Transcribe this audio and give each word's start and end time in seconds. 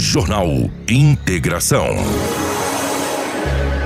Jornal 0.00 0.48
Integração. 0.88 1.86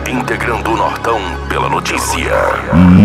Integrando 0.08 0.70
o 0.70 0.76
Nortão 0.76 1.20
pela 1.48 1.68
notícia. 1.68 2.30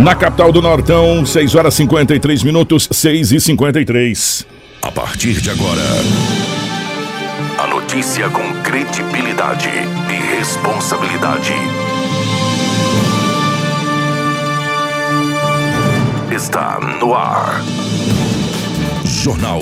Na 0.04 0.13
capital 0.13 0.51
do 0.51 0.62
Nortão, 0.62 1.26
6 1.26 1.56
horas 1.56 1.74
53 1.74 2.44
minutos, 2.44 2.88
6 2.92 3.32
e 3.32 3.42
53. 3.42 4.46
A 4.84 4.92
partir 4.92 5.42
de 5.42 5.50
agora, 5.50 5.82
a 7.58 7.66
notícia 7.66 8.30
com 8.30 8.54
credibilidade 8.62 9.70
e 9.70 10.38
responsabilidade. 10.38 11.54
Está 16.32 16.80
no 17.02 17.16
ar. 17.16 17.64
Jornal 19.04 19.62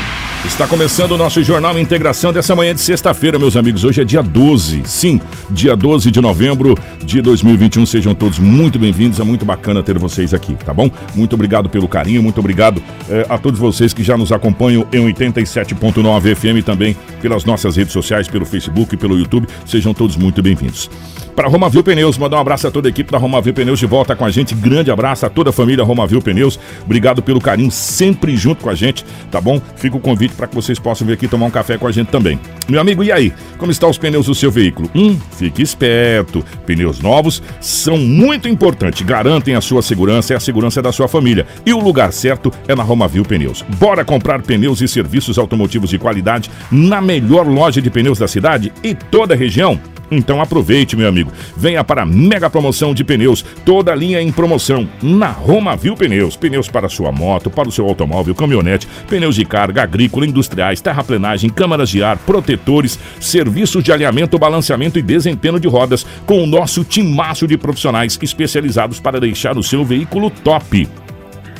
Está 0.43 0.67
começando 0.67 1.11
o 1.11 1.17
nosso 1.17 1.43
Jornal 1.43 1.77
Integração 1.77 2.33
dessa 2.33 2.55
manhã 2.55 2.73
de 2.73 2.81
sexta-feira, 2.81 3.37
meus 3.37 3.55
amigos. 3.55 3.83
Hoje 3.83 4.01
é 4.01 4.03
dia 4.03 4.23
12, 4.23 4.81
sim, 4.85 5.21
dia 5.51 5.75
12 5.75 6.09
de 6.09 6.19
novembro 6.19 6.75
de 7.03 7.21
2021. 7.21 7.85
Sejam 7.85 8.15
todos 8.15 8.39
muito 8.39 8.79
bem-vindos. 8.79 9.19
É 9.19 9.23
muito 9.23 9.45
bacana 9.45 9.83
ter 9.83 9.99
vocês 9.99 10.33
aqui, 10.33 10.55
tá 10.55 10.73
bom? 10.73 10.89
Muito 11.13 11.33
obrigado 11.35 11.69
pelo 11.69 11.87
carinho, 11.87 12.23
muito 12.23 12.39
obrigado 12.39 12.81
eh, 13.07 13.23
a 13.29 13.37
todos 13.37 13.59
vocês 13.59 13.93
que 13.93 14.03
já 14.03 14.17
nos 14.17 14.31
acompanham 14.31 14.85
em 14.91 15.05
87.9 15.13 16.35
FM 16.35 16.65
também 16.65 16.97
pelas 17.21 17.45
nossas 17.45 17.75
redes 17.75 17.93
sociais, 17.93 18.27
pelo 18.27 18.45
Facebook, 18.45 18.97
pelo 18.97 19.17
YouTube. 19.17 19.47
Sejam 19.65 19.93
todos 19.93 20.15
muito 20.17 20.41
bem-vindos. 20.41 20.89
Para 21.35 21.47
Romavil 21.47 21.83
Pneus, 21.83 22.17
mandar 22.17 22.37
um 22.37 22.41
abraço 22.41 22.67
a 22.67 22.71
toda 22.71 22.87
a 22.87 22.91
equipe 22.91 23.11
da 23.11 23.17
Romavil 23.17 23.53
Pneus 23.53 23.79
de 23.79 23.85
volta 23.85 24.15
com 24.15 24.25
a 24.25 24.29
gente. 24.29 24.53
Grande 24.53 24.91
abraço 24.91 25.25
a 25.25 25.29
toda 25.29 25.49
a 25.49 25.53
família 25.53 25.83
Romavil 25.83 26.21
Pneus. 26.21 26.59
Obrigado 26.83 27.21
pelo 27.21 27.39
carinho, 27.39 27.71
sempre 27.71 28.35
junto 28.35 28.63
com 28.63 28.69
a 28.69 28.75
gente, 28.75 29.05
tá 29.31 29.39
bom? 29.39 29.61
Fica 29.75 29.95
o 29.95 29.99
convite 29.99 30.35
para 30.35 30.47
que 30.47 30.53
vocês 30.53 30.77
possam 30.77 31.07
vir 31.07 31.13
aqui 31.13 31.27
tomar 31.27 31.45
um 31.45 31.51
café 31.51 31.77
com 31.77 31.87
a 31.87 31.91
gente 31.91 32.09
também. 32.09 32.39
Meu 32.67 32.81
amigo, 32.81 33.03
e 33.03 33.11
aí? 33.11 33.33
Como 33.57 33.71
estão 33.71 33.89
os 33.89 33.97
pneus 33.97 34.25
do 34.25 34.35
seu 34.35 34.51
veículo? 34.51 34.89
Hum, 34.93 35.17
fique 35.31 35.61
esperto. 35.61 36.43
Pneus 36.65 36.99
novos 36.99 37.41
são 37.59 37.97
muito 37.97 38.47
importantes, 38.49 39.01
garantem 39.01 39.55
a 39.55 39.61
sua 39.61 39.81
segurança 39.81 40.33
e 40.33 40.35
a 40.35 40.39
segurança 40.39 40.81
da 40.81 40.91
sua 40.91 41.07
família. 41.07 41.47
E 41.65 41.73
o 41.73 41.79
lugar 41.79 42.11
certo 42.11 42.51
é 42.67 42.75
na 42.75 42.83
Romavil 42.83 43.23
Pneus. 43.23 43.63
Bora 43.79 44.03
comprar 44.03 44.41
pneus 44.41 44.81
e 44.81 44.87
serviços 44.87 45.37
automotivos 45.37 45.89
de 45.89 45.97
qualidade 45.97 46.51
na 46.71 47.01
melhor 47.01 47.47
loja 47.47 47.81
de 47.81 47.89
pneus 47.89 48.19
da 48.19 48.27
cidade 48.27 48.71
e 48.83 48.93
toda 48.93 49.33
a 49.33 49.37
região? 49.37 49.79
Então 50.11 50.41
aproveite, 50.41 50.97
meu 50.97 51.07
amigo. 51.07 51.31
Venha 51.55 51.83
para 51.85 52.03
a 52.03 52.05
mega 52.05 52.49
promoção 52.49 52.93
de 52.93 53.01
pneus, 53.01 53.45
toda 53.63 53.93
a 53.93 53.95
linha 53.95 54.21
em 54.21 54.29
promoção 54.29 54.87
na 55.01 55.29
Roma 55.29 55.75
Viu 55.77 55.95
Pneus. 55.95 56.35
Pneus 56.35 56.67
para 56.67 56.89
sua 56.89 57.13
moto, 57.13 57.49
para 57.49 57.69
o 57.69 57.71
seu 57.71 57.87
automóvel, 57.87 58.35
caminhonete, 58.35 58.87
pneus 59.07 59.35
de 59.35 59.45
carga, 59.45 59.83
agrícola, 59.83 60.25
industriais, 60.25 60.81
terraplenagem, 60.81 61.49
câmaras 61.49 61.89
de 61.89 62.03
ar, 62.03 62.17
protetores, 62.17 62.99
serviços 63.21 63.83
de 63.83 63.91
alinhamento, 63.93 64.37
balanceamento 64.37 64.99
e 64.99 65.01
desempenho 65.01 65.59
de 65.59 65.67
rodas, 65.67 66.05
com 66.25 66.43
o 66.43 66.47
nosso 66.47 66.83
timaço 66.83 67.47
de 67.47 67.57
profissionais 67.57 68.19
especializados 68.21 68.99
para 68.99 69.19
deixar 69.19 69.57
o 69.57 69.63
seu 69.63 69.85
veículo 69.85 70.29
top. 70.29 70.87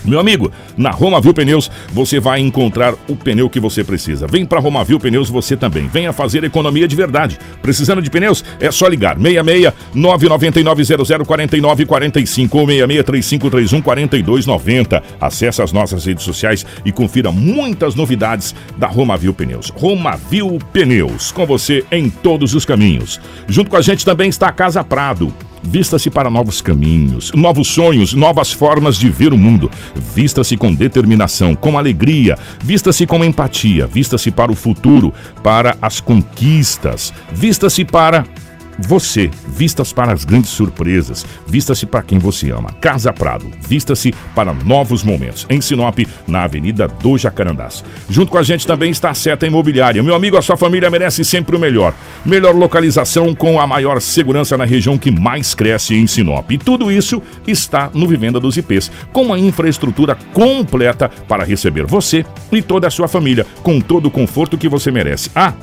Meu 0.04 0.20
amigo, 0.20 0.52
na 0.76 0.90
Romavil 0.90 1.34
Pneus 1.34 1.70
você 1.92 2.20
vai 2.20 2.40
encontrar 2.40 2.96
o 3.08 3.16
pneu 3.16 3.50
que 3.50 3.60
você 3.60 3.84
precisa. 3.84 4.28
Vem 4.28 4.46
para 4.46 4.60
Romavil 4.60 5.00
Pneus 5.00 5.30
você 5.30 5.56
também. 5.56 5.88
Venha 5.88 6.12
fazer 6.12 6.44
economia 6.44 6.88
de 6.88 6.96
verdade. 6.96 7.38
Precisando 7.62 8.02
de 8.02 8.10
pneus? 8.10 8.44
É 8.60 8.72
só 8.72 8.88
ligar 8.88 9.18
66 9.18 9.74
999 9.94 10.84
00 10.84 11.26
49 11.26 11.86
45 11.86 12.58
ou 12.58 12.66
66 12.66 13.06
3531 13.06 13.82
4290. 13.82 15.04
Acesse 15.20 15.62
as 15.62 15.72
nossas 15.72 16.06
redes 16.06 16.24
sociais 16.24 16.66
e 16.84 16.92
confira 16.92 17.32
muitas 17.32 17.96
novidades 17.96 18.56
da 18.78 18.88
Romavil 18.88 19.34
Pneus. 19.34 19.70
Romavil 19.70 20.58
Pneus, 20.74 21.32
com 21.32 21.46
você 21.46 21.86
em 21.92 22.10
todos 22.10 22.54
os 22.56 22.66
caminhos. 22.66 23.20
Junto 23.48 23.70
com 23.70 23.78
a 23.78 23.82
gente 23.82 24.04
também 24.04 24.30
está 24.30 24.48
a 24.48 24.52
Casa 24.52 24.84
Prado. 24.84 25.34
Vista-se 25.64 26.10
para 26.10 26.30
novos 26.30 26.62
caminhos, 26.62 27.32
novos 27.34 27.68
sonhos, 27.68 28.14
novas 28.14 28.52
formas 28.52 28.98
de 28.98 29.10
ver 29.10 29.34
o 29.34 29.38
mundo. 29.38 29.70
Vista-se 30.16 30.58
com 30.58 30.74
determinação, 30.74 31.56
com 31.56 31.78
alegria. 31.78 32.38
Vista-se 32.64 33.06
com 33.06 33.24
empatia. 33.24 33.86
Vista-se 33.88 34.32
para 34.32 34.52
o 34.52 34.56
futuro, 34.56 35.14
para 35.44 35.78
as 35.82 36.00
conquistas. 36.00 37.14
Vista-se 37.32 37.86
para 37.86 38.26
você, 38.88 39.30
vistas 39.48 39.94
para 39.94 40.12
as 40.12 40.26
grandes 40.26 40.50
surpresas, 40.50 41.26
vista-se 41.48 41.86
para 41.86 42.02
quem 42.02 42.20
você 42.20 42.52
ama. 42.52 42.72
Casa 42.82 43.14
Prado, 43.14 43.50
vista-se 43.60 44.14
para 44.36 44.54
novos 44.54 45.04
momentos. 45.04 45.46
Em 45.50 45.62
Sinop, 45.62 46.00
na 46.28 46.44
Avenida 46.44 46.88
do 46.88 47.18
Jacarandás. 47.18 47.84
Junto 48.10 48.32
com 48.32 48.38
a 48.38 48.44
gente 48.44 48.66
também 48.66 48.92
está 48.92 49.10
a 49.10 49.14
Seta 49.14 49.46
Imobiliária. 49.46 50.04
Meu 50.04 50.16
amigo, 50.16 50.38
a 50.38 50.42
sua 50.42 50.58
família 50.58 50.90
merece 50.90 51.24
sempre 51.24 51.56
o 51.56 51.60
melhor. 51.60 51.94
Melhor 52.26 52.56
localização 52.56 53.34
com 53.36 53.60
a 53.60 53.68
maior 53.68 54.02
segurança 54.02 54.58
na 54.58 54.66
região 54.66 54.98
que 54.98 55.12
mais 55.12 55.54
cresce 55.54 55.96
em 55.96 56.08
Sinop. 56.08 56.52
E 56.52 56.58
tudo 56.58 56.92
isso 56.92 57.22
está 57.48 57.90
no 57.94 58.08
Vivenda 58.08 58.40
dos 58.40 58.58
IPs, 58.58 58.92
com 59.12 59.24
uma 59.24 59.40
infraestrutura 59.40 60.18
completa 60.34 61.10
para 61.28 61.44
receber 61.44 61.86
você 61.86 62.26
e 62.52 62.62
toda 62.62 62.88
a 62.88 62.92
sua 62.92 63.08
família, 63.08 63.46
com 63.64 63.80
todo 63.80 64.08
o 64.08 64.12
conforto 64.12 64.58
que 64.58 64.70
você 64.70 64.92
merece. 64.92 65.30
Ah, 65.36 65.54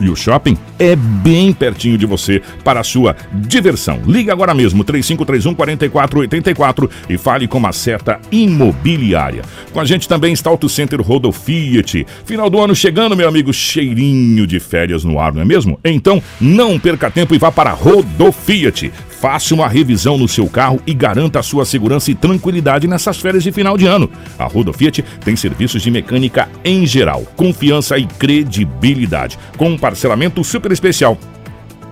e 0.00 0.08
o 0.08 0.16
shopping 0.16 0.56
é 0.78 0.96
bem 0.96 1.52
pertinho 1.52 1.98
de 1.98 2.06
você 2.06 2.42
para 2.62 2.80
a 2.80 2.84
sua 2.84 3.16
diversão. 3.32 4.00
Ligue 4.06 4.30
agora 4.30 4.54
mesmo, 4.54 4.84
3531 4.84 5.54
4484 5.54 6.90
e 7.08 7.18
fale 7.18 7.46
com 7.46 7.64
a 7.66 7.72
seta 7.72 8.20
imobiliária. 8.30 9.42
Com 9.72 9.80
a 9.80 9.84
gente 9.84 10.08
também 10.08 10.32
está 10.32 10.50
Auto 10.50 10.68
Center 10.68 11.00
Rodo 11.00 11.32
Fiat. 11.32 12.06
Final 12.24 12.50
do 12.50 12.60
ano 12.60 12.74
chegando, 12.74 13.16
meu 13.16 13.28
amigo, 13.28 13.52
cheirinho 13.52 14.46
de 14.46 14.60
férias 14.60 15.04
no 15.04 15.18
ar, 15.18 15.32
não 15.32 15.42
é 15.42 15.44
mesmo? 15.44 15.78
Então, 15.84 16.22
não 16.40 16.78
perca 16.78 17.10
tempo 17.10 17.34
e 17.34 17.38
vá 17.38 17.50
para 17.50 17.70
Rodo 17.70 18.32
Fiat. 18.32 18.92
Faça 19.24 19.54
uma 19.54 19.66
revisão 19.66 20.18
no 20.18 20.28
seu 20.28 20.46
carro 20.46 20.78
e 20.86 20.92
garanta 20.92 21.38
a 21.38 21.42
sua 21.42 21.64
segurança 21.64 22.10
e 22.10 22.14
tranquilidade 22.14 22.86
nessas 22.86 23.16
férias 23.16 23.42
de 23.42 23.50
final 23.50 23.78
de 23.78 23.86
ano. 23.86 24.10
A 24.38 24.44
Rodo 24.44 24.70
Fiat 24.70 25.02
tem 25.24 25.34
serviços 25.34 25.80
de 25.80 25.90
mecânica 25.90 26.46
em 26.62 26.84
geral, 26.84 27.22
confiança 27.34 27.96
e 27.96 28.04
credibilidade, 28.04 29.38
com 29.56 29.70
um 29.70 29.78
parcelamento 29.78 30.44
super 30.44 30.70
especial 30.72 31.16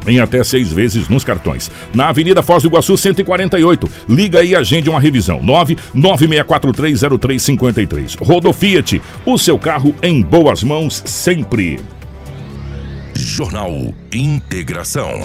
em 0.06 0.20
até 0.20 0.44
seis 0.44 0.70
vezes 0.70 1.08
nos 1.08 1.24
cartões. 1.24 1.70
Na 1.94 2.10
Avenida 2.10 2.42
Foz 2.42 2.64
do 2.64 2.68
Iguaçu, 2.68 2.98
148. 2.98 3.88
Liga 4.06 4.44
e 4.44 4.54
agende 4.54 4.90
uma 4.90 5.00
revisão. 5.00 5.40
996430353. 5.40 8.22
Rodo 8.22 8.52
Fiat, 8.52 9.00
o 9.24 9.38
seu 9.38 9.58
carro 9.58 9.94
em 10.02 10.20
boas 10.20 10.62
mãos 10.62 11.02
sempre. 11.06 11.80
Jornal 13.14 13.94
Integração. 14.12 15.22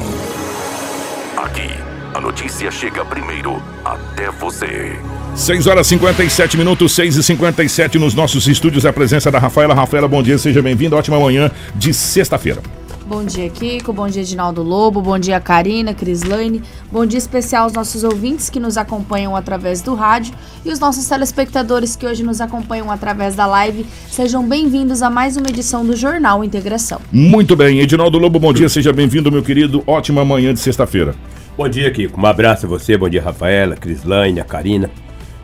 Aqui, 1.38 1.70
a 2.18 2.22
notícia 2.22 2.72
chega 2.72 3.06
primeiro 3.06 3.62
até 3.86 4.32
você. 4.32 5.00
6 5.36 5.68
horas 5.68 5.86
57 5.86 6.58
minutos, 6.58 6.92
6 6.94 7.16
e 7.16 7.22
57 7.22 8.00
nos 8.00 8.16
nossos 8.16 8.48
estúdios. 8.48 8.88
A 8.88 8.92
presença 8.92 9.30
da 9.30 9.38
Rafaela. 9.38 9.76
Rafaela, 9.76 10.08
bom 10.08 10.24
dia, 10.24 10.36
seja 10.40 10.60
bem-vinda. 10.60 10.96
Ótima 10.96 11.20
manhã 11.20 11.52
de 11.76 11.94
sexta-feira. 11.94 12.60
Bom 13.06 13.24
dia, 13.24 13.48
Kiko. 13.52 13.94
Bom 13.94 14.08
dia, 14.08 14.24
Edinaldo 14.24 14.64
Lobo. 14.64 15.00
Bom 15.00 15.20
dia, 15.20 15.40
Karina, 15.40 15.94
Crislaine. 15.94 16.64
Bom 16.92 17.06
dia 17.06 17.20
especial 17.20 17.66
aos 17.66 17.74
nossos 17.74 18.04
ouvintes 18.04 18.50
que 18.50 18.60
nos 18.60 18.78
acompanham 18.78 19.36
através 19.36 19.84
do 19.84 19.94
rádio 19.94 20.34
e 20.66 20.72
os 20.72 20.80
nossos 20.80 21.08
telespectadores 21.08 21.96
que 21.96 22.08
hoje 22.08 22.24
nos 22.24 22.42
acompanham 22.42 22.92
através 22.92 23.36
da 23.36 23.46
live. 23.46 23.86
Sejam 24.10 24.44
bem-vindos 24.44 25.04
a 25.04 25.10
mais 25.12 25.38
uma 25.38 25.50
edição 25.50 25.86
do 25.86 25.96
Jornal 25.96 26.44
Integração. 26.44 27.00
Muito 27.12 27.56
bem, 27.56 27.80
Edinaldo 27.80 28.18
Lobo, 28.18 28.40
bom 28.40 28.52
dia, 28.52 28.68
seja 28.68 28.92
bem-vindo, 28.92 29.32
meu 29.32 29.44
querido. 29.44 29.84
Ótima 29.86 30.26
manhã 30.26 30.52
de 30.52 30.60
sexta-feira. 30.60 31.14
Bom 31.58 31.68
dia, 31.68 31.90
Kiko. 31.90 32.22
Um 32.22 32.26
abraço 32.28 32.68
a 32.68 32.70
você, 32.70 32.96
bom 32.96 33.10
dia, 33.10 33.20
Rafaela, 33.20 33.76
Crislaine, 33.76 34.40
a 34.40 34.44
Karina. 34.44 34.92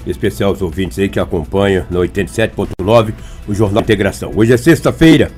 Em 0.05 0.11
especial 0.11 0.51
os 0.51 0.61
ouvintes 0.61 0.99
aí 0.99 1.09
que 1.09 1.19
acompanham 1.19 1.87
no 1.89 2.01
87.9 2.01 3.13
o 3.47 3.53
Jornal 3.55 3.81
Integração. 3.81 4.31
Hoje 4.35 4.53
é 4.53 4.57
sexta-feira, 4.57 5.31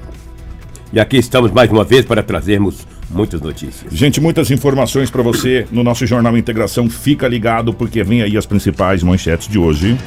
e 0.92 1.00
aqui 1.00 1.16
estamos 1.16 1.52
mais 1.52 1.72
uma 1.72 1.86
vez 1.86 2.04
para 2.04 2.22
trazermos 2.22 2.86
muitas 3.10 3.40
notícias. 3.40 3.94
Gente, 3.94 4.20
muitas 4.20 4.52
informações 4.52 5.10
para 5.10 5.22
você 5.22 5.66
no 5.72 5.82
nosso 5.82 6.06
Jornal 6.06 6.38
Integração. 6.38 6.90
Fica 6.90 7.26
ligado 7.26 7.74
porque 7.74 8.04
vem 8.04 8.22
aí 8.22 8.36
as 8.36 8.46
principais 8.46 9.02
manchetes 9.02 9.48
de 9.48 9.58
hoje. 9.58 9.98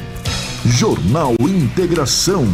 Jornal 0.67 1.35
Integração. 1.41 2.47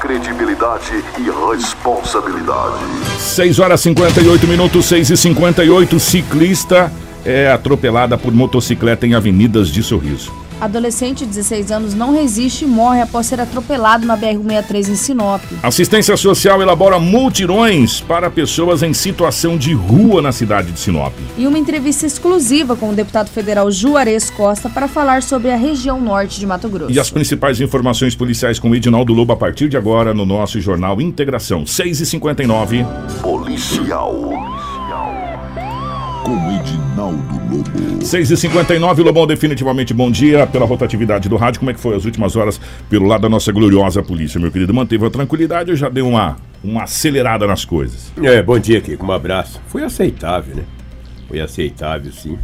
Credibilidade 0.00 1.04
e 1.18 1.52
responsabilidade. 1.52 2.84
6 3.18 3.60
horas 3.60 3.80
58 3.80 4.44
minutos, 4.48 4.86
6 4.86 5.10
e 5.10 5.16
58 5.16 6.00
Ciclista 6.00 6.90
é 7.24 7.50
atropelada 7.50 8.16
por 8.18 8.32
motocicleta 8.32 9.06
em 9.06 9.14
avenidas 9.14 9.68
de 9.68 9.82
Sorriso. 9.82 10.32
Adolescente 10.60 11.20
de 11.20 11.26
16 11.26 11.70
anos 11.72 11.94
não 11.94 12.12
resiste 12.12 12.64
e 12.64 12.68
morre 12.68 13.02
após 13.02 13.26
ser 13.26 13.40
atropelado 13.40 14.06
na 14.06 14.16
BR-163 14.16 14.88
em 14.88 14.94
Sinop. 14.94 15.42
Assistência 15.62 16.16
Social 16.16 16.62
elabora 16.62 16.98
multirões 16.98 18.00
para 18.00 18.30
pessoas 18.30 18.82
em 18.82 18.94
situação 18.94 19.58
de 19.58 19.74
rua 19.74 20.22
na 20.22 20.32
cidade 20.32 20.70
de 20.72 20.78
Sinop. 20.78 21.12
E 21.36 21.46
uma 21.46 21.58
entrevista 21.58 22.06
exclusiva 22.06 22.76
com 22.76 22.90
o 22.90 22.94
deputado 22.94 23.28
federal 23.28 23.70
Juarez 23.70 24.30
Costa 24.30 24.70
para 24.70 24.86
falar 24.86 25.22
sobre 25.22 25.50
a 25.50 25.56
região 25.56 26.00
norte 26.00 26.38
de 26.38 26.46
Mato 26.46 26.68
Grosso. 26.68 26.92
E 26.92 27.00
as 27.00 27.10
principais 27.10 27.60
informações 27.60 28.14
policiais 28.14 28.58
com 28.58 28.70
o 28.70 28.74
Edinaldo 28.74 29.12
Lobo 29.12 29.32
a 29.32 29.36
partir 29.36 29.68
de 29.68 29.76
agora 29.76 30.14
no 30.14 30.24
nosso 30.24 30.60
jornal 30.60 31.00
Integração 31.00 31.64
6h59. 31.64 32.86
Policial. 33.20 34.63
Com 36.24 36.38
Edinaldo 36.50 37.54
Lobo. 37.54 37.98
6h59, 38.00 39.04
Lobão, 39.04 39.26
definitivamente 39.26 39.92
bom 39.92 40.10
dia 40.10 40.46
pela 40.46 40.64
rotatividade 40.64 41.28
do 41.28 41.36
rádio. 41.36 41.60
Como 41.60 41.70
é 41.70 41.74
que 41.74 41.80
foi 41.80 41.94
as 41.94 42.06
últimas 42.06 42.34
horas 42.34 42.58
pelo 42.88 43.06
lado 43.06 43.20
da 43.20 43.28
nossa 43.28 43.52
gloriosa 43.52 44.02
polícia, 44.02 44.40
meu 44.40 44.50
querido? 44.50 44.72
Manteve 44.72 45.04
a 45.04 45.10
tranquilidade 45.10 45.70
ou 45.70 45.76
já 45.76 45.90
deu 45.90 46.08
uma, 46.08 46.38
uma 46.62 46.84
acelerada 46.84 47.46
nas 47.46 47.66
coisas? 47.66 48.10
É, 48.22 48.42
bom 48.42 48.58
dia, 48.58 48.80
Kiko. 48.80 49.04
Um 49.04 49.12
abraço. 49.12 49.60
Foi 49.66 49.84
aceitável, 49.84 50.56
né? 50.56 50.62
Foi 51.28 51.40
aceitável, 51.40 52.10
sim. 52.10 52.38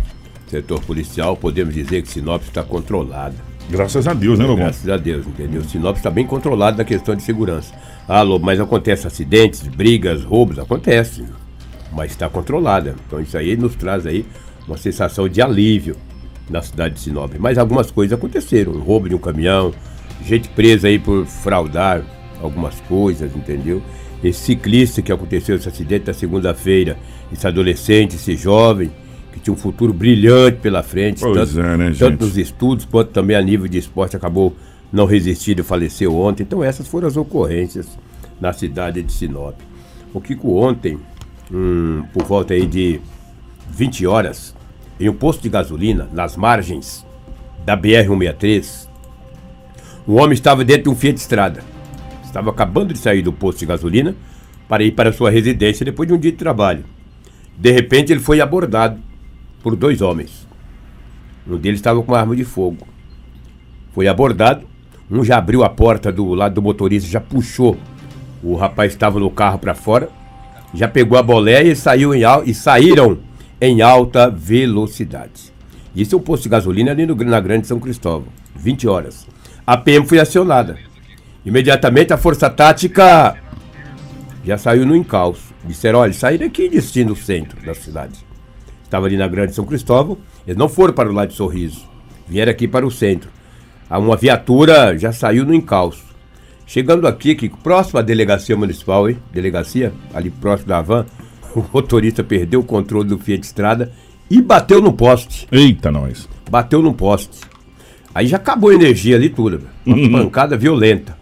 Setor 0.46 0.82
policial, 0.82 1.34
podemos 1.34 1.74
dizer 1.74 2.02
que 2.02 2.08
Sinop 2.08 2.42
está 2.42 2.62
controlada. 2.62 3.34
Graças 3.70 4.06
a 4.06 4.12
Deus, 4.12 4.38
né, 4.38 4.44
Lobão? 4.44 4.64
Graças 4.64 4.88
a 4.90 4.98
Deus, 4.98 5.26
entendeu? 5.26 5.64
Sinop 5.64 5.96
está 5.96 6.10
bem 6.10 6.26
controlado 6.26 6.76
na 6.76 6.84
questão 6.84 7.14
de 7.14 7.22
segurança. 7.22 7.72
Ah, 8.06 8.20
Lobo, 8.20 8.44
mas 8.44 8.60
acontece 8.60 9.06
acidentes, 9.06 9.62
brigas, 9.62 10.22
roubos, 10.22 10.58
acontece. 10.58 11.24
Mas 11.92 12.12
está 12.12 12.28
controlada. 12.28 12.94
Então 13.06 13.20
isso 13.20 13.36
aí 13.36 13.56
nos 13.56 13.74
traz 13.74 14.06
aí 14.06 14.24
uma 14.66 14.76
sensação 14.76 15.28
de 15.28 15.42
alívio 15.42 15.96
na 16.48 16.62
cidade 16.62 16.94
de 16.94 17.00
Sinop. 17.00 17.32
Mas 17.38 17.58
algumas 17.58 17.90
coisas 17.90 18.16
aconteceram. 18.16 18.72
Um 18.72 18.80
roubo 18.80 19.08
de 19.08 19.14
um 19.14 19.18
caminhão, 19.18 19.72
gente 20.24 20.48
presa 20.48 20.88
aí 20.88 20.98
por 20.98 21.26
fraudar 21.26 22.02
algumas 22.42 22.80
coisas, 22.80 23.34
entendeu? 23.34 23.82
Esse 24.22 24.40
ciclista 24.40 25.00
que 25.00 25.12
aconteceu 25.12 25.56
esse 25.56 25.68
acidente 25.68 26.06
na 26.06 26.12
segunda-feira, 26.12 26.98
esse 27.32 27.46
adolescente, 27.46 28.16
esse 28.16 28.36
jovem, 28.36 28.90
que 29.32 29.40
tinha 29.40 29.54
um 29.54 29.56
futuro 29.56 29.92
brilhante 29.92 30.58
pela 30.58 30.82
frente, 30.82 31.20
Pois 31.20 31.34
tanto, 31.34 31.60
é, 31.60 31.76
né, 31.76 31.94
tanto 31.98 32.24
nos 32.24 32.36
estudos 32.36 32.84
quanto 32.84 33.10
também 33.10 33.36
a 33.36 33.42
nível 33.42 33.66
de 33.66 33.78
esporte, 33.78 34.16
acabou 34.16 34.54
não 34.92 35.06
resistindo 35.06 35.60
e 35.60 35.64
faleceu 35.64 36.14
ontem. 36.16 36.42
Então 36.42 36.62
essas 36.62 36.86
foram 36.86 37.08
as 37.08 37.16
ocorrências 37.16 37.86
na 38.40 38.52
cidade 38.52 39.02
de 39.02 39.12
Sinop. 39.12 39.54
O 40.12 40.20
Kiko 40.20 40.56
ontem, 40.56 40.98
hum, 41.50 42.04
por 42.12 42.24
volta 42.24 42.54
aí 42.54 42.66
de 42.66 43.00
20 43.70 44.06
horas, 44.06 44.54
em 44.98 45.08
um 45.08 45.14
posto 45.14 45.42
de 45.42 45.48
gasolina, 45.48 46.08
nas 46.12 46.36
margens 46.36 47.06
da 47.64 47.76
BR-163, 47.76 48.88
um 50.06 50.20
homem 50.20 50.32
estava 50.32 50.64
dentro 50.64 50.84
de 50.84 50.88
um 50.90 50.96
Fiat 50.96 51.18
Estrada. 51.18 51.62
Estava 52.24 52.50
acabando 52.50 52.92
de 52.92 52.98
sair 52.98 53.22
do 53.22 53.32
posto 53.32 53.60
de 53.60 53.66
gasolina 53.66 54.14
para 54.68 54.82
ir 54.82 54.92
para 54.92 55.12
sua 55.12 55.30
residência 55.30 55.84
depois 55.84 56.08
de 56.08 56.14
um 56.14 56.18
dia 56.18 56.30
de 56.30 56.36
trabalho. 56.36 56.84
De 57.56 57.70
repente, 57.70 58.12
ele 58.12 58.20
foi 58.20 58.40
abordado 58.40 59.00
por 59.62 59.76
dois 59.76 60.00
homens. 60.00 60.48
Um 61.46 61.56
deles 61.56 61.80
estava 61.80 62.02
com 62.02 62.12
uma 62.12 62.20
arma 62.20 62.36
de 62.36 62.44
fogo. 62.44 62.86
Foi 63.92 64.06
abordado, 64.06 64.66
um 65.10 65.24
já 65.24 65.38
abriu 65.38 65.64
a 65.64 65.68
porta 65.68 66.12
do 66.12 66.34
lado 66.34 66.54
do 66.54 66.62
motorista, 66.62 67.08
já 67.08 67.20
puxou. 67.20 67.76
O 68.42 68.54
rapaz 68.54 68.92
estava 68.92 69.18
no 69.18 69.30
carro 69.30 69.58
para 69.58 69.74
fora, 69.74 70.08
já 70.74 70.88
pegou 70.88 71.18
a 71.18 71.22
boleia 71.22 71.72
e, 71.72 71.76
saiu 71.76 72.14
em, 72.14 72.22
e 72.44 72.54
saíram 72.54 73.18
em 73.60 73.82
alta 73.82 74.30
velocidade. 74.30 75.52
Isso 75.94 76.14
é 76.14 76.18
um 76.18 76.22
posto 76.22 76.44
de 76.44 76.48
gasolina 76.48 76.92
ali 76.92 77.04
no, 77.04 77.14
na 77.16 77.40
Grande 77.40 77.66
São 77.66 77.80
Cristóvão, 77.80 78.28
20 78.54 78.88
horas. 78.88 79.26
A 79.66 79.76
PM 79.76 80.06
foi 80.06 80.18
acionada. 80.18 80.78
Imediatamente 81.44 82.12
a 82.12 82.16
Força 82.16 82.48
Tática 82.48 83.36
já 84.44 84.56
saiu 84.56 84.86
no 84.86 84.94
encalço. 84.94 85.50
Disseram, 85.64 85.98
olha, 85.98 86.12
saíram 86.12 86.46
aqui 86.46 86.68
destino 86.68 87.14
centro 87.14 87.60
da 87.64 87.74
cidade. 87.74 88.24
Estava 88.82 89.06
ali 89.06 89.16
na 89.16 89.28
Grande 89.28 89.54
São 89.54 89.64
Cristóvão, 89.64 90.18
eles 90.46 90.58
não 90.58 90.68
foram 90.68 90.92
para 90.92 91.08
o 91.08 91.12
lado 91.12 91.28
de 91.28 91.36
Sorriso, 91.36 91.88
vieram 92.26 92.50
aqui 92.50 92.66
para 92.66 92.84
o 92.86 92.90
centro. 92.90 93.30
Uma 93.88 94.16
viatura 94.16 94.96
já 94.98 95.12
saiu 95.12 95.44
no 95.44 95.54
encalço. 95.54 96.09
Chegando 96.70 97.08
aqui, 97.08 97.34
que 97.34 97.48
próximo 97.48 97.98
à 97.98 98.02
delegacia 98.02 98.56
municipal, 98.56 99.10
hein? 99.10 99.18
Delegacia, 99.32 99.92
ali 100.14 100.30
próximo 100.30 100.68
da 100.68 100.80
van, 100.80 101.04
o 101.52 101.64
motorista 101.72 102.22
perdeu 102.22 102.60
o 102.60 102.64
controle 102.64 103.08
do 103.08 103.18
Fiat 103.18 103.44
Estrada 103.44 103.90
e 104.30 104.40
bateu 104.40 104.80
no 104.80 104.92
poste. 104.92 105.48
Eita, 105.50 105.90
nós. 105.90 106.28
Bateu 106.48 106.80
no 106.80 106.94
poste. 106.94 107.40
Aí 108.14 108.28
já 108.28 108.36
acabou 108.36 108.70
a 108.70 108.74
energia 108.74 109.16
ali 109.16 109.28
tudo. 109.28 109.62
Uma 109.84 110.22
pancada 110.22 110.56
violenta. 110.56 111.18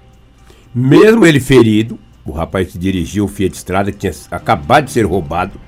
Mesmo 0.74 1.24
ele 1.24 1.40
ferido, 1.40 1.98
o 2.26 2.30
rapaz 2.30 2.72
que 2.72 2.78
dirigiu 2.78 3.24
o 3.24 3.28
Fiat 3.28 3.56
Estrada, 3.56 3.90
que 3.90 3.96
tinha 3.96 4.12
acabado 4.30 4.84
de 4.84 4.90
ser 4.90 5.06
roubado, 5.06 5.58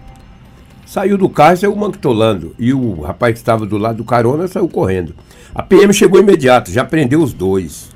saiu 0.84 1.16
do 1.16 1.30
carro 1.30 1.54
e 1.54 1.56
saiu 1.56 1.74
manquitolando. 1.74 2.54
E 2.58 2.74
o 2.74 3.00
rapaz 3.00 3.32
que 3.32 3.38
estava 3.38 3.64
do 3.64 3.78
lado 3.78 3.96
do 3.96 4.04
carona 4.04 4.46
saiu 4.46 4.68
correndo. 4.68 5.14
A 5.54 5.62
PM 5.62 5.94
chegou 5.94 6.20
imediato, 6.20 6.70
já 6.70 6.84
prendeu 6.84 7.22
os 7.22 7.32
dois. 7.32 7.89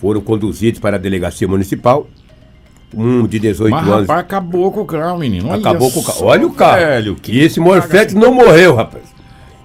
Foram 0.00 0.20
conduzidos 0.20 0.80
para 0.80 0.96
a 0.96 0.98
delegacia 0.98 1.48
municipal. 1.48 2.06
Um 2.94 3.26
de 3.26 3.38
18 3.38 3.70
Mas 3.72 3.82
anos. 3.88 4.00
rapaz, 4.02 4.20
acabou 4.20 4.70
com 4.70 4.80
o 4.82 4.86
carro, 4.86 5.18
menino. 5.18 5.48
Olha 5.48 5.58
acabou 5.58 5.90
com 5.90 6.00
o 6.00 6.04
carro. 6.04 6.24
Olha 6.26 6.46
o 6.46 6.52
carro. 6.52 6.78
Velho, 6.78 7.16
e 7.28 7.40
esse 7.40 7.58
Morfete 7.58 8.14
não 8.14 8.32
morreu, 8.32 8.74
rapaz. 8.74 9.02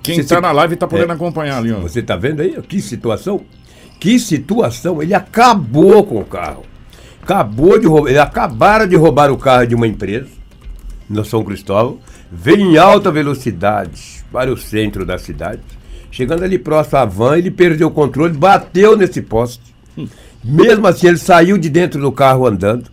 quem 0.01 0.15
Você 0.15 0.23
tá 0.23 0.35
se- 0.35 0.41
na 0.41 0.51
live 0.51 0.75
tá 0.75 0.87
podendo 0.87 1.11
É. 1.11 1.15
acompanhar 1.15 1.57
ali, 1.57 1.71
ó. 1.71 1.79
Você 1.79 2.01
tá 2.01 2.15
vendo 2.15 2.41
aí? 2.41 2.59
Que 2.67 2.81
situação? 2.81 3.41
Que 3.99 4.17
situação? 4.19 5.01
Ele 5.01 5.13
acabou 5.13 6.03
com 6.03 6.19
o 6.19 6.25
carro. 6.25 6.63
Acabou 7.21 7.77
de 7.77 7.85
roubar. 7.85 8.09
Eles 8.09 8.21
acabaram 8.21 8.87
de 8.87 8.95
roubar 8.95 9.31
o 9.31 9.37
carro 9.37 9.67
de 9.67 9.75
uma 9.75 9.85
empresa, 9.87 10.27
no 11.07 11.23
São 11.23 11.43
Cristóvão. 11.43 11.99
Veio 12.31 12.61
em 12.61 12.77
alta 12.77 13.11
velocidade 13.11 14.23
para 14.31 14.51
o 14.51 14.57
centro 14.57 15.05
da 15.05 15.19
cidade. 15.19 15.61
Chegando 16.09 16.43
ali 16.43 16.57
próximo 16.57 16.97
à 16.97 17.05
van, 17.05 17.37
ele 17.37 17.51
perdeu 17.51 17.87
o 17.89 17.91
controle, 17.91 18.33
bateu 18.33 18.97
nesse 18.97 19.21
poste. 19.21 19.70
Mesmo 20.43 20.87
assim, 20.87 21.07
ele 21.07 21.17
saiu 21.17 21.57
de 21.57 21.69
dentro 21.69 21.99
do 22.01 22.11
carro 22.11 22.45
andando. 22.47 22.85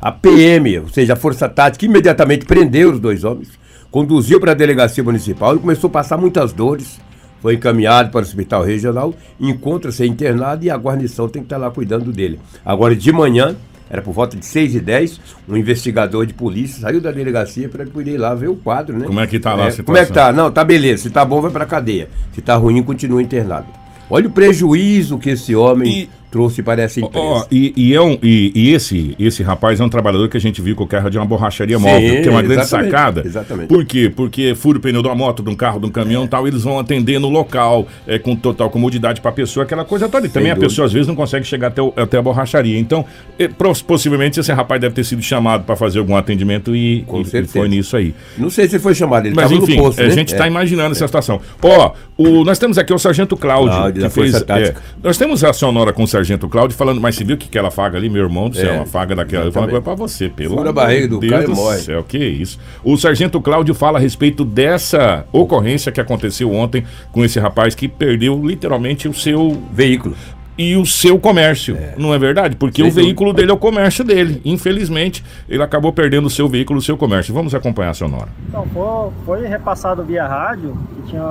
A 0.00 0.10
PM, 0.10 0.78
ou 0.80 0.88
seja, 0.88 1.12
a 1.12 1.16
Força 1.16 1.48
Tática, 1.48 1.84
imediatamente 1.84 2.46
prendeu 2.46 2.92
os 2.92 2.98
dois 3.00 3.22
homens, 3.22 3.48
conduziu 3.90 4.40
para 4.40 4.52
a 4.52 4.54
delegacia 4.54 5.04
municipal 5.04 5.54
e 5.56 5.58
começou 5.58 5.88
a 5.88 5.92
passar 5.92 6.16
muitas 6.16 6.52
dores. 6.52 6.98
Foi 7.42 7.54
encaminhado 7.54 8.10
para 8.10 8.18
o 8.20 8.22
hospital 8.22 8.62
regional, 8.62 9.14
encontra-se 9.38 10.04
internado 10.06 10.64
e 10.64 10.70
a 10.70 10.76
guarnição 10.76 11.28
tem 11.28 11.42
que 11.42 11.46
estar 11.46 11.56
lá 11.58 11.70
cuidando 11.70 12.12
dele. 12.12 12.38
Agora, 12.64 12.94
de 12.94 13.10
manhã, 13.12 13.56
era 13.88 14.02
por 14.02 14.12
volta 14.12 14.36
de 14.36 14.44
6 14.44 14.74
e 14.74 14.80
10 14.80 15.20
um 15.48 15.56
investigador 15.56 16.24
de 16.26 16.32
polícia 16.34 16.80
saiu 16.82 17.00
da 17.00 17.10
delegacia 17.10 17.68
para 17.68 17.82
ele 17.82 17.90
poder 17.90 18.12
ir 18.12 18.18
lá 18.18 18.34
ver 18.34 18.48
o 18.48 18.56
quadro, 18.56 18.96
né? 18.98 19.06
Como 19.06 19.20
é 19.20 19.26
que 19.26 19.38
tá 19.40 19.50
lá 19.54 19.68
a 19.68 19.72
Como 19.82 19.96
é 19.96 20.00
que 20.02 20.06
situação? 20.08 20.14
tá? 20.14 20.32
Não, 20.32 20.50
tá 20.50 20.62
beleza. 20.64 21.02
Se 21.04 21.10
tá 21.10 21.24
bom, 21.24 21.40
vai 21.40 21.50
para 21.50 21.66
cadeia. 21.66 22.08
Se 22.34 22.40
tá 22.40 22.54
ruim, 22.56 22.82
continua 22.82 23.22
internado. 23.22 23.66
Olha 24.08 24.28
o 24.28 24.30
prejuízo 24.30 25.18
que 25.18 25.30
esse 25.30 25.54
homem 25.56 26.02
E- 26.02 26.10
trouxe 26.30 26.62
para 26.62 26.82
essa 26.82 27.00
empresa. 27.00 27.18
Ó, 27.26 27.44
e, 27.50 27.72
e 27.76 27.94
é 27.94 28.00
um, 28.00 28.16
e, 28.22 28.52
e 28.54 28.72
esse, 28.72 29.14
esse 29.18 29.42
rapaz 29.42 29.80
é 29.80 29.84
um 29.84 29.88
trabalhador 29.88 30.28
que 30.28 30.36
a 30.36 30.40
gente 30.40 30.62
viu 30.62 30.76
com 30.76 30.84
o 30.84 30.86
carro 30.86 31.10
de 31.10 31.18
uma 31.18 31.26
borracharia 31.26 31.76
Sim, 31.78 31.82
móvel, 31.84 32.22
que 32.22 32.28
é 32.28 32.30
uma 32.30 32.42
grande 32.42 32.66
sacada. 32.66 33.22
exatamente. 33.26 33.68
Por 33.68 33.84
quê? 33.84 34.12
Porque 34.14 34.54
fura 34.54 34.78
o 34.78 34.80
pneu 34.80 35.02
de 35.02 35.08
uma 35.08 35.14
moto, 35.14 35.42
de 35.42 35.50
um 35.50 35.54
carro, 35.54 35.80
de 35.80 35.86
um 35.86 35.90
caminhão 35.90 36.24
e 36.24 36.28
tal, 36.28 36.46
eles 36.46 36.62
vão 36.62 36.78
atender 36.78 37.18
no 37.18 37.28
local, 37.28 37.86
é, 38.06 38.18
com 38.18 38.36
total 38.36 38.70
comodidade 38.70 39.20
para 39.20 39.30
a 39.30 39.34
pessoa, 39.34 39.64
aquela 39.64 39.84
coisa 39.84 40.08
toda. 40.08 40.26
E 40.26 40.30
também 40.30 40.50
a 40.50 40.54
dúvida. 40.54 40.68
pessoa 40.70 40.86
às 40.86 40.92
vezes 40.92 41.08
não 41.08 41.14
consegue 41.16 41.44
chegar 41.44 41.68
até, 41.68 41.82
o- 41.82 41.92
até 41.96 42.18
a 42.18 42.22
borracharia. 42.22 42.78
Então, 42.78 43.04
é, 43.38 43.48
possivelmente 43.86 44.38
esse 44.38 44.52
rapaz 44.52 44.80
deve 44.80 44.94
ter 44.94 45.04
sido 45.04 45.22
chamado 45.22 45.64
para 45.64 45.74
fazer 45.76 45.98
algum 45.98 46.14
atendimento 46.16 46.74
e, 46.76 47.02
Com 47.06 47.22
e- 47.22 47.44
foi 47.46 47.68
nisso 47.68 47.96
aí. 47.96 48.14
Não 48.38 48.50
sei 48.50 48.68
se 48.68 48.78
foi 48.78 48.94
chamado, 48.94 49.26
ele 49.26 49.34
Mas 49.34 49.50
enfim, 49.50 49.76
no 49.76 49.82
posto, 49.84 50.00
a 50.00 50.04
né? 50.04 50.10
gente 50.10 50.32
está 50.32 50.44
É. 50.44 50.48
imaginando 50.48 50.92
essa 50.92 51.06
situação. 51.06 51.40
Ó, 51.62 51.92
o, 52.16 52.44
nós 52.44 52.58
temos 52.58 52.78
aqui 52.78 52.92
o 52.92 52.98
Sargento 52.98 53.36
Cláudio, 53.36 53.70
Cláudio, 53.76 54.02
que 54.04 54.08
fez. 54.10 54.34
É, 54.34 54.74
nós 55.02 55.18
temos 55.18 55.42
a 55.42 55.52
sonora 55.52 55.92
com 55.92 56.02
o 56.04 56.06
Sargento 56.06 56.19
Cláudio 56.48 56.76
falando, 56.76 57.00
mas 57.00 57.14
você 57.16 57.24
viu 57.24 57.36
que 57.36 57.46
aquela 57.48 57.70
faga 57.70 57.96
ali, 57.98 58.08
meu 58.10 58.22
irmão 58.22 58.48
do 58.48 58.56
céu, 58.56 58.72
É, 58.72 58.76
uma 58.76 58.86
faga 58.86 59.14
daquela. 59.14 59.46
Eu 59.46 59.52
falo 59.52 59.66
exatamente. 59.66 59.84
pra 59.84 59.94
você, 59.94 60.28
pelo 60.28 60.56
Fura 60.56 60.70
a 60.70 60.72
barriga 60.72 61.08
do 61.08 61.18
Deus 61.20 61.30
cara 61.30 61.42
e 61.44 61.46
do 61.46 61.54
morre. 61.54 61.78
céu, 61.78 62.04
que 62.04 62.18
isso. 62.18 62.58
O 62.84 62.96
Sargento 62.96 63.40
Cláudio 63.40 63.74
fala 63.74 63.98
a 63.98 64.00
respeito 64.00 64.44
dessa 64.44 65.24
ocorrência 65.32 65.90
que 65.92 66.00
aconteceu 66.00 66.52
ontem 66.52 66.84
com 67.12 67.24
esse 67.24 67.38
rapaz 67.40 67.74
que 67.74 67.88
perdeu 67.88 68.40
literalmente 68.44 69.08
o 69.08 69.14
seu 69.14 69.60
Veículo. 69.72 70.14
e 70.58 70.76
o 70.76 70.84
seu 70.84 71.18
comércio, 71.18 71.74
não 71.96 72.12
é 72.12 72.18
verdade? 72.18 72.54
Porque 72.56 72.82
Sem 72.82 72.90
o 72.90 72.94
veículo 72.94 73.32
dele 73.32 73.50
é 73.50 73.54
o 73.54 73.56
comércio 73.56 74.04
dele. 74.04 74.42
Infelizmente, 74.44 75.24
ele 75.48 75.62
acabou 75.62 75.90
perdendo 75.92 76.26
o 76.26 76.30
seu 76.30 76.46
veículo, 76.48 76.80
o 76.80 76.82
seu 76.82 76.96
comércio. 76.98 77.32
Vamos 77.32 77.54
acompanhar 77.54 77.90
a 77.90 77.94
sonora. 77.94 78.28
Então, 78.48 78.66
foi, 78.72 79.10
foi 79.40 79.48
repassado 79.48 80.04
via 80.04 80.26
rádio 80.26 80.76
que 80.96 81.10
tinha 81.10 81.22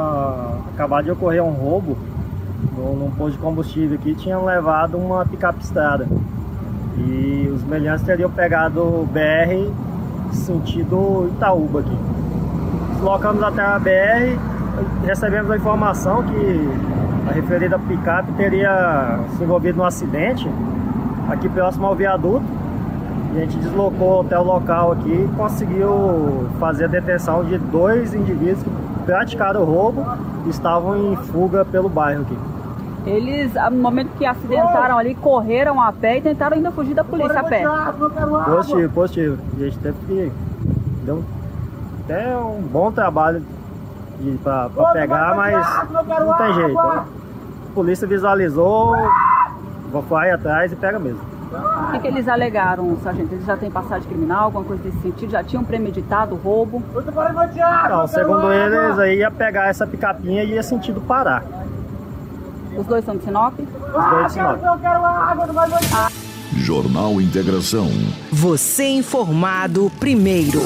acabado 0.73 1.05
de 1.05 1.11
ocorrer 1.11 1.43
um 1.43 1.51
roubo 1.51 1.95
num 2.79 3.11
posto 3.11 3.33
de 3.33 3.37
combustível 3.37 3.97
aqui, 3.97 4.15
tinham 4.15 4.45
levado 4.45 4.97
uma 4.97 5.25
picape 5.25 5.63
estrada. 5.63 6.07
E 6.97 7.49
os 7.53 7.63
meliantes 7.63 8.05
teriam 8.05 8.29
pegado 8.29 8.81
o 8.81 9.07
BR 9.11 9.71
sentido 10.33 11.29
Itaúba 11.35 11.79
aqui. 11.81 11.97
Deslocamos 12.93 13.43
até 13.43 13.61
a 13.61 13.79
BR, 13.79 14.39
recebemos 15.05 15.51
a 15.51 15.57
informação 15.57 16.23
que 16.23 16.69
a 17.29 17.31
referida 17.31 17.79
picape 17.79 18.31
teria 18.33 19.19
se 19.37 19.43
envolvido 19.43 19.77
num 19.77 19.85
acidente 19.85 20.49
aqui 21.29 21.47
próximo 21.49 21.85
ao 21.85 21.95
viaduto. 21.95 22.43
E 23.33 23.37
a 23.37 23.41
gente 23.41 23.57
deslocou 23.57 24.21
até 24.21 24.39
o 24.39 24.43
local 24.43 24.93
aqui 24.93 25.11
e 25.11 25.29
conseguiu 25.37 26.47
fazer 26.59 26.85
a 26.85 26.87
detenção 26.87 27.43
de 27.43 27.59
dois 27.59 28.13
indivíduos 28.13 28.63
que 28.63 28.69
praticaram 29.05 29.61
o 29.61 29.65
roubo 29.65 30.03
e 30.45 30.49
estavam 30.49 30.97
em 30.97 31.15
fuga 31.15 31.63
pelo 31.63 31.87
bairro 31.87 32.23
aqui. 32.23 32.37
Eles, 33.05 33.53
no 33.71 33.77
momento 33.77 34.09
que 34.17 34.25
acidentaram 34.25 34.97
ali, 34.97 35.15
correram 35.15 35.81
a 35.81 35.91
pé 35.91 36.17
e 36.17 36.21
tentaram 36.21 36.57
ainda 36.57 36.71
fugir 36.71 36.93
da 36.93 37.03
polícia 37.03 37.39
a 37.39 37.43
pé. 37.43 37.63
Positivo, 38.45 38.93
positivo. 38.93 39.37
A 39.55 39.59
gente 39.59 39.79
teve 39.79 39.97
que. 40.05 40.31
Deu 41.05 41.23
até 42.03 42.37
um 42.37 42.61
bom 42.61 42.91
trabalho 42.91 43.41
pra 44.43 44.69
pegar, 44.93 45.35
mas 45.35 45.65
não 45.91 46.37
tem 46.37 46.53
jeito. 46.53 46.79
A 46.79 47.05
polícia 47.73 48.07
visualizou, 48.07 48.95
vai 50.09 50.31
atrás 50.31 50.71
e 50.71 50.75
pega 50.75 50.99
mesmo. 50.99 51.21
O 51.51 51.91
que, 51.93 51.99
que 51.99 52.07
eles 52.07 52.27
alegaram, 52.27 52.95
sargento? 53.03 53.33
Eles 53.33 53.45
já 53.45 53.57
têm 53.57 53.71
passagem 53.71 54.07
criminal, 54.07 54.43
alguma 54.45 54.65
coisa 54.65 54.83
desse 54.83 54.99
sentido? 54.99 55.31
Já 55.31 55.43
tinham 55.43 55.63
premeditado 55.63 56.35
o 56.35 56.37
roubo? 56.37 56.83
Não, 57.89 58.07
segundo 58.07 58.53
eles, 58.53 58.99
aí 58.99 59.17
ia 59.19 59.31
pegar 59.31 59.67
essa 59.67 59.87
picapinha 59.87 60.43
e 60.43 60.51
ia 60.51 60.61
sentido 60.61 61.01
parar. 61.01 61.43
Os 62.79 62.87
dois 62.87 63.03
são 63.03 63.17
de 63.17 63.25
Sinop? 63.25 63.53
Os 63.59 63.67
dois 63.67 64.27
de 64.27 64.33
Sinop. 64.33 64.59
Jornal 66.55 67.19
Integração. 67.19 67.89
Você 68.31 68.87
informado 68.87 69.91
primeiro. 69.99 70.61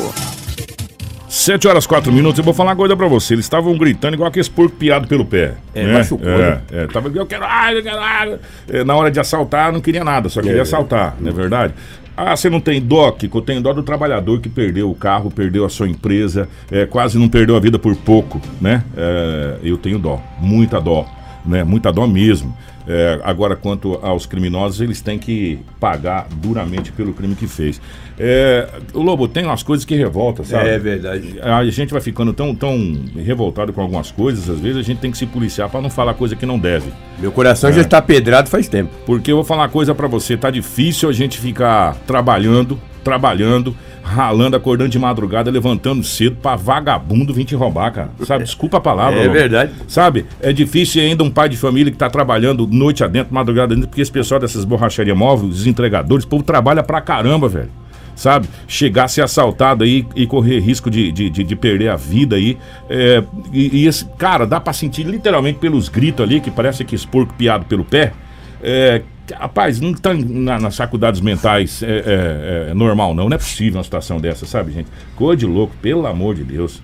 7 1.28 1.68
horas 1.68 1.88
4 1.88 2.12
minutos, 2.14 2.38
eu 2.38 2.44
vou 2.44 2.54
falar 2.54 2.70
uma 2.70 2.76
coisa 2.76 2.96
pra 2.96 3.08
você. 3.08 3.34
Eles 3.34 3.46
estavam 3.46 3.76
gritando 3.76 4.14
igual 4.14 4.30
aqueles 4.30 4.48
porco 4.48 4.76
piado 4.76 5.08
pelo 5.08 5.26
pé. 5.26 5.56
É, 5.74 5.84
né? 5.84 5.94
machucou, 5.94 6.30
É, 6.30 6.38
né? 6.38 6.62
é, 6.72 6.86
tava, 6.88 7.10
eu 7.10 7.26
quero 7.26 7.44
água, 7.44 7.80
eu 7.80 7.84
quero 7.84 8.00
água. 8.00 8.40
É, 8.70 8.84
na 8.84 8.96
hora 8.96 9.10
de 9.10 9.20
assaltar, 9.20 9.72
não 9.74 9.82
queria 9.82 10.04
nada, 10.04 10.30
só 10.30 10.40
queria 10.40 10.60
É. 10.60 10.62
assaltar, 10.62 11.16
não 11.20 11.32
é 11.32 11.34
verdade? 11.34 11.74
Ah, 12.16 12.36
você 12.38 12.48
não 12.52 12.60
tem 12.62 12.80
dó, 12.80 13.12
Kiko? 13.12 13.40
Eu 13.40 13.42
tenho 13.42 13.60
dó 13.62 13.74
do 13.74 13.82
trabalhador 13.82 14.40
que 14.40 14.48
perdeu 14.48 14.92
o 14.92 14.94
carro, 14.94 15.32
perdeu 15.32 15.66
a 15.66 15.70
sua 15.70 15.90
empresa, 15.90 16.48
é, 16.72 16.86
quase 16.86 17.18
não 17.18 17.28
perdeu 17.28 17.56
a 17.56 17.60
vida 17.60 17.80
por 17.80 17.96
pouco, 17.96 18.40
né? 18.62 18.84
É, 18.96 19.56
eu 19.64 19.76
tenho 19.76 19.98
dó, 19.98 20.22
muita 20.40 20.80
dó, 20.80 21.08
né? 21.46 21.64
Muita 21.64 21.92
dó 21.92 22.08
mesmo. 22.08 22.56
É, 22.86 23.20
agora, 23.24 23.56
quanto 23.56 23.98
aos 24.02 24.26
criminosos, 24.26 24.82
eles 24.82 25.00
têm 25.00 25.18
que 25.18 25.60
pagar 25.80 26.28
duramente 26.36 26.92
pelo 26.92 27.14
crime 27.14 27.34
que 27.34 27.48
fez. 27.48 27.82
É, 28.20 28.68
o 28.94 29.02
Lobo, 29.02 29.28
tem 29.28 29.46
umas 29.46 29.64
coisas 29.64 29.86
que 29.86 29.96
revoltam, 29.96 30.44
sabe? 30.44 30.70
É 30.70 30.78
verdade. 30.78 31.40
a 31.42 31.64
gente 31.66 31.92
vai 31.92 32.02
ficando 32.02 32.34
tão, 32.34 32.54
tão 32.54 32.78
revoltado 33.16 33.72
com 33.72 33.82
algumas 33.82 34.12
coisas, 34.12 34.50
às 34.50 34.60
vezes 34.60 34.78
a 34.78 34.82
gente 34.82 35.00
tem 35.00 35.12
que 35.12 35.18
se 35.18 35.26
policiar 35.26 35.70
pra 35.70 35.82
não 35.82 35.90
falar 35.90 36.14
coisa 36.14 36.36
que 36.36 36.46
não 36.46 36.60
deve. 36.60 36.92
Meu 37.18 37.32
coração 37.32 37.72
já 37.72 37.82
está 37.82 38.02
pedrado 38.02 38.50
faz 38.50 38.68
tempo. 38.68 38.92
Porque 39.06 39.32
eu 39.32 39.38
vou 39.38 39.46
falar 39.46 39.64
uma 39.64 39.70
coisa 39.70 39.96
pra 39.96 40.08
você, 40.08 40.36
tá 40.36 40.52
difícil 40.52 41.10
a 41.10 41.14
gente 41.14 41.40
ficar 41.40 41.96
trabalhando, 42.06 42.80
trabalhando, 43.04 43.76
ralando, 44.02 44.56
acordando 44.56 44.90
de 44.90 44.98
madrugada, 45.00 45.52
levantando 45.52 46.04
cedo 46.04 46.38
pra 46.42 46.56
vagabundo 46.56 47.34
vir 47.34 47.46
te 47.46 47.56
roubar, 47.56 47.92
cara. 47.92 48.10
Sabe? 48.26 48.44
Desculpa 48.44 48.78
a 48.78 48.82
palavra. 48.82 49.20
É 49.20 49.24
Lobo. 49.24 49.34
verdade. 49.34 49.72
Sabe? 49.88 50.26
É 50.42 50.52
difícil 50.54 51.02
ainda 51.02 51.24
um 51.24 51.30
pai 51.32 51.50
de 51.50 51.58
família 51.58 51.92
que 51.92 51.98
tá 51.98 52.10
trabalhando 52.10 52.66
noite 52.68 53.04
adentro, 53.04 53.34
madrugada 53.34 53.74
adentro, 53.74 53.90
porque 53.90 54.02
esse 54.02 54.12
pessoal 54.12 54.40
dessas 54.40 54.66
borracharias 54.66 55.16
móveis, 55.18 55.54
os 55.62 55.68
entregadores, 55.68 56.26
o 56.26 56.28
povo 56.28 56.44
trabalha 56.44 56.82
pra 56.84 57.02
caramba, 57.02 57.48
velho. 57.48 57.70
Sabe? 58.16 58.48
Chegar 58.68 59.06
a 59.06 59.08
ser 59.08 59.24
assaltado 59.24 59.84
aí 59.84 60.06
e 60.16 60.28
correr 60.28 60.60
risco 60.60 60.88
de, 60.90 61.12
de, 61.12 61.32
de- 61.32 61.44
de 61.44 61.56
perder 61.56 61.90
a 61.90 61.96
vida 61.96 62.36
aí. 62.36 62.58
É, 62.88 63.24
e, 63.52 63.82
e 63.82 63.88
esse, 63.88 64.06
cara, 64.20 64.46
dá 64.46 64.60
pra 64.60 64.72
sentir 64.72 65.04
literalmente 65.04 65.58
pelos 65.58 65.90
gritos 65.90 66.24
ali, 66.24 66.40
que 66.40 66.52
parece 66.52 66.86
que 66.86 66.94
esse 66.94 67.08
porco 67.08 67.34
piado 67.34 67.66
pelo 67.66 67.84
pé. 67.84 68.14
É, 68.62 69.02
rapaz, 69.36 69.80
não 69.80 69.94
tá 69.94 70.14
na- 70.14 70.60
nas 70.60 70.76
faculdades 70.76 71.22
mentais 71.22 71.82
é, 71.84 72.68
é, 72.68 72.72
é 72.72 72.74
normal, 72.74 73.14
não. 73.16 73.30
Não 73.30 73.36
é 73.36 73.38
possível 73.38 73.78
uma 73.78 73.84
situação 73.84 74.20
dessa, 74.20 74.46
sabe, 74.46 74.72
gente? 74.72 74.88
Coisa 75.16 75.38
de 75.38 75.46
louco, 75.46 75.74
pelo 75.82 76.06
amor 76.08 76.36
de 76.36 76.44
Deus. 76.44 76.82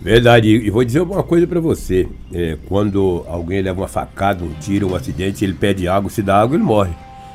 Verdade. 0.00 0.48
E 0.48 0.70
vou 0.70 0.84
dizer 0.84 1.00
uma 1.00 1.22
coisa 1.22 1.46
pra 1.46 1.60
você. 1.60 2.08
É, 2.32 2.56
quando 2.68 3.24
alguém 3.28 3.60
leva 3.60 3.80
uma 3.80 3.88
facada, 3.88 4.44
um 4.44 4.52
tiro, 4.60 4.92
um 4.92 4.94
acidente, 4.94 5.44
ele 5.44 5.54
pede 5.54 5.88
água, 5.88 6.08
se 6.10 6.22
dá 6.22 6.40
água, 6.40 6.56
ele 6.56 6.62
morre. 6.64 6.92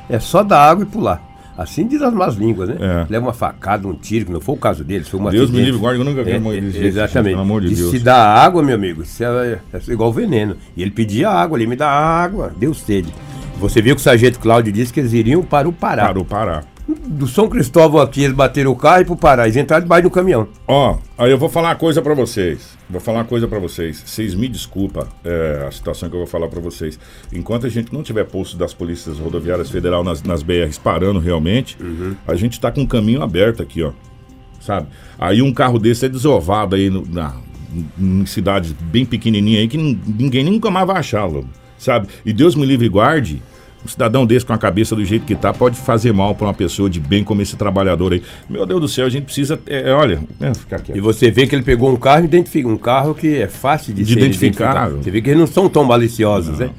É 0.08 0.18
só 0.18 0.42
dar 0.42 0.60
água 0.70 0.82
e 0.84 0.86
pular. 0.86 1.22
Assim 1.56 1.86
diz 1.86 2.02
as 2.02 2.12
más 2.12 2.34
línguas, 2.34 2.68
né? 2.68 2.76
É. 2.80 3.06
Leva 3.08 3.26
uma 3.26 3.32
facada, 3.32 3.86
um 3.86 3.94
tiro, 3.94 4.26
que 4.26 4.32
não 4.32 4.40
foi 4.40 4.56
o 4.56 4.58
caso 4.58 4.82
deles, 4.82 5.06
foi 5.08 5.20
um 5.20 5.24
Deus 5.24 5.34
me 5.34 5.42
acidente. 5.44 5.64
livre, 5.66 5.80
guarde, 5.80 6.00
eu 6.00 6.04
nunca 6.04 6.24
vi 6.24 6.32
É, 6.32 6.38
uma 6.38 6.52
é, 6.52 6.58
Exatamente. 6.58 7.30
pelo 7.32 7.42
amor 7.42 7.60
de 7.60 7.72
e 7.72 7.76
Deus. 7.76 7.90
se 7.92 7.98
dá 8.00 8.16
água, 8.16 8.60
meu 8.60 8.74
amigo, 8.74 9.02
isso 9.02 9.22
é, 9.22 9.58
é 9.72 9.92
igual 9.92 10.12
veneno. 10.12 10.56
E 10.76 10.82
ele 10.82 10.90
pedia 10.90 11.30
água, 11.30 11.56
ele 11.56 11.68
me 11.68 11.76
dá 11.76 11.88
água, 11.88 12.52
deu 12.58 12.74
sede. 12.74 13.08
Você 13.68 13.82
viu 13.82 13.94
que 13.94 14.00
o 14.00 14.04
sargento 14.04 14.38
Cláudio 14.38 14.72
disse 14.72 14.92
que 14.92 15.00
eles 15.00 15.12
iriam 15.12 15.42
para 15.42 15.68
o 15.68 15.72
Pará. 15.72 16.06
Parou, 16.06 16.24
parar. 16.24 16.64
Do 17.06 17.26
São 17.26 17.48
Cristóvão 17.48 17.98
aqui, 18.00 18.22
eles 18.22 18.36
bateram 18.36 18.70
o 18.70 18.76
carro 18.76 19.00
e 19.00 19.04
pro 19.06 19.16
Pará. 19.16 19.44
Eles 19.44 19.56
entraram 19.56 19.82
debaixo 19.84 20.02
do 20.02 20.10
caminhão. 20.10 20.46
Ó, 20.68 20.98
aí 21.16 21.30
eu 21.30 21.38
vou 21.38 21.48
falar 21.48 21.68
uma 21.70 21.74
coisa 21.76 22.02
pra 22.02 22.12
vocês. 22.14 22.76
Vou 22.90 23.00
falar 23.00 23.20
uma 23.20 23.24
coisa 23.24 23.48
pra 23.48 23.58
vocês. 23.58 24.02
Vocês 24.04 24.34
me 24.34 24.46
desculpa 24.48 25.08
é, 25.24 25.64
a 25.66 25.70
situação 25.70 26.10
que 26.10 26.14
eu 26.14 26.18
vou 26.20 26.26
falar 26.26 26.48
pra 26.48 26.60
vocês. 26.60 26.98
Enquanto 27.32 27.66
a 27.66 27.70
gente 27.70 27.90
não 27.92 28.02
tiver 28.02 28.24
posto 28.24 28.56
das 28.58 28.74
polícias 28.74 29.18
rodoviárias 29.18 29.70
federal 29.70 30.04
nas, 30.04 30.22
nas 30.22 30.42
BRs 30.42 30.76
parando 30.76 31.18
realmente, 31.18 31.76
a 32.26 32.34
gente 32.34 32.60
tá 32.60 32.70
com 32.70 32.82
um 32.82 32.86
caminho 32.86 33.22
aberto 33.22 33.62
aqui, 33.62 33.82
ó. 33.82 33.92
Sabe? 34.60 34.88
Aí 35.18 35.40
um 35.40 35.52
carro 35.54 35.78
desse 35.78 36.04
é 36.04 36.08
desovado 36.08 36.76
aí 36.76 36.90
no- 36.90 37.06
na, 37.10 37.34
em 37.98 38.26
cidades 38.26 38.72
bem 38.72 39.04
pequenininha 39.06 39.60
aí 39.60 39.68
que 39.68 39.76
nin- 39.78 39.98
ninguém 40.06 40.44
nunca 40.44 40.70
mais 40.70 40.86
vai 40.86 40.96
achar, 40.98 41.24
Lobo. 41.24 41.48
Sabe? 41.78 42.08
E 42.26 42.32
Deus 42.32 42.54
me 42.54 42.64
livre 42.66 42.86
e 42.86 42.88
guarde. 42.90 43.42
Um 43.84 43.88
cidadão 43.88 44.24
desse 44.24 44.46
com 44.46 44.52
a 44.52 44.58
cabeça 44.58 44.96
do 44.96 45.04
jeito 45.04 45.26
que 45.26 45.34
tá 45.34 45.52
pode 45.52 45.76
fazer 45.76 46.12
mal 46.12 46.34
pra 46.34 46.46
uma 46.46 46.54
pessoa 46.54 46.88
de 46.88 46.98
bem 46.98 47.22
como 47.22 47.42
esse 47.42 47.54
trabalhador 47.54 48.14
aí. 48.14 48.22
Meu 48.48 48.64
Deus 48.64 48.80
do 48.80 48.88
céu, 48.88 49.06
a 49.06 49.10
gente 49.10 49.24
precisa. 49.24 49.60
é, 49.66 49.90
é, 49.90 49.92
olha, 49.92 50.20
é, 50.40 50.54
ficar 50.54 50.80
quieto. 50.80 50.96
E 50.96 51.00
você 51.00 51.30
vê 51.30 51.46
que 51.46 51.54
ele 51.54 51.62
pegou 51.62 51.92
um 51.92 51.96
carro 51.96 52.22
e 52.22 52.24
identifica. 52.24 52.66
Um 52.68 52.78
carro 52.78 53.14
que 53.14 53.36
é 53.36 53.46
fácil 53.48 53.92
de, 53.92 54.02
De 54.02 54.12
identificar. 54.14 54.70
identificado. 54.70 55.02
Você 55.02 55.10
vê 55.10 55.20
que 55.20 55.28
eles 55.30 55.40
não 55.40 55.46
são 55.46 55.68
tão 55.68 55.84
maliciosos, 55.84 56.58
né? 56.58 56.70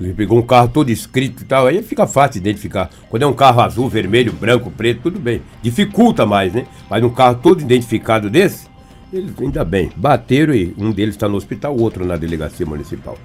Ele 0.00 0.12
pegou 0.14 0.38
um 0.38 0.42
carro 0.42 0.68
todo 0.68 0.90
escrito 0.90 1.42
e 1.42 1.44
tal, 1.46 1.66
aí 1.66 1.82
fica 1.82 2.06
fácil 2.06 2.34
de 2.34 2.48
identificar. 2.48 2.88
Quando 3.08 3.22
é 3.24 3.26
um 3.26 3.32
carro 3.32 3.60
azul, 3.60 3.88
vermelho, 3.88 4.32
branco, 4.32 4.70
preto, 4.70 5.02
tudo 5.02 5.18
bem. 5.18 5.42
Dificulta 5.60 6.24
mais, 6.24 6.52
né? 6.52 6.66
Mas 6.88 7.02
um 7.02 7.10
carro 7.10 7.40
todo 7.42 7.60
identificado 7.60 8.30
desse, 8.30 8.68
eles 9.12 9.32
ainda 9.40 9.64
bem. 9.64 9.90
Bateram 9.96 10.54
e 10.54 10.72
um 10.78 10.92
deles 10.92 11.16
está 11.16 11.28
no 11.28 11.36
hospital, 11.36 11.74
o 11.76 11.82
outro 11.82 12.04
na 12.06 12.16
delegacia 12.16 12.64
municipal. 12.64 13.18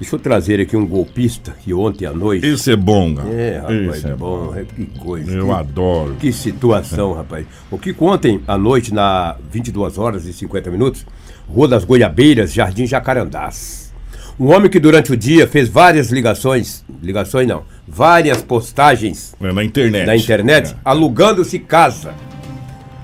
Deixa 0.00 0.16
eu 0.16 0.18
trazer 0.18 0.60
aqui 0.60 0.76
um 0.76 0.86
golpista 0.86 1.54
que 1.62 1.72
ontem 1.72 2.04
à 2.06 2.12
noite. 2.12 2.46
Isso 2.46 2.70
é 2.70 2.76
bom, 2.76 3.14
cara. 3.14 3.28
É, 3.30 3.58
rapaz, 3.58 3.96
Isso 3.98 4.08
é 4.08 4.14
bom, 4.14 4.54
é, 4.54 4.64
que 4.64 4.86
coisa. 4.98 5.30
Eu 5.32 5.46
que- 5.46 5.52
adoro. 5.52 6.16
que 6.20 6.32
situação, 6.32 7.12
rapaz. 7.12 7.46
O 7.70 7.78
que 7.78 7.94
ontem 8.00 8.40
à 8.46 8.58
noite, 8.58 8.92
na 8.92 9.36
22 9.50 9.96
horas 9.96 10.26
e 10.26 10.32
50 10.32 10.70
minutos, 10.70 11.06
Rua 11.48 11.68
das 11.68 11.84
Goiabeiras, 11.84 12.52
Jardim 12.52 12.86
Jacarandás. 12.86 13.92
Um 14.38 14.52
homem 14.52 14.68
que 14.68 14.80
durante 14.80 15.12
o 15.12 15.16
dia 15.16 15.46
fez 15.46 15.68
várias 15.68 16.10
ligações, 16.10 16.84
ligações 17.00 17.46
não, 17.46 17.62
várias 17.86 18.42
postagens 18.42 19.32
É, 19.40 19.52
na 19.52 19.62
internet. 19.62 20.06
na 20.06 20.16
internet, 20.16 20.74
alugando-se 20.84 21.58
casa. 21.60 22.12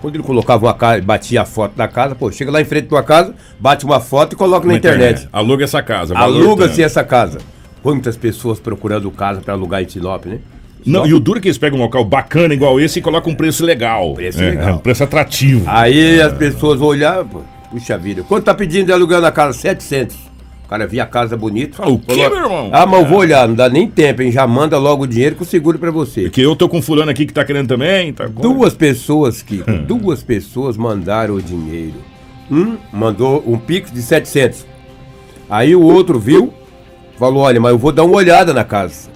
Quando 0.00 0.14
ele 0.14 0.23
colocava 0.25 0.66
uma 0.66 0.75
casa, 0.75 1.02
batia 1.02 1.42
a 1.42 1.45
foto 1.45 1.76
da 1.76 1.87
casa, 1.87 2.14
pô, 2.14 2.33
chega 2.33 2.50
lá 2.50 2.61
em 2.61 2.64
frente 2.64 2.85
da 2.85 2.88
tua 2.88 3.02
casa, 3.02 3.35
bate 3.59 3.85
uma 3.85 4.00
foto 4.00 4.33
e 4.33 4.37
coloca 4.37 4.66
na, 4.66 4.75
internet. 4.75 5.28
Aluga 5.33 5.64
essa 5.64 5.83
casa. 5.83 6.16
Aluga-se 6.16 6.83
essa 6.83 7.04
casa. 7.04 7.38
Quantas 7.83 8.16
pessoas 8.16 8.59
procurando 8.59 9.11
casa 9.11 9.40
para 9.40 9.54
alugar 9.54 9.83
em 9.83 9.88
Sinop, 9.88 10.25
né? 10.26 10.38
Não, 10.85 11.07
e 11.07 11.12
o 11.12 11.21
duro 11.21 11.38
é 11.38 11.42
que 11.42 11.49
eles 11.49 11.59
pegam 11.59 11.78
um 11.78 11.83
local 11.83 12.04
bacana 12.04 12.54
igual 12.54 12.80
esse 12.80 12.99
e 12.99 13.02
colocam 13.02 13.33
um 13.33 13.37
preço 13.37 13.64
legal. 13.64 14.14
Preço 14.14 14.42
É, 14.42 14.50
legal. 14.50 14.76
Um 14.76 14.78
preço 14.78 15.04
atrativo. 15.04 15.64
Aí 15.66 16.21
as 16.21 16.33
pessoas 16.33 16.78
vão 16.78 16.88
olhar, 16.88 17.23
pô, 17.25 17.42
puxa 17.71 17.99
vida, 17.99 18.23
quanto 18.23 18.45
tá 18.45 18.54
pedindo 18.54 18.87
de 18.87 18.92
aluguel 18.92 19.21
na 19.21 19.30
casa? 19.30 19.59
700. 19.59 20.29
O 20.70 20.72
cara 20.72 20.86
via 20.86 21.02
a 21.02 21.06
casa 21.06 21.36
bonita. 21.36 21.78
Fala, 21.78 21.90
o 21.90 21.98
quê, 21.98 22.14
coloca- 22.14 22.30
meu 22.30 22.44
irmão? 22.44 22.70
Ah, 22.72 22.86
mas 22.86 23.00
eu 23.00 23.06
vou 23.06 23.18
olhar, 23.18 23.48
não 23.48 23.56
dá 23.56 23.68
nem 23.68 23.88
tempo, 23.88 24.22
hein? 24.22 24.30
Já 24.30 24.46
manda 24.46 24.78
logo 24.78 25.02
o 25.02 25.06
dinheiro 25.08 25.34
que 25.34 25.42
eu 25.42 25.46
seguro 25.46 25.80
pra 25.80 25.90
você. 25.90 26.30
Que 26.30 26.40
eu 26.42 26.54
tô 26.54 26.68
com 26.68 26.80
fulano 26.80 27.10
aqui 27.10 27.26
que 27.26 27.32
tá 27.32 27.44
querendo 27.44 27.66
também. 27.66 28.12
Tá... 28.12 28.28
Duas 28.28 28.72
pessoas, 28.72 29.42
Kiko, 29.42 29.68
Hum. 29.68 29.82
duas 29.84 30.22
pessoas 30.22 30.76
mandaram 30.76 31.34
o 31.34 31.42
dinheiro. 31.42 31.96
Um 32.48 32.76
mandou 32.92 33.42
um 33.44 33.58
pix 33.58 33.90
de 33.90 34.00
700. 34.00 34.64
Aí 35.50 35.74
o 35.74 35.82
outro 35.82 36.20
viu, 36.20 36.54
falou, 37.18 37.42
olha, 37.42 37.60
mas 37.60 37.72
eu 37.72 37.78
vou 37.78 37.90
dar 37.90 38.04
uma 38.04 38.14
olhada 38.14 38.54
na 38.54 38.62
casa. 38.62 39.10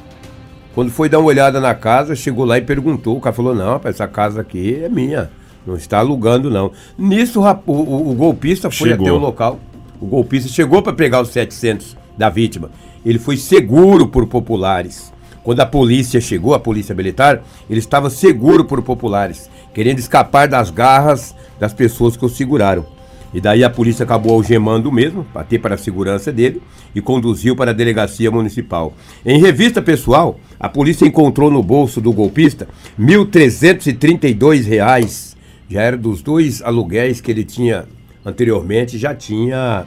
Quando 0.75 0.90
foi 0.90 1.08
dar 1.08 1.20
uma 1.20 1.28
olhada 1.28 1.61
na 1.61 1.73
casa, 1.73 2.16
chegou 2.16 2.44
lá 2.44 2.58
e 2.58 2.62
perguntou. 2.62 3.16
O 3.16 3.20
cara 3.20 3.32
falou, 3.32 3.54
não, 3.54 3.75
rapaz, 3.75 3.94
essa 3.94 4.08
casa 4.08 4.40
aqui 4.40 4.80
é 4.82 4.88
minha. 4.88 5.30
Não 5.64 5.76
está 5.76 6.00
alugando, 6.00 6.50
não. 6.50 6.73
Nisso, 6.99 7.40
o, 7.40 7.73
o- 7.73 8.11
o 8.11 8.14
golpista 8.16 8.68
foi 8.73 8.88
Chegou. 8.88 9.06
até 9.06 9.12
o 9.16 9.18
local. 9.20 9.61
O 10.04 10.06
golpista 10.06 10.50
chegou 10.50 10.82
para 10.82 10.92
pegar 10.92 11.23
os 11.23 11.30
700 11.30 11.96
da 12.18 12.28
vítima. 12.28 12.70
Ele 13.06 13.18
foi 13.18 13.38
seguro 13.38 14.06
por 14.06 14.26
populares. 14.26 15.11
Quando 15.42 15.61
a 15.61 15.66
polícia 15.66 16.20
chegou, 16.20 16.52
a 16.52 16.61
polícia 16.61 16.94
militar, 16.94 17.42
ele 17.70 17.78
estava 17.78 18.11
seguro 18.11 18.66
por 18.66 18.82
populares, 18.82 19.49
querendo 19.73 20.00
escapar 20.00 20.46
das 20.46 20.68
garras 20.68 21.34
das 21.58 21.73
pessoas 21.73 22.18
que 22.18 22.25
o 22.26 22.28
seguraram. 22.28 22.84
E 23.32 23.40
daí 23.40 23.64
a 23.64 23.70
polícia 23.70 24.04
acabou 24.04 24.34
algemando 24.34 24.92
mesmo, 24.92 25.25
para 25.32 25.42
ter 25.42 25.58
para 25.58 25.75
a 25.75 25.78
segurança 25.78 26.30
dele, 26.30 26.61
e 26.94 27.00
conduziu 27.00 27.56
para 27.56 27.70
a 27.70 27.75
delegacia 27.75 28.30
municipal. 28.30 28.92
Em 29.25 29.40
revista 29.40 29.80
pessoal, 29.80 30.38
a 30.61 30.68
polícia 30.68 31.06
encontrou 31.06 31.50
no 31.50 31.62
bolso 31.62 31.99
do 31.99 32.12
golpista 32.12 32.68
1.332 33.00 34.66
reais. 34.66 35.34
Já 35.66 35.80
era 35.80 35.96
dos 35.96 36.20
dois 36.20 36.61
aluguéis 36.61 37.23
que 37.23 37.30
ele 37.30 37.42
tinha 37.42 37.87
anteriormente, 38.25 38.99
já 38.99 39.14
tinha 39.14 39.85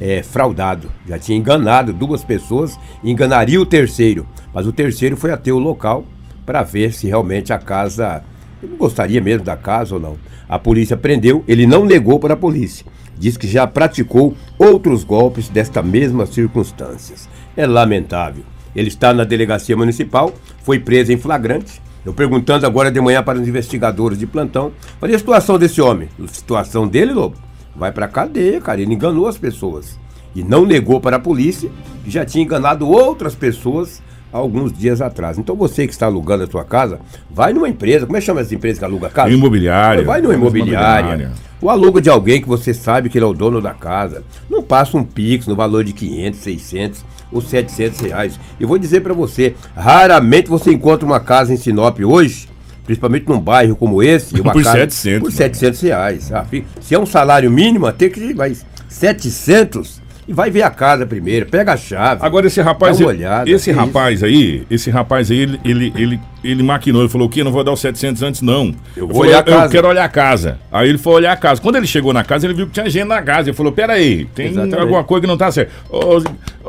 é, 0.00 0.22
fraudado, 0.22 0.90
já 1.06 1.18
tinha 1.18 1.38
enganado 1.38 1.92
duas 1.92 2.24
pessoas 2.24 2.78
enganaria 3.02 3.60
o 3.60 3.66
terceiro. 3.66 4.26
Mas 4.52 4.66
o 4.66 4.72
terceiro 4.72 5.16
foi 5.16 5.30
até 5.30 5.52
o 5.52 5.58
local 5.58 6.04
para 6.44 6.62
ver 6.62 6.92
se 6.92 7.06
realmente 7.06 7.52
a 7.52 7.58
casa. 7.58 8.22
Ele 8.62 8.76
gostaria 8.76 9.20
mesmo 9.20 9.44
da 9.44 9.56
casa 9.56 9.94
ou 9.94 10.00
não. 10.00 10.16
A 10.48 10.58
polícia 10.58 10.96
prendeu, 10.96 11.44
ele 11.46 11.66
não 11.66 11.84
negou 11.84 12.18
para 12.18 12.34
a 12.34 12.36
polícia. 12.36 12.86
Diz 13.18 13.36
que 13.36 13.48
já 13.48 13.66
praticou 13.66 14.36
outros 14.58 15.02
golpes 15.02 15.48
desta 15.48 15.82
mesma 15.82 16.26
circunstâncias. 16.26 17.28
É 17.56 17.66
lamentável. 17.66 18.44
Ele 18.74 18.88
está 18.88 19.12
na 19.12 19.24
delegacia 19.24 19.76
municipal, 19.76 20.32
foi 20.62 20.78
preso 20.78 21.12
em 21.12 21.16
flagrante. 21.16 21.80
Eu 22.04 22.12
perguntando 22.12 22.66
agora 22.66 22.90
de 22.90 23.00
manhã 23.00 23.22
para 23.22 23.40
os 23.40 23.48
investigadores 23.48 24.18
de 24.18 24.26
plantão, 24.26 24.70
é 25.02 25.14
a 25.14 25.18
situação 25.18 25.58
desse 25.58 25.80
homem? 25.80 26.08
A 26.22 26.28
situação 26.28 26.86
dele, 26.86 27.12
Lobo? 27.12 27.45
Vai 27.76 27.92
para 27.92 28.08
cadeia, 28.08 28.60
cara. 28.60 28.80
Ele 28.80 28.94
enganou 28.94 29.26
as 29.26 29.38
pessoas. 29.38 29.98
E 30.34 30.42
não 30.42 30.66
negou 30.66 31.00
para 31.00 31.16
a 31.16 31.20
polícia 31.20 31.70
que 32.04 32.10
já 32.10 32.24
tinha 32.24 32.44
enganado 32.44 32.88
outras 32.88 33.34
pessoas 33.34 34.02
alguns 34.32 34.72
dias 34.72 35.00
atrás. 35.00 35.38
Então 35.38 35.56
você 35.56 35.86
que 35.86 35.92
está 35.92 36.06
alugando 36.06 36.44
a 36.44 36.46
sua 36.46 36.64
casa, 36.64 37.00
vai 37.30 37.52
numa 37.52 37.68
empresa, 37.68 38.06
como 38.06 38.16
é 38.16 38.20
que 38.20 38.26
chama 38.26 38.40
essa 38.40 38.54
empresa 38.54 38.78
que 38.78 38.84
aluga 38.84 39.08
casa? 39.08 39.30
Imobiliária. 39.30 40.04
Vai 40.04 40.20
numa 40.20 40.34
imobiliária. 40.34 41.06
imobiliária. 41.06 41.46
O 41.60 41.70
aluga 41.70 42.02
de 42.02 42.10
alguém 42.10 42.40
que 42.40 42.48
você 42.48 42.74
sabe 42.74 43.08
que 43.08 43.16
ele 43.16 43.24
é 43.24 43.28
o 43.28 43.32
dono 43.32 43.62
da 43.62 43.72
casa. 43.72 44.22
Não 44.48 44.62
passa 44.62 44.96
um 44.96 45.04
Pix 45.04 45.46
no 45.46 45.56
valor 45.56 45.84
de 45.84 45.92
500, 45.92 46.40
600 46.40 47.04
ou 47.32 47.40
700 47.40 48.00
reais. 48.00 48.40
E 48.60 48.66
vou 48.66 48.78
dizer 48.78 49.00
para 49.00 49.14
você, 49.14 49.54
raramente 49.74 50.48
você 50.48 50.72
encontra 50.72 51.06
uma 51.06 51.18
casa 51.18 51.54
em 51.54 51.56
Sinop 51.56 51.98
hoje, 52.00 52.48
principalmente 52.86 53.28
num 53.28 53.40
bairro 53.40 53.76
como 53.76 54.02
esse, 54.02 54.40
uma 54.40 54.52
por 54.54 54.62
casa 54.62 54.78
700, 54.78 55.20
por 55.20 55.32
700 55.32 55.80
reais. 55.80 56.32
Ah, 56.32 56.46
se 56.80 56.94
é 56.94 56.98
um 56.98 57.04
salário 57.04 57.50
mínimo, 57.50 57.86
até 57.86 58.08
que 58.08 58.32
vai 58.32 58.56
700 58.88 60.00
e 60.28 60.32
vai 60.32 60.50
ver 60.50 60.62
a 60.62 60.70
casa 60.70 61.06
primeiro, 61.06 61.46
pega 61.46 61.74
a 61.74 61.76
chave. 61.76 62.24
Agora 62.24 62.46
esse 62.46 62.60
rapaz, 62.60 62.98
dá 62.98 63.04
uma 63.04 63.10
olhada, 63.10 63.50
esse 63.50 63.70
que 63.70 63.76
rapaz 63.76 64.22
aí, 64.22 64.66
esse 64.70 64.90
rapaz 64.90 65.30
aí, 65.30 65.38
ele, 65.38 65.60
ele, 65.64 65.92
ele, 65.96 66.20
ele 66.50 66.62
maquinou, 66.62 67.02
ele 67.02 67.08
falou 67.08 67.28
que 67.28 67.42
não 67.44 67.50
vou 67.52 67.62
dar 67.64 67.72
os 67.72 67.80
700 67.80 68.22
antes 68.22 68.42
não. 68.42 68.74
Eu 68.96 69.06
vou 69.06 69.16
falou, 69.16 69.22
olhar 69.28 69.38
a 69.40 69.42
casa. 69.42 69.64
Eu 69.66 69.70
quero 69.70 69.88
olhar 69.88 70.04
a 70.04 70.08
casa. 70.08 70.58
Aí 70.72 70.88
ele 70.88 70.98
foi 70.98 71.12
olhar 71.14 71.32
a 71.32 71.36
casa. 71.36 71.60
Quando 71.60 71.76
ele 71.76 71.86
chegou 71.86 72.12
na 72.12 72.24
casa, 72.24 72.46
ele 72.46 72.54
viu 72.54 72.66
que 72.66 72.72
tinha 72.72 72.88
gente 72.88 73.06
na 73.06 73.22
casa. 73.22 73.48
Ele 73.50 73.56
falou: 73.56 73.72
"Pera 73.72 73.94
aí, 73.94 74.24
tem 74.34 74.46
Exatamente. 74.48 74.78
alguma 74.80 75.04
coisa 75.04 75.20
que 75.22 75.26
não 75.26 75.36
tá 75.36 75.50
certo. 75.50 75.70
Ô, 75.90 76.22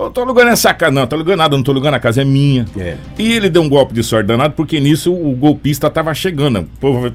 eu 0.03 0.09
tô 0.11 0.21
alugando 0.21 0.49
essa 0.51 0.73
casa, 0.73 0.91
não, 0.91 1.07
tô 1.07 1.15
alugando 1.15 1.37
nada, 1.37 1.55
não 1.57 1.63
tô 1.63 1.71
alugando 1.71 1.95
a 1.95 1.99
casa, 1.99 2.21
é 2.21 2.25
minha". 2.25 2.65
É. 2.77 2.95
E 3.17 3.33
ele 3.33 3.49
deu 3.49 3.61
um 3.61 3.69
golpe 3.69 3.93
de 3.93 4.03
sorte 4.03 4.27
danado 4.27 4.53
porque 4.53 4.79
nisso 4.79 5.13
o 5.13 5.31
golpista 5.35 5.89
tava 5.89 6.13
chegando. 6.13 6.67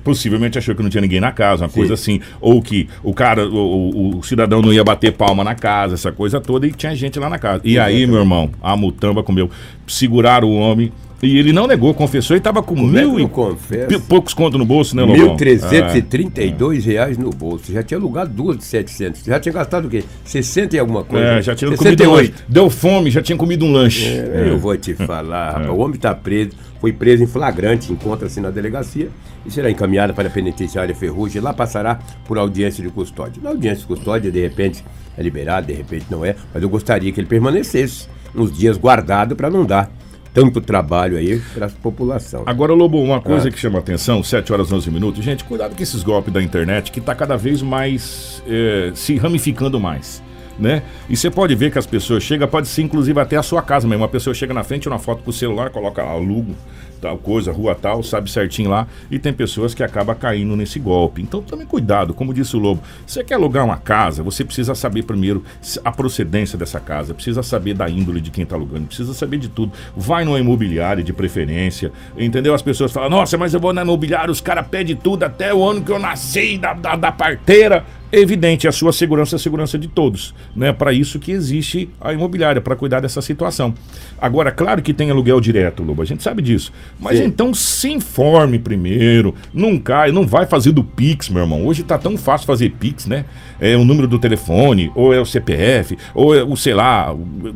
Possivelmente 0.04 0.58
achou 0.58 0.74
que 0.74 0.82
não 0.82 0.90
tinha 0.90 1.00
ninguém 1.00 1.20
na 1.20 1.32
casa, 1.32 1.64
uma 1.64 1.68
coisa 1.70 1.94
assim, 1.94 2.20
ou 2.40 2.60
que 2.62 2.88
o 3.02 3.12
cara, 3.14 3.46
o, 3.46 3.54
o- 3.56 4.18
o 4.18 4.22
cidadão 4.22 4.60
não 4.62 4.72
ia 4.72 4.84
bater 4.84 5.12
palma 5.12 5.42
na 5.44 5.54
casa, 5.54 5.94
essa 5.94 6.10
coisa 6.12 6.40
toda 6.40 6.66
e 6.66 6.72
tinha 6.72 6.94
gente 6.94 7.18
lá 7.18 7.28
na 7.28 7.38
casa. 7.38 7.60
E 7.64 7.78
aí, 7.78 8.06
meu 8.06 8.18
irmão, 8.18 8.50
a 8.62 8.76
mutamba 8.76 9.22
comeu, 9.22 9.50
seguraram 9.94 10.48
o 10.48 10.56
homem 10.58 10.92
e 11.22 11.38
ele 11.38 11.52
não 11.52 11.68
negou, 11.68 11.94
confessou 11.94 12.36
e 12.36 12.40
tava 12.40 12.60
com 12.64 12.74
é 12.76 12.82
mil 12.82 13.20
e 13.20 13.28
confessa? 13.28 13.86
pi- 13.86 13.98
poucos 14.00 14.34
contos 14.34 14.58
no 14.58 14.64
bolso, 14.64 14.96
né, 14.96 15.04
R$ 15.04 15.16
Lobão? 15.16 15.36
1.332 15.36 16.84
reais 16.84 17.16
no 17.18 17.30
bolso. 17.30 17.72
Já 17.72 17.82
tinha 17.82 17.98
alugado 17.98 18.32
duas 18.34 18.56
de 18.58 18.64
700. 18.64 19.22
Já 19.24 19.38
tinha 19.38 19.52
gastado 19.52 19.86
o 19.86 19.88
quê? 19.88 20.02
60 20.24 20.76
e 20.76 20.78
alguma 20.78 21.04
coisa? 21.04 21.24
É, 21.24 21.42
já 21.42 21.54
tinha 21.54 21.70
comido 21.76 22.02
um. 22.10 22.16
68. 22.16 22.44
Deu 22.48 22.68
fome, 22.70 23.10
já 23.10 23.22
tinha 23.22 23.36
comido 23.38 23.64
um 23.64 23.72
lanche. 23.72 24.04
É, 24.06 24.46
Eu 24.48 24.58
vou 24.58 24.76
te 24.76 24.94
falar, 24.94 25.52
rapaz. 25.58 25.68
O 25.70 25.76
homem 25.76 25.94
está 25.96 26.12
preso, 26.14 26.50
foi 26.80 26.92
preso 26.92 27.22
em 27.22 27.26
flagrante, 27.26 27.92
encontra-se 27.92 28.40
na 28.40 28.50
delegacia 28.50 29.08
e 29.46 29.50
será 29.50 29.70
encaminhado 29.70 30.14
para 30.14 30.26
a 30.28 30.30
penitenciária 30.30 30.92
Ferrugem. 30.94 31.40
Lá 31.40 31.52
passará 31.52 32.00
por 32.26 32.36
audiência 32.38 32.82
de 32.82 32.90
custódia. 32.90 33.40
Na 33.42 33.50
audiência 33.50 33.80
de 33.82 33.86
custódia, 33.86 34.30
de 34.32 34.40
repente, 34.40 34.82
é 35.16 35.22
liberado, 35.22 35.68
de 35.68 35.72
repente 35.72 36.06
não 36.10 36.24
é, 36.24 36.34
mas 36.52 36.62
eu 36.62 36.68
gostaria 36.68 37.12
que 37.12 37.20
ele 37.20 37.28
permanecesse 37.28 38.08
uns 38.34 38.52
dias 38.52 38.76
guardado 38.76 39.34
para 39.36 39.50
não 39.50 39.64
dar 39.64 39.90
tanto 40.34 40.60
trabalho 40.62 41.18
aí 41.18 41.38
para 41.54 41.66
a 41.66 41.68
população. 41.70 42.42
Agora, 42.46 42.72
Lobo, 42.72 42.98
uma 43.02 43.20
coisa 43.20 43.48
Ah. 43.48 43.50
que 43.52 43.58
chama 43.58 43.78
atenção, 43.78 44.22
7 44.22 44.52
horas 44.52 44.72
11 44.72 44.90
minutos. 44.90 45.22
Gente, 45.22 45.44
cuidado 45.44 45.76
com 45.76 45.82
esses 45.82 46.02
golpes 46.02 46.32
da 46.32 46.42
internet 46.42 46.90
que 46.90 47.00
tá 47.00 47.14
cada 47.14 47.36
vez 47.36 47.60
mais 47.60 48.42
eh, 48.48 48.92
se 48.94 49.16
ramificando 49.16 49.78
mais. 49.78 50.22
Né? 50.58 50.82
E 51.08 51.16
você 51.16 51.30
pode 51.30 51.54
ver 51.54 51.72
que 51.72 51.78
as 51.78 51.86
pessoas 51.86 52.22
chegam, 52.22 52.46
pode 52.46 52.68
ser 52.68 52.82
inclusive 52.82 53.18
até 53.18 53.36
a 53.36 53.42
sua 53.42 53.62
casa 53.62 53.86
mesmo. 53.88 54.02
Uma 54.02 54.08
pessoa 54.08 54.32
chega 54.34 54.52
na 54.54 54.62
frente, 54.62 54.86
uma 54.88 54.98
foto 54.98 55.22
pro 55.22 55.32
celular, 55.32 55.70
coloca 55.70 56.02
lá, 56.02 56.12
alugo, 56.12 56.54
tal 57.02 57.18
coisa, 57.18 57.50
rua 57.50 57.74
tal, 57.74 58.00
sabe 58.04 58.30
certinho 58.30 58.70
lá. 58.70 58.86
E 59.10 59.18
tem 59.18 59.32
pessoas 59.32 59.74
que 59.74 59.82
acabam 59.82 60.16
caindo 60.16 60.56
nesse 60.56 60.78
golpe. 60.78 61.20
Então 61.20 61.42
tome 61.42 61.66
cuidado, 61.66 62.14
como 62.14 62.32
disse 62.32 62.56
o 62.56 62.60
Lobo. 62.60 62.80
Você 63.04 63.24
quer 63.24 63.34
alugar 63.34 63.64
uma 63.64 63.76
casa, 63.76 64.22
você 64.22 64.44
precisa 64.44 64.74
saber 64.74 65.02
primeiro 65.02 65.42
a 65.84 65.90
procedência 65.90 66.56
dessa 66.56 66.78
casa, 66.78 67.12
precisa 67.12 67.42
saber 67.42 67.74
da 67.74 67.90
índole 67.90 68.20
de 68.20 68.30
quem 68.30 68.44
está 68.44 68.54
alugando, 68.54 68.86
precisa 68.86 69.12
saber 69.12 69.38
de 69.38 69.48
tudo. 69.48 69.72
Vai 69.96 70.24
numa 70.24 70.38
imobiliária 70.38 71.02
de 71.02 71.12
preferência, 71.12 71.90
entendeu? 72.16 72.54
As 72.54 72.62
pessoas 72.62 72.92
falam, 72.92 73.10
nossa, 73.10 73.36
mas 73.36 73.52
eu 73.52 73.58
vou 73.58 73.72
na 73.72 73.82
imobiliária, 73.82 74.30
os 74.30 74.40
caras 74.40 74.66
pedem 74.68 74.94
tudo 74.94 75.24
até 75.24 75.52
o 75.52 75.62
ano 75.68 75.82
que 75.82 75.90
eu 75.90 75.98
nasci, 75.98 76.56
da, 76.56 76.72
da, 76.72 76.94
da 76.94 77.10
parteira. 77.10 77.84
Evidente, 78.14 78.68
a 78.68 78.72
sua 78.72 78.92
segurança 78.92 79.36
é 79.36 79.38
a 79.38 79.38
segurança 79.38 79.78
de 79.78 79.88
todos. 79.88 80.34
Né? 80.54 80.70
Para 80.70 80.92
isso 80.92 81.18
que 81.18 81.32
existe 81.32 81.88
a 81.98 82.12
imobiliária, 82.12 82.60
para 82.60 82.76
cuidar 82.76 83.00
dessa 83.00 83.22
situação. 83.22 83.72
Agora, 84.20 84.52
claro 84.52 84.82
que 84.82 84.92
tem 84.92 85.10
aluguel 85.10 85.40
direto, 85.40 85.82
Lobo, 85.82 86.02
a 86.02 86.04
gente 86.04 86.22
sabe 86.22 86.42
disso. 86.42 86.70
Mas 86.98 87.18
Sim. 87.18 87.24
então 87.24 87.52
se 87.52 87.90
informe 87.90 88.58
primeiro, 88.58 89.34
não 89.52 89.78
cai, 89.78 90.12
não 90.12 90.26
vai 90.26 90.46
fazer 90.46 90.72
do 90.72 90.84
Pix, 90.84 91.28
meu 91.28 91.42
irmão. 91.42 91.66
Hoje 91.66 91.82
tá 91.82 91.98
tão 91.98 92.16
fácil 92.16 92.46
fazer 92.46 92.70
Pix, 92.70 93.06
né? 93.06 93.24
É 93.60 93.76
o 93.76 93.84
número 93.84 94.06
do 94.06 94.18
telefone, 94.18 94.90
ou 94.94 95.12
é 95.12 95.20
o 95.20 95.26
CPF, 95.26 95.96
ou 96.14 96.34
é 96.34 96.42
o, 96.42 96.56
sei 96.56 96.74
lá, 96.74 97.06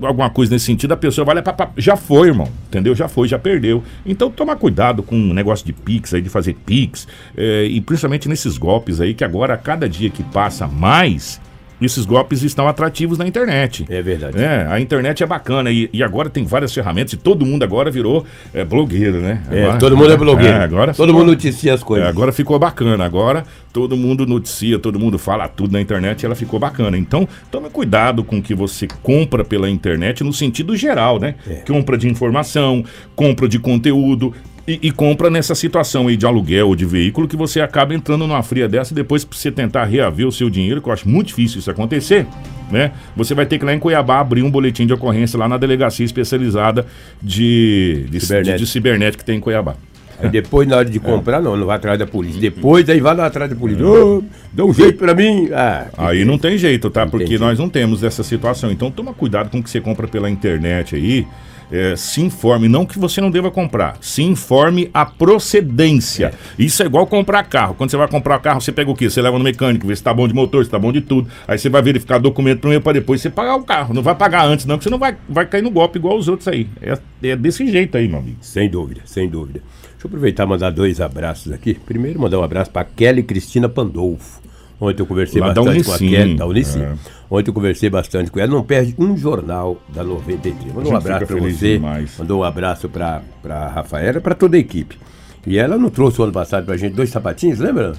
alguma 0.03 0.31
coisa 0.31 0.53
nesse 0.53 0.67
sentido, 0.67 0.93
a 0.93 0.97
pessoa 0.97 1.25
vai 1.25 1.35
lá, 1.35 1.43
já 1.77 1.97
foi, 1.97 2.29
irmão, 2.29 2.49
entendeu? 2.69 2.95
Já 2.95 3.09
foi, 3.09 3.29
já 3.29 3.39
perdeu. 3.39 3.83
Então 4.05 4.31
toma 4.31 4.57
cuidado 4.57 5.03
com 5.03 5.17
o 5.17 5.35
negócio 5.35 5.65
de 5.65 5.73
Pix 5.73 6.15
aí, 6.15 6.23
de 6.23 6.29
fazer 6.29 6.55
Pix, 6.67 7.07
é, 7.37 7.65
e 7.65 7.81
principalmente 7.81 8.29
nesses 8.29 8.59
golpes 8.59 9.01
aí, 9.01 9.15
que 9.15 9.25
agora, 9.25 9.55
a 9.55 9.57
cada 9.57 9.89
dia 9.89 10.11
que 10.11 10.23
passa 10.23 10.67
mais, 10.67 11.41
esses 11.81 12.07
golpes 12.07 12.43
estão 12.43 12.67
atrativos 12.69 13.19
na 13.19 13.27
internet. 13.27 13.85
É 13.89 14.01
verdade. 14.01 14.39
É, 14.43 14.67
a 14.69 14.81
internet 14.81 15.23
é 15.23 15.27
bacana 15.27 15.71
e, 15.71 15.91
e 15.93 16.03
agora 16.03 16.31
tem 16.31 16.45
várias 16.45 16.73
ferramentas 16.73 17.13
e 17.13 17.17
todo 17.17 17.45
mundo 17.45 17.63
agora 17.63 17.91
virou 17.91 18.25
é, 18.55 18.65
blogueiro, 18.65 19.19
né? 19.21 19.43
É, 19.51 19.65
Agora- 19.65 19.79
todo 19.79 19.97
mundo 19.97 20.13
é 20.13 20.17
blogueiro. 20.17 20.53
É, 20.57 20.65
agora 20.65 20.95
todo 20.95 21.07
ficou- 21.09 21.21
mundo 21.21 21.31
noticia 21.33 21.75
as 21.75 21.83
coisas. 21.83 22.07
é, 22.07 22.11
agora 22.11 22.33
ficou 22.33 22.59
bacana. 22.59 23.05
Agora 23.05 23.45
todo 23.73 23.97
mundo 23.97 24.27
noticia, 24.27 24.79
todo 24.79 24.99
mundo 24.99 25.19
fala 25.19 25.47
tudo 25.49 25.73
na 25.73 25.81
internet 25.81 26.23
e 26.23 26.27
ela 26.27 26.35
ficou 26.35 26.59
bacana. 26.59 26.97
Então, 26.97 27.29
tome 27.51 27.69
cuidado 27.69 28.25
com 28.25 28.39
o 28.39 28.43
que 28.43 28.55
você 28.55 28.89
compra 29.03 29.45
pela 29.45 29.69
internet 29.69 30.25
no 30.25 30.33
sentido 30.33 30.75
geral, 30.77 31.19
né? 31.21 31.35
É. 31.47 31.57
Compra 31.57 31.99
de 31.99 32.09
informação, 32.09 32.83
compra 33.15 33.47
de 33.49 33.59
conteúdo. 33.59 34.33
E, 34.67 34.81
e 34.83 34.91
compra 34.91 35.31
nessa 35.31 35.55
situação 35.55 36.09
aí 36.09 36.17
de 36.17 36.27
aluguel 36.27 36.69
ou 36.69 36.75
de 36.75 36.85
veículo 36.85 37.29
que 37.29 37.37
você 37.37 37.61
acaba 37.61 37.95
entrando 37.95 38.27
numa 38.27 38.43
fria 38.43 38.69
dessa 38.69 38.93
e 38.93 38.97
depois 38.97 39.25
você 39.31 39.51
tentar 39.53 39.85
reaver 39.85 40.27
o 40.27 40.33
seu 40.33 40.51
dinheiro, 40.51 40.83
que 40.83 40.89
eu 40.89 40.93
acho 40.93 41.09
muito 41.09 41.29
difícil 41.29 41.61
isso 41.61 41.71
acontecer, 41.71 42.27
né? 42.71 42.91
Você 43.15 43.33
vai 43.33 43.47
ter 43.47 43.59
que 43.59 43.65
lá 43.65 43.73
em 43.73 43.79
Cuiabá 43.79 44.19
abrir 44.19 44.43
um 44.43 44.51
boletim 44.51 44.85
de 44.85 44.93
ocorrência 44.93 45.39
lá 45.39 45.49
na 45.49 45.57
delegacia 45.57 46.05
especializada 46.05 46.85
de, 47.23 48.07
de, 48.11 48.21
Cibernética. 48.21 48.59
de, 48.59 48.65
de 48.65 48.71
cibernética 48.71 49.19
que 49.23 49.25
tem 49.25 49.37
em 49.37 49.41
Cuiabá. 49.41 49.77
Aí 50.19 50.31
depois, 50.31 50.67
na 50.67 50.77
hora 50.77 50.89
de 50.89 50.99
comprar, 50.99 51.41
não, 51.41 51.57
não 51.57 51.67
vai 51.67 51.77
atrás 51.77 51.99
da 51.99 52.07
polícia. 52.07 52.41
Depois, 52.41 52.89
aí 52.89 53.01
vai 53.01 53.15
lá 53.15 53.27
atrás 53.27 53.51
da 53.51 53.57
polícia. 53.57 53.87
Ô, 53.87 54.23
dá 54.53 54.65
um 54.65 54.73
jeito 54.73 54.99
pra 54.99 55.15
mim. 55.15 55.51
Ah, 55.53 55.87
Aí 55.97 56.25
não 56.25 56.39
tem 56.39 56.57
jeito, 56.57 56.89
tá? 56.91 57.05
Não 57.05 57.11
Porque 57.11 57.39
nós 57.39 57.59
não 57.59 57.69
temos 57.69 58.03
essa 58.03 58.23
situação. 58.23 58.71
Então 58.71 58.91
toma 58.91 59.13
cuidado 59.13 59.51
com 59.51 59.59
o 59.59 59.63
que 59.63 59.69
você 59.69 59.81
compra 59.81 60.09
pela 60.09 60.31
internet 60.31 60.97
aí. 60.97 61.27
É, 61.71 61.97
se 61.97 62.21
informe, 62.21 62.69
não 62.69 62.87
que 62.87 62.99
você 62.99 63.21
não 63.21 63.31
deva 63.31 63.51
comprar, 63.51 63.97
se 64.01 64.23
informe 64.23 64.89
a 64.95 65.05
procedência. 65.05 66.33
Isso 66.59 66.83
é 66.83 66.87
igual 66.87 67.07
comprar 67.07 67.43
carro. 67.45 67.75
Quando 67.75 67.91
você 67.91 67.97
vai 67.97 68.09
comprar 68.09 68.39
carro, 68.39 68.61
você 68.61 68.71
pega 68.71 68.91
o 68.91 68.95
quê? 68.95 69.11
Você 69.11 69.21
leva 69.21 69.37
no 69.37 69.45
mecânico, 69.45 69.87
vê 69.87 69.97
se 69.97 70.03
tá 70.03 70.15
bom 70.15 70.29
de 70.29 70.35
motor, 70.35 70.65
se 70.65 70.71
tá 70.71 70.79
bom 70.79 70.93
de 70.93 71.01
tudo. 71.01 71.29
Aí 71.47 71.59
você 71.59 71.69
vai 71.69 71.83
verificar 71.83 72.19
documento 72.19 72.61
primeiro 72.61 72.83
para 72.83 72.93
depois 72.93 73.21
você 73.21 73.31
pagar 73.31 73.57
o 73.57 73.65
carro. 73.65 73.93
Não 73.93 74.03
vai 74.03 74.15
pagar 74.15 74.47
antes, 74.47 74.65
não, 74.65 74.79
que 74.79 74.85
você 74.85 74.91
não 74.91 74.99
vai, 74.99 75.17
vai 75.29 75.47
cair 75.47 75.63
no 75.63 75.71
golpe 75.71 75.99
igual 75.99 76.17
os 76.17 76.29
outros 76.29 76.47
aí. 76.49 76.69
É, 76.81 76.99
é 77.23 77.37
desse 77.37 77.67
jeito 77.67 77.97
aí, 77.97 78.09
meu 78.09 78.21
amigo. 78.21 78.39
Sem 78.41 78.69
dúvida, 78.69 79.01
sem 79.05 79.29
dúvida. 79.29 79.61
Deixa 79.93 80.07
eu 80.07 80.09
aproveitar 80.09 80.45
e 80.45 80.47
mandar 80.47 80.71
dois 80.71 81.01
abraços 81.01 81.53
aqui. 81.53 81.75
Primeiro, 81.75 82.21
mandar 82.21 82.39
um 82.39 82.43
abraço 82.43 82.71
para 82.71 82.85
Kelly 82.85 83.23
Cristina 83.23 83.69
Pandolfo. 83.69 84.41
Ontem 84.81 85.01
eu 85.03 85.07
conversei 85.07 85.41
Lá 85.41 85.55
bastante 85.55 85.85
com 85.85 85.93
a 85.93 85.99
Kelly, 85.99 86.35
da 86.37 86.47
Unicim. 86.47 86.83
é. 86.83 86.95
Ontem 87.31 87.51
eu 87.51 87.55
conversei 87.55 87.89
bastante 87.89 88.31
com 88.31 88.39
ela. 88.39 88.51
Não 88.53 88.63
perde 88.63 88.95
um 88.99 89.17
jornal 89.17 89.81
da 89.89 90.05
93. 90.05 90.75
Mandou 90.75 90.93
um 90.93 90.97
abraço 90.97 91.27
para 91.27 91.37
você. 91.37 91.73
demais. 91.75 92.15
Mandou 92.19 92.41
um 92.41 92.45
abraço 92.45 92.89
para 92.89 93.23
a 93.49 93.69
Rafaela 93.69 94.19
e 94.19 94.21
para 94.21 94.35
toda 94.35 94.57
a 94.57 94.61
equipe. 94.61 94.99
E 95.47 95.59
ela 95.59 95.79
não 95.79 95.89
trouxe 95.89 96.21
o 96.21 96.25
ano 96.25 96.33
passado 96.33 96.65
para 96.65 96.75
a 96.75 96.77
gente 96.77 96.95
dois 96.95 97.09
sapatinhos, 97.09 97.59
lembra? 97.59 97.95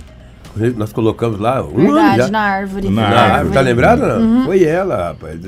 Nós 0.76 0.92
colocamos 0.94 1.40
lá 1.40 1.64
um 1.64 1.74
Verdade, 1.76 2.14
ano 2.16 2.24
já. 2.24 2.28
na 2.30 2.40
árvore. 2.40 2.90
Na 2.90 3.02
Na 3.02 3.08
árvore. 3.08 3.32
árvore, 3.34 3.54
tá 3.54 3.62
lembrado? 3.62 4.00
Não? 4.20 4.46
Foi 4.46 4.64
ela, 4.64 5.08
rapaz. 5.10 5.40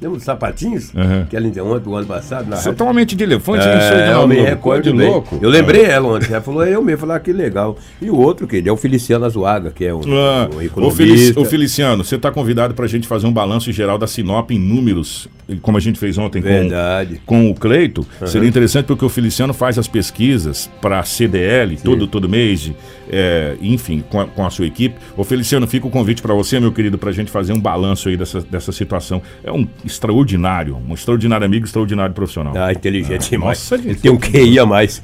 Lembra 0.00 0.16
dos 0.16 0.22
sapatinhos? 0.24 0.92
Uhum. 0.94 1.26
Que 1.28 1.36
ela 1.36 1.48
deu 1.48 1.66
ontem, 1.66 1.88
o 1.88 1.94
ano 1.96 2.06
passado, 2.06 2.48
na 2.48 2.56
Você 2.56 2.64
rádio. 2.70 2.78
tá 2.78 2.84
uma 2.84 2.92
mente 2.92 3.14
de 3.16 3.24
elefante, 3.24 3.66
É, 3.66 3.78
isso 3.78 3.94
aí, 3.94 4.08
eu 4.08 4.14
não, 4.14 4.26
me 4.26 4.34
louco, 4.36 4.50
recordo 4.50 4.82
de 4.82 4.92
bem. 4.96 5.08
louco. 5.10 5.38
Eu 5.40 5.48
lembrei 5.50 5.84
ela 5.84 6.08
ontem. 6.08 6.32
Ela 6.32 6.40
falou, 6.40 6.64
eu 6.64 6.82
mesmo. 6.82 7.00
Falei, 7.00 7.16
ah, 7.16 7.20
que 7.20 7.32
legal. 7.32 7.76
E 8.00 8.08
o 8.10 8.16
outro, 8.16 8.46
que 8.46 8.62
é 8.66 8.72
o 8.72 8.76
Feliciano 8.76 9.24
Azuaga, 9.24 9.70
que 9.70 9.84
é 9.84 9.92
um, 9.94 10.00
Ah, 10.00 10.48
um 10.52 10.56
ô, 10.58 10.62
economista. 10.62 10.96
Felici- 11.04 11.38
ô, 11.38 11.44
Feliciano, 11.44 12.04
você 12.04 12.16
está 12.16 12.30
convidado 12.30 12.72
para 12.74 12.84
a 12.84 12.88
gente 12.88 13.06
fazer 13.08 13.26
um 13.26 13.32
balanço 13.32 13.70
geral 13.72 13.98
da 13.98 14.06
Sinop 14.06 14.50
em 14.50 14.58
números, 14.58 15.28
como 15.62 15.76
a 15.76 15.80
gente 15.80 15.98
fez 15.98 16.16
ontem 16.18 16.40
com, 16.40 16.48
Verdade. 16.48 17.20
com 17.26 17.50
o 17.50 17.54
Cleito. 17.54 18.06
Seria 18.26 18.48
interessante 18.48 18.86
porque 18.86 19.04
o 19.04 19.08
Feliciano 19.08 19.52
faz 19.52 19.78
as 19.78 19.86
pesquisas 19.88 20.70
para 20.80 21.00
a 21.00 21.02
CDL 21.02 21.76
todo, 21.82 22.06
todo 22.06 22.28
mês, 22.28 22.72
é, 23.10 23.56
enfim, 23.60 24.02
com 24.08 24.20
a, 24.20 24.26
com 24.26 24.44
a 24.44 24.50
sua 24.50 24.66
equipe. 24.66 24.96
Ô 25.16 25.24
Feliciano, 25.24 25.66
fica 25.66 25.86
o 25.86 25.90
convite 25.90 26.22
para 26.22 26.34
você, 26.34 26.58
meu 26.58 26.72
querido, 26.72 26.96
para 26.98 27.10
a 27.10 27.12
gente 27.12 27.30
fazer 27.30 27.52
um 27.52 27.60
balanço 27.60 28.08
aí 28.08 28.16
dessa, 28.16 28.40
dessa 28.40 28.72
situação. 28.72 29.20
É 29.42 29.52
um 29.52 29.66
extraordinário, 29.84 30.76
um 30.88 30.94
extraordinário 30.94 31.44
amigo, 31.44 31.64
extraordinário 31.64 32.14
profissional. 32.14 32.54
Ah, 32.56 32.72
inteligente 32.72 33.30
demais. 33.30 33.58
nossa, 33.58 33.74
Ele 33.74 33.88
gente. 33.90 34.00
tem 34.00 34.10
um 34.10 34.18
QI 34.18 34.58
a 34.58 34.66
mais. 34.66 35.02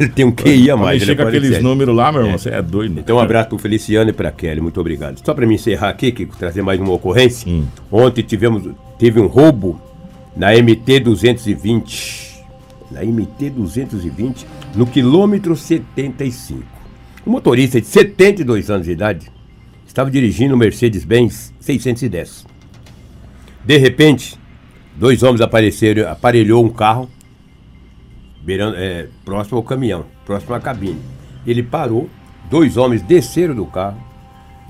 Ele 0.00 0.08
tem 0.08 0.24
um 0.24 0.32
QI 0.32 0.70
a 0.70 0.76
mais. 0.76 0.96
ele 1.02 1.06
chega 1.06 1.22
é 1.22 1.26
aqueles 1.26 1.48
qualificado. 1.48 1.68
números 1.68 1.96
lá, 1.96 2.12
meu 2.12 2.22
irmão, 2.22 2.38
você 2.38 2.50
é 2.50 2.62
doido. 2.62 2.98
Então, 2.98 3.16
um 3.16 3.20
abraço 3.20 3.48
pro 3.48 3.58
Feliciano 3.58 4.10
e 4.10 4.12
pra 4.12 4.30
Kelly, 4.30 4.60
muito 4.60 4.80
obrigado. 4.80 5.20
Só 5.24 5.34
para 5.34 5.46
me 5.46 5.54
encerrar 5.54 5.90
aqui, 5.90 6.12
trazer 6.38 6.62
mais 6.62 6.80
uma 6.80 6.92
ocorrência. 6.92 7.50
Hum. 7.50 7.64
Ontem 7.90 8.22
tivemos, 8.22 8.68
teve 8.98 9.20
um 9.20 9.26
roubo 9.26 9.80
na 10.36 10.52
MT 10.52 11.00
220. 11.00 12.44
Na 12.90 13.02
MT 13.04 13.50
220, 13.50 14.46
no 14.74 14.86
quilômetro 14.86 15.54
75. 15.54 16.62
O 17.24 17.30
motorista 17.30 17.80
de 17.80 17.86
72 17.86 18.70
anos 18.70 18.86
de 18.86 18.92
idade 18.92 19.30
estava 19.86 20.10
dirigindo 20.10 20.54
o 20.54 20.58
Mercedes-Benz 20.58 21.52
610. 21.60 22.46
De 23.64 23.76
repente, 23.76 24.38
dois 24.96 25.22
homens 25.22 25.42
apareceram, 25.42 26.10
aparelhou 26.10 26.64
um 26.64 26.70
carro 26.70 27.10
beirando, 28.42 28.76
é, 28.78 29.08
próximo 29.24 29.58
ao 29.58 29.62
caminhão, 29.62 30.06
próximo 30.24 30.54
à 30.54 30.60
cabine. 30.60 31.00
Ele 31.46 31.62
parou, 31.62 32.08
dois 32.48 32.78
homens 32.78 33.02
desceram 33.02 33.54
do 33.54 33.66
carro, 33.66 34.02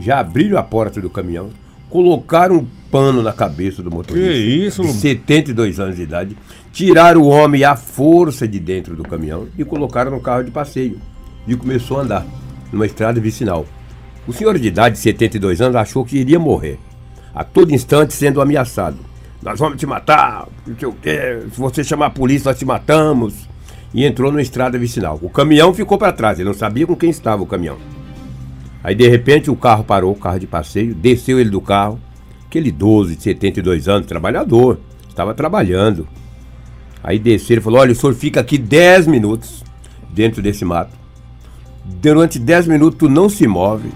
já 0.00 0.18
abriram 0.18 0.58
a 0.58 0.62
porta 0.64 1.00
do 1.00 1.08
caminhão, 1.08 1.50
colocaram 1.90 2.56
um 2.56 2.66
pano 2.90 3.22
na 3.22 3.32
cabeça 3.32 3.82
do 3.82 3.90
motorista. 3.90 4.30
Que 4.30 4.38
isso, 4.38 4.82
de 4.82 4.88
Lombo? 4.88 5.00
72 5.00 5.80
anos 5.80 5.96
de 5.96 6.02
idade, 6.02 6.36
tiraram 6.72 7.22
o 7.22 7.28
homem 7.28 7.64
à 7.64 7.76
força 7.76 8.46
de 8.46 8.58
dentro 8.58 8.94
do 8.96 9.02
caminhão 9.02 9.48
e 9.56 9.64
colocaram 9.64 10.10
no 10.10 10.20
carro 10.20 10.42
de 10.42 10.50
passeio. 10.50 10.98
E 11.46 11.56
começou 11.56 11.98
a 11.98 12.02
andar 12.02 12.26
numa 12.72 12.86
estrada 12.86 13.20
vicinal. 13.20 13.66
O 14.26 14.32
senhor 14.32 14.58
de 14.58 14.68
idade, 14.68 14.96
de 14.96 15.00
72 15.00 15.60
anos, 15.60 15.76
achou 15.76 16.04
que 16.04 16.18
iria 16.18 16.38
morrer. 16.38 16.78
A 17.34 17.42
todo 17.42 17.72
instante 17.72 18.12
sendo 18.12 18.40
ameaçado. 18.40 18.98
Nós 19.42 19.58
vamos 19.58 19.78
te 19.78 19.86
matar. 19.86 20.46
Se 20.66 21.58
você 21.58 21.82
chamar 21.82 22.06
a 22.06 22.10
polícia, 22.10 22.50
nós 22.50 22.58
te 22.58 22.64
matamos. 22.64 23.48
E 23.94 24.04
entrou 24.04 24.30
numa 24.30 24.42
estrada 24.42 24.78
vicinal. 24.78 25.18
O 25.22 25.30
caminhão 25.30 25.72
ficou 25.72 25.96
para 25.96 26.12
trás, 26.12 26.38
ele 26.38 26.48
não 26.48 26.54
sabia 26.54 26.86
com 26.86 26.94
quem 26.94 27.08
estava 27.08 27.42
o 27.42 27.46
caminhão. 27.46 27.78
Aí 28.82 28.94
de 28.94 29.08
repente 29.08 29.50
o 29.50 29.56
carro 29.56 29.84
parou, 29.84 30.12
o 30.12 30.16
carro 30.16 30.38
de 30.38 30.46
passeio, 30.46 30.94
desceu 30.94 31.38
ele 31.40 31.50
do 31.50 31.60
carro. 31.60 32.00
Aquele 32.46 32.68
idoso 32.70 33.14
de 33.14 33.22
72 33.22 33.88
anos, 33.88 34.06
trabalhador, 34.06 34.78
estava 35.08 35.34
trabalhando. 35.34 36.08
Aí 37.02 37.18
desceu 37.18 37.54
ele 37.54 37.60
falou: 37.60 37.80
Olha, 37.80 37.92
o 37.92 37.94
senhor 37.94 38.14
fica 38.14 38.40
aqui 38.40 38.56
10 38.56 39.06
minutos 39.06 39.62
dentro 40.10 40.40
desse 40.40 40.64
mato. 40.64 40.96
Durante 41.84 42.38
10 42.38 42.68
minutos 42.68 42.98
tu 42.98 43.08
não 43.08 43.28
se 43.28 43.46
move, 43.46 43.90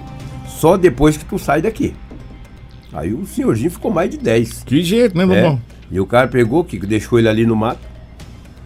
só 0.47 0.77
depois 0.77 1.17
que 1.17 1.25
tu 1.25 1.39
sai 1.39 1.63
daqui. 1.63 1.95
Aí 2.93 3.13
o 3.13 3.25
senhorzinho 3.27 3.71
ficou 3.71 3.91
mais 3.91 4.11
de 4.11 4.19
10. 4.19 4.65
Que 4.65 4.83
jeito, 4.83 5.17
né, 5.17 5.25
meu 5.25 5.35
É. 5.35 5.39
irmão? 5.39 5.61
E 5.91 6.01
o 6.01 6.07
cara 6.07 6.29
pegou, 6.29 6.65
que 6.65 6.79
deixou 6.79 7.19
ele 7.19 7.29
ali 7.29 7.47
no 7.47 7.55
mato, 7.57 7.81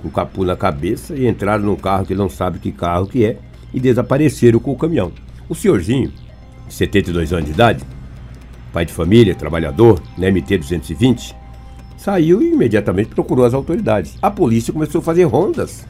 com 0.02 0.08
o 0.08 0.10
capu 0.10 0.44
na 0.44 0.56
cabeça, 0.56 1.14
e 1.14 1.26
entraram 1.26 1.64
num 1.64 1.76
carro 1.76 2.04
que 2.04 2.12
ele 2.12 2.20
não 2.20 2.28
sabe 2.28 2.58
que 2.58 2.70
carro 2.72 3.06
que 3.06 3.24
é, 3.24 3.36
e 3.74 3.80
desapareceram 3.80 4.58
com 4.58 4.72
o 4.72 4.76
caminhão. 4.76 5.12
O 5.48 5.54
senhorzinho, 5.54 6.12
de 6.66 6.74
72 6.74 7.32
anos 7.32 7.46
de 7.46 7.52
idade, 7.52 7.84
pai 8.72 8.84
de 8.84 8.92
família, 8.92 9.34
trabalhador, 9.34 10.02
na 10.18 10.26
MT-220, 10.26 11.34
saiu 11.96 12.42
e 12.42 12.52
imediatamente 12.52 13.10
procurou 13.10 13.44
as 13.44 13.54
autoridades. 13.54 14.16
A 14.20 14.28
polícia 14.28 14.72
começou 14.72 15.00
a 15.00 15.04
fazer 15.04 15.22
rondas 15.24 15.86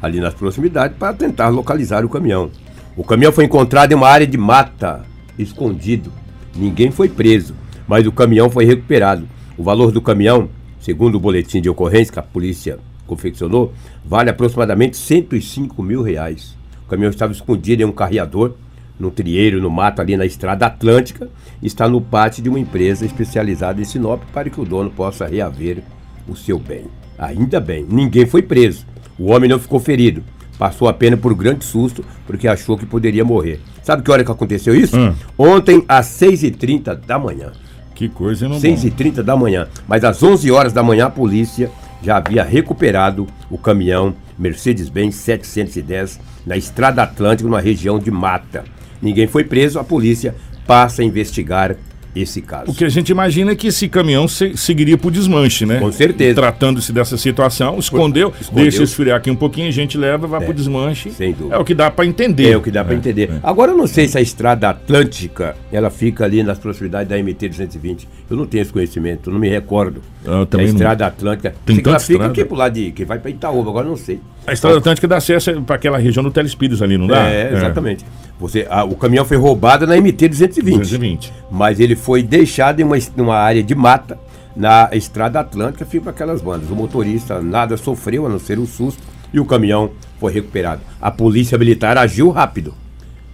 ali 0.00 0.18
nas 0.18 0.34
proximidades 0.34 0.96
para 0.96 1.12
tentar 1.12 1.48
localizar 1.48 2.04
o 2.04 2.08
caminhão. 2.08 2.50
O 2.96 3.04
caminhão 3.04 3.32
foi 3.32 3.44
encontrado 3.44 3.92
em 3.92 3.94
uma 3.94 4.08
área 4.08 4.26
de 4.26 4.38
mata, 4.38 5.04
escondido. 5.38 6.10
Ninguém 6.54 6.90
foi 6.90 7.08
preso, 7.08 7.54
mas 7.86 8.06
o 8.06 8.12
caminhão 8.12 8.48
foi 8.48 8.64
recuperado. 8.64 9.28
O 9.58 9.62
valor 9.62 9.92
do 9.92 10.00
caminhão, 10.00 10.48
segundo 10.80 11.16
o 11.16 11.20
boletim 11.20 11.60
de 11.60 11.68
ocorrência 11.68 12.14
que 12.14 12.18
a 12.18 12.22
polícia 12.22 12.78
confeccionou, 13.06 13.74
vale 14.04 14.30
aproximadamente 14.30 14.96
105 14.96 15.82
mil 15.82 16.02
reais. 16.02 16.56
O 16.86 16.88
caminhão 16.88 17.10
estava 17.10 17.32
escondido 17.32 17.82
em 17.82 17.84
um 17.84 17.92
carreador, 17.92 18.54
num 18.98 19.10
trieiro, 19.10 19.60
no 19.60 19.70
mato, 19.70 20.00
ali 20.00 20.16
na 20.16 20.24
Estrada 20.24 20.66
Atlântica, 20.66 21.28
está 21.62 21.88
no 21.88 22.00
pátio 22.00 22.42
de 22.42 22.48
uma 22.48 22.58
empresa 22.58 23.04
especializada 23.04 23.80
em 23.80 23.84
Sinop 23.84 24.22
para 24.32 24.48
que 24.50 24.60
o 24.60 24.64
dono 24.64 24.90
possa 24.90 25.26
reaver 25.26 25.82
o 26.28 26.34
seu 26.34 26.58
bem. 26.58 26.84
Ainda 27.18 27.60
bem, 27.60 27.86
ninguém 27.88 28.26
foi 28.26 28.42
preso. 28.42 28.86
O 29.18 29.30
homem 29.30 29.48
não 29.48 29.58
ficou 29.58 29.80
ferido. 29.80 30.22
Passou 30.58 30.88
a 30.88 30.92
pena 30.92 31.16
por 31.16 31.34
grande 31.34 31.64
susto, 31.64 32.04
porque 32.26 32.48
achou 32.48 32.78
que 32.78 32.86
poderia 32.86 33.24
morrer. 33.24 33.60
Sabe 33.82 34.02
que 34.02 34.10
hora 34.10 34.24
que 34.24 34.32
aconteceu 34.32 34.74
isso? 34.74 34.96
Hum. 34.96 35.14
Ontem, 35.36 35.84
às 35.86 36.06
6h30 36.06 36.94
da 37.06 37.18
manhã. 37.18 37.52
Que 37.94 38.08
coisa, 38.08 38.48
meu 38.48 38.58
6h30 38.58 39.22
da 39.22 39.36
manhã. 39.36 39.68
Mas 39.86 40.04
às 40.04 40.22
11 40.22 40.50
horas 40.50 40.72
da 40.72 40.82
manhã, 40.82 41.06
a 41.06 41.10
polícia 41.10 41.70
já 42.02 42.16
havia 42.16 42.42
recuperado 42.42 43.26
o 43.50 43.58
caminhão 43.58 44.14
Mercedes-Benz 44.38 45.14
710 45.16 46.20
na 46.46 46.56
Estrada 46.56 47.02
Atlântica, 47.02 47.48
numa 47.48 47.60
região 47.60 47.98
de 47.98 48.10
mata. 48.10 48.64
Ninguém 49.00 49.26
foi 49.26 49.44
preso, 49.44 49.78
a 49.78 49.84
polícia 49.84 50.34
passa 50.66 51.02
a 51.02 51.04
investigar 51.04 51.76
esse 52.14 52.40
caso. 52.40 52.70
O 52.70 52.74
que 52.74 52.82
a 52.82 52.88
gente 52.88 53.10
imagina 53.10 53.52
é 53.52 53.54
que 53.54 53.66
esse 53.66 53.88
caminhão 53.90 54.26
se- 54.26 54.56
seguiria 54.56 54.96
pro 54.96 55.10
desmanche, 55.10 55.66
né? 55.66 55.78
Com 55.78 55.92
certeza. 55.92 56.34
Tratando-se 56.36 56.90
dessa 56.90 57.14
situação, 57.18 57.78
escondeu, 57.78 58.32
Escondeu. 58.40 58.62
deixa 58.62 58.82
esfriar 58.82 59.18
aqui 59.18 59.30
um 59.30 59.36
pouquinho, 59.36 59.68
a 59.68 59.70
gente 59.70 59.98
leva, 59.98 60.26
vai 60.26 60.40
pro 60.40 60.54
desmanche. 60.54 61.10
sem 61.10 61.32
dúvida. 61.34 61.56
É 61.56 61.58
o 61.58 61.64
que 61.64 61.74
dá 61.74 61.90
pra 61.90 62.06
entender. 62.06 62.52
É 62.52 62.56
o 62.56 62.62
que 62.62 62.70
dá 62.70 62.82
pra 62.82 62.94
entender. 62.94 63.30
Agora 63.42 63.72
eu 63.72 63.76
não 63.76 63.86
sei 63.86 64.08
se 64.08 64.16
a 64.16 64.20
estrada 64.22 64.70
atlântica 64.70 65.54
ela 65.70 65.90
fica 65.90 66.24
ali 66.24 66.42
nas 66.42 66.58
proximidades 66.58 67.06
da 67.10 67.18
MT 67.18 67.50
220. 67.50 68.08
Eu 68.30 68.36
não 68.38 68.46
tenho 68.46 68.62
esse 68.62 68.72
conhecimento, 68.72 69.30
não 69.30 69.38
me 69.38 69.50
recordo. 69.50 70.00
Eu 70.24 70.46
também 70.46 70.68
a 70.68 70.70
não. 70.70 70.76
estrada 70.76 71.06
atlântica. 71.06 71.54
Tem 71.66 71.76
ela 71.84 71.84
fica 72.00 72.14
estrada. 72.14 72.26
aqui 72.32 72.44
pro 72.46 72.56
lado 72.56 72.72
de 72.72 72.92
que 72.92 73.04
vai 73.04 73.18
pra 73.18 73.30
Itaúba, 73.30 73.68
agora 73.68 73.84
eu 73.86 73.90
não 73.90 73.96
sei. 73.96 74.18
A 74.46 74.52
Estrada 74.52 74.78
Atlântica 74.78 75.06
dá 75.08 75.16
acesso 75.16 75.60
para 75.62 75.74
aquela 75.76 75.98
região 75.98 76.22
do 76.22 76.30
Telespíritos 76.30 76.80
ali, 76.80 76.96
não 76.96 77.08
dá? 77.08 77.28
É, 77.28 77.52
exatamente. 77.52 78.04
Você, 78.38 78.66
a- 78.68 78.84
o 78.84 78.94
caminhão 78.96 79.24
foi 79.24 79.36
roubado 79.36 79.86
na 79.86 79.96
MT 79.96 80.28
220. 80.28 80.76
220. 80.78 81.32
Mas 81.50 81.80
ele 81.80 81.96
foi 81.96 82.22
deixado 82.22 82.80
em 82.80 82.84
uma, 82.84 82.96
numa 83.16 83.36
área 83.36 83.62
de 83.62 83.74
mata 83.74 84.18
na 84.54 84.88
estrada 84.92 85.40
atlântica, 85.40 85.84
fica 85.86 86.10
aquelas 86.10 86.40
bandas. 86.42 86.70
O 86.70 86.74
motorista 86.74 87.40
nada 87.40 87.76
sofreu, 87.76 88.26
a 88.26 88.28
não 88.28 88.38
ser 88.38 88.58
um 88.58 88.66
susto, 88.66 89.02
e 89.32 89.40
o 89.40 89.44
caminhão 89.44 89.90
foi 90.20 90.32
recuperado. 90.32 90.80
A 91.00 91.10
polícia 91.10 91.56
militar 91.58 91.96
agiu 91.98 92.30
rápido. 92.30 92.74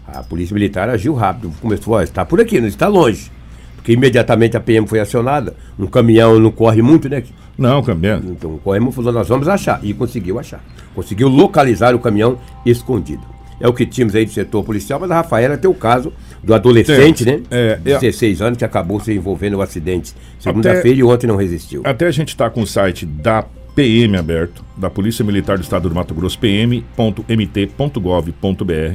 A 0.07 0.23
polícia 0.23 0.53
militar 0.55 0.88
agiu 0.88 1.15
rápido. 1.15 1.53
Começou, 1.61 1.95
ó, 1.95 2.03
está 2.03 2.25
por 2.25 2.41
aqui, 2.41 2.61
não 2.61 2.69
está 2.69 2.87
longe. 2.88 3.31
Porque 3.77 3.93
imediatamente 3.93 4.57
a 4.57 4.61
PM 4.61 4.87
foi 4.87 5.01
acionada. 5.01 5.57
Um 5.79 5.87
caminhão 5.87 6.38
não 6.38 6.51
corre 6.53 6.81
muito, 6.83 7.09
né? 7.09 7.23
Não, 7.59 7.83
cambiando. 7.83 8.31
Então 8.33 8.59
corremos, 8.62 8.95
falou, 8.95 9.12
nós 9.12 9.29
vamos 9.29 9.49
achar. 9.49 9.81
E 9.83 9.93
conseguiu 9.93 10.38
achar. 10.38 10.62
Conseguiu 10.95 11.29
localizar 11.29 11.95
o 11.95 11.99
caminhão 11.99 12.38
escondido. 12.65 13.23
É 13.62 13.68
o 13.68 13.72
que 13.72 13.87
tínhamos 13.87 14.16
aí 14.16 14.25
do 14.25 14.33
setor 14.33 14.64
policial, 14.64 14.98
mas 14.98 15.09
a 15.12 15.14
Rafaela 15.14 15.57
tem 15.57 15.70
o 15.70 15.75
caso 15.75 16.12
do 16.42 16.53
adolescente, 16.53 17.25
Tem. 17.25 17.37
né? 17.37 17.42
É, 17.48 17.79
é. 17.85 17.98
16 17.98 18.42
anos, 18.42 18.59
que 18.59 18.64
acabou 18.64 18.98
se 18.98 19.12
envolvendo 19.12 19.53
no 19.53 19.62
acidente 19.62 20.12
segunda-feira 20.40 20.98
e 20.98 21.05
ontem 21.05 21.29
não 21.29 21.37
resistiu. 21.37 21.81
Até 21.85 22.09
a 22.09 22.11
gente 22.11 22.31
está 22.31 22.51
com 22.51 22.62
o 22.62 22.66
site 22.66 23.07
da 23.07 23.44
PM 23.77 24.16
aberto, 24.16 24.64
da 24.77 24.90
Polícia 24.90 25.25
Militar 25.25 25.57
do 25.59 25.62
Estado 25.62 25.88
do 25.88 25.94
Mato 25.94 26.12
Grosso, 26.12 26.37
pm.mt.gov.br, 26.40 26.83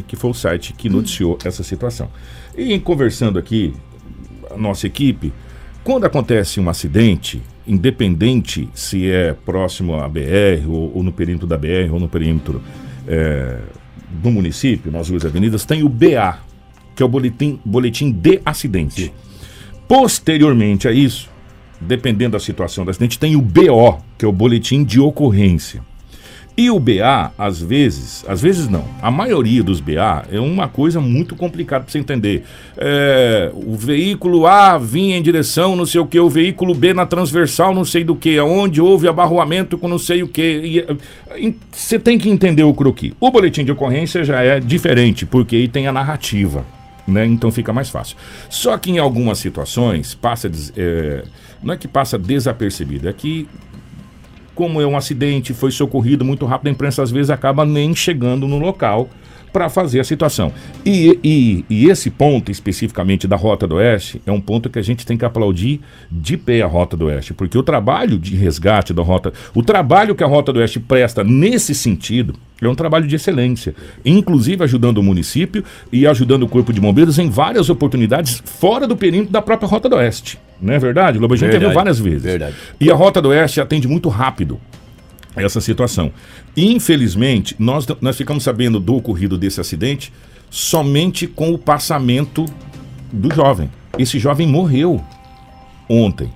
que 0.05 0.17
foi 0.17 0.29
o 0.31 0.33
site 0.33 0.73
que 0.73 0.89
noticiou 0.89 1.37
essa 1.45 1.63
situação. 1.63 2.09
E 2.55 2.73
em 2.73 2.79
conversando 2.79 3.39
aqui, 3.39 3.73
a 4.51 4.57
nossa 4.57 4.85
equipe, 4.85 5.31
quando 5.81 6.03
acontece 6.03 6.59
um 6.59 6.69
acidente, 6.69 7.41
independente 7.65 8.67
se 8.73 9.09
é 9.09 9.33
próximo 9.33 9.95
à 9.95 10.09
BR, 10.09 10.67
ou, 10.67 10.97
ou 10.97 11.03
no 11.03 11.13
perímetro 11.13 11.47
da 11.47 11.57
BR, 11.57 11.89
ou 11.89 12.01
no 12.01 12.09
perímetro 12.09 12.61
é, 13.07 13.59
do 14.09 14.31
município, 14.31 14.91
nas 14.91 15.09
duas 15.09 15.25
avenidas, 15.25 15.65
tem 15.65 15.83
o 15.83 15.89
BA, 15.89 16.39
que 16.95 17.03
é 17.03 17.05
o 17.05 17.09
boletim, 17.09 17.59
boletim 17.63 18.11
de 18.11 18.41
acidente. 18.45 19.13
Posteriormente 19.87 20.87
a 20.87 20.91
isso, 20.91 21.29
dependendo 21.79 22.31
da 22.33 22.39
situação 22.39 22.83
do 22.83 22.91
acidente, 22.91 23.19
tem 23.19 23.35
o 23.35 23.41
BO, 23.41 23.99
que 24.17 24.25
é 24.25 24.27
o 24.27 24.31
boletim 24.31 24.83
de 24.83 24.99
ocorrência. 24.99 25.81
E 26.59 26.71
o 26.71 26.79
BA, 26.79 27.31
às 27.37 27.61
vezes, 27.61 28.25
às 28.27 28.41
vezes 28.41 28.67
não, 28.67 28.83
a 28.99 29.11
maioria 29.11 29.61
dos 29.61 29.79
BA 29.79 30.25
é 30.31 30.39
uma 30.39 30.67
coisa 30.67 30.99
muito 30.99 31.35
complicada 31.35 31.83
para 31.83 31.91
você 31.91 31.99
entender. 31.99 32.45
É, 32.75 33.51
o 33.53 33.75
veículo 33.75 34.47
A 34.47 34.75
vinha 34.79 35.15
em 35.15 35.21
direção 35.21 35.75
não 35.75 35.85
sei 35.85 36.01
o 36.01 36.07
que, 36.07 36.19
o 36.19 36.27
veículo 36.27 36.73
B 36.73 36.95
na 36.95 37.05
transversal 37.05 37.75
não 37.75 37.85
sei 37.85 38.03
do 38.03 38.15
que, 38.15 38.39
onde 38.39 38.81
houve 38.81 39.07
abarroamento 39.07 39.77
com 39.77 39.87
não 39.87 39.99
sei 39.99 40.23
o 40.23 40.27
que. 40.27 40.83
Você 41.71 41.99
tem 41.99 42.17
que 42.17 42.27
entender 42.27 42.63
o 42.63 42.73
croqui. 42.73 43.13
O 43.19 43.29
boletim 43.29 43.63
de 43.63 43.71
ocorrência 43.71 44.23
já 44.23 44.41
é 44.41 44.59
diferente, 44.59 45.27
porque 45.27 45.57
aí 45.57 45.67
tem 45.67 45.85
a 45.85 45.91
narrativa. 45.91 46.65
Né? 47.07 47.23
Então 47.27 47.51
fica 47.51 47.71
mais 47.71 47.91
fácil. 47.91 48.17
Só 48.49 48.75
que 48.79 48.89
em 48.89 48.97
algumas 48.97 49.37
situações 49.37 50.15
passa. 50.15 50.51
É, 50.75 51.23
não 51.61 51.73
é 51.73 51.77
que 51.77 51.87
passa 51.87 52.17
desapercebido, 52.17 53.07
é 53.07 53.13
que 53.13 53.47
como 54.57 54.81
é 54.81 54.87
um 54.87 54.97
acidente, 54.97 55.53
foi 55.53 55.69
socorrido 55.69 56.25
muito 56.25 56.43
rápido, 56.47 56.67
a 56.67 56.71
imprensa 56.71 57.03
às 57.03 57.11
vezes 57.11 57.29
acaba 57.29 57.63
nem 57.63 57.93
chegando 57.93 58.47
no 58.47 58.57
local 58.57 59.07
para 59.51 59.69
fazer 59.69 59.99
a 59.99 60.03
situação. 60.03 60.51
E, 60.85 61.19
e, 61.23 61.65
e, 61.69 61.89
esse 61.89 62.09
ponto 62.09 62.51
especificamente 62.51 63.27
da 63.27 63.35
Rota 63.35 63.67
do 63.67 63.75
Oeste 63.75 64.21
é 64.25 64.31
um 64.31 64.41
ponto 64.41 64.69
que 64.69 64.79
a 64.79 64.81
gente 64.81 65.05
tem 65.05 65.17
que 65.17 65.25
aplaudir 65.25 65.81
de 66.11 66.37
pé 66.37 66.61
a 66.61 66.67
Rota 66.67 66.95
do 66.95 67.05
Oeste, 67.05 67.33
porque 67.33 67.57
o 67.57 67.63
trabalho 67.63 68.17
de 68.17 68.35
resgate 68.35 68.93
da 68.93 69.01
Rota, 69.01 69.33
o 69.53 69.63
trabalho 69.63 70.15
que 70.15 70.23
a 70.23 70.27
Rota 70.27 70.53
do 70.53 70.59
Oeste 70.59 70.79
presta 70.79 71.23
nesse 71.23 71.73
sentido 71.73 72.35
é 72.61 72.67
um 72.67 72.75
trabalho 72.75 73.07
de 73.07 73.15
excelência, 73.15 73.75
inclusive 74.03 74.63
ajudando 74.63 74.97
o 74.97 75.03
município 75.03 75.63
e 75.91 76.07
ajudando 76.07 76.43
o 76.43 76.47
Corpo 76.47 76.73
de 76.73 76.81
Bombeiros 76.81 77.19
em 77.19 77.29
várias 77.29 77.69
oportunidades 77.69 78.41
fora 78.45 78.87
do 78.87 78.97
perímetro 78.97 79.31
da 79.31 79.41
própria 79.41 79.67
Rota 79.67 79.87
do 79.87 79.95
Oeste. 79.95 80.39
Não 80.59 80.73
é 80.73 80.79
verdade? 80.79 81.19
Lobo, 81.19 81.35
a 81.35 81.37
gente 81.37 81.51
verdade, 81.51 81.65
viu 81.65 81.73
várias 81.75 81.99
vezes. 81.99 82.23
Verdade. 82.23 82.55
E 82.79 82.89
a 82.89 82.95
Rota 82.95 83.21
do 83.21 83.29
Oeste 83.29 83.61
atende 83.61 83.87
muito 83.87 84.09
rápido 84.09 84.59
essa 85.37 85.61
situação. 85.61 86.11
Infelizmente, 86.55 87.55
nós, 87.59 87.85
nós 88.01 88.17
ficamos 88.17 88.43
sabendo 88.43 88.79
do 88.79 88.95
ocorrido 88.95 89.37
desse 89.37 89.61
acidente 89.61 90.11
somente 90.49 91.27
com 91.27 91.53
o 91.53 91.57
passamento 91.57 92.45
do 93.11 93.33
jovem. 93.33 93.69
Esse 93.97 94.19
jovem 94.19 94.47
morreu 94.47 95.03
ontem, 95.89 96.31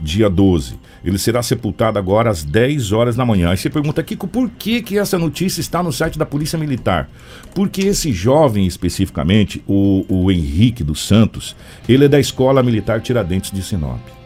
dia 0.00 0.28
12. 0.28 0.78
Ele 1.04 1.16
será 1.16 1.42
sepultado 1.42 1.98
agora 1.98 2.28
às 2.28 2.44
10 2.44 2.92
horas 2.92 3.16
da 3.16 3.24
manhã. 3.24 3.50
Aí 3.50 3.56
você 3.56 3.70
pergunta, 3.70 4.02
Kiko, 4.02 4.26
por 4.26 4.50
que, 4.50 4.82
que 4.82 4.98
essa 4.98 5.18
notícia 5.18 5.60
está 5.60 5.82
no 5.82 5.92
site 5.92 6.18
da 6.18 6.26
Polícia 6.26 6.58
Militar? 6.58 7.08
Porque 7.54 7.82
esse 7.82 8.12
jovem 8.12 8.66
especificamente, 8.66 9.62
o, 9.66 10.04
o 10.08 10.30
Henrique 10.30 10.82
dos 10.82 11.06
Santos, 11.06 11.54
ele 11.88 12.04
é 12.04 12.08
da 12.08 12.18
Escola 12.18 12.62
Militar 12.62 13.00
Tiradentes 13.00 13.50
de 13.52 13.62
Sinop. 13.62 14.17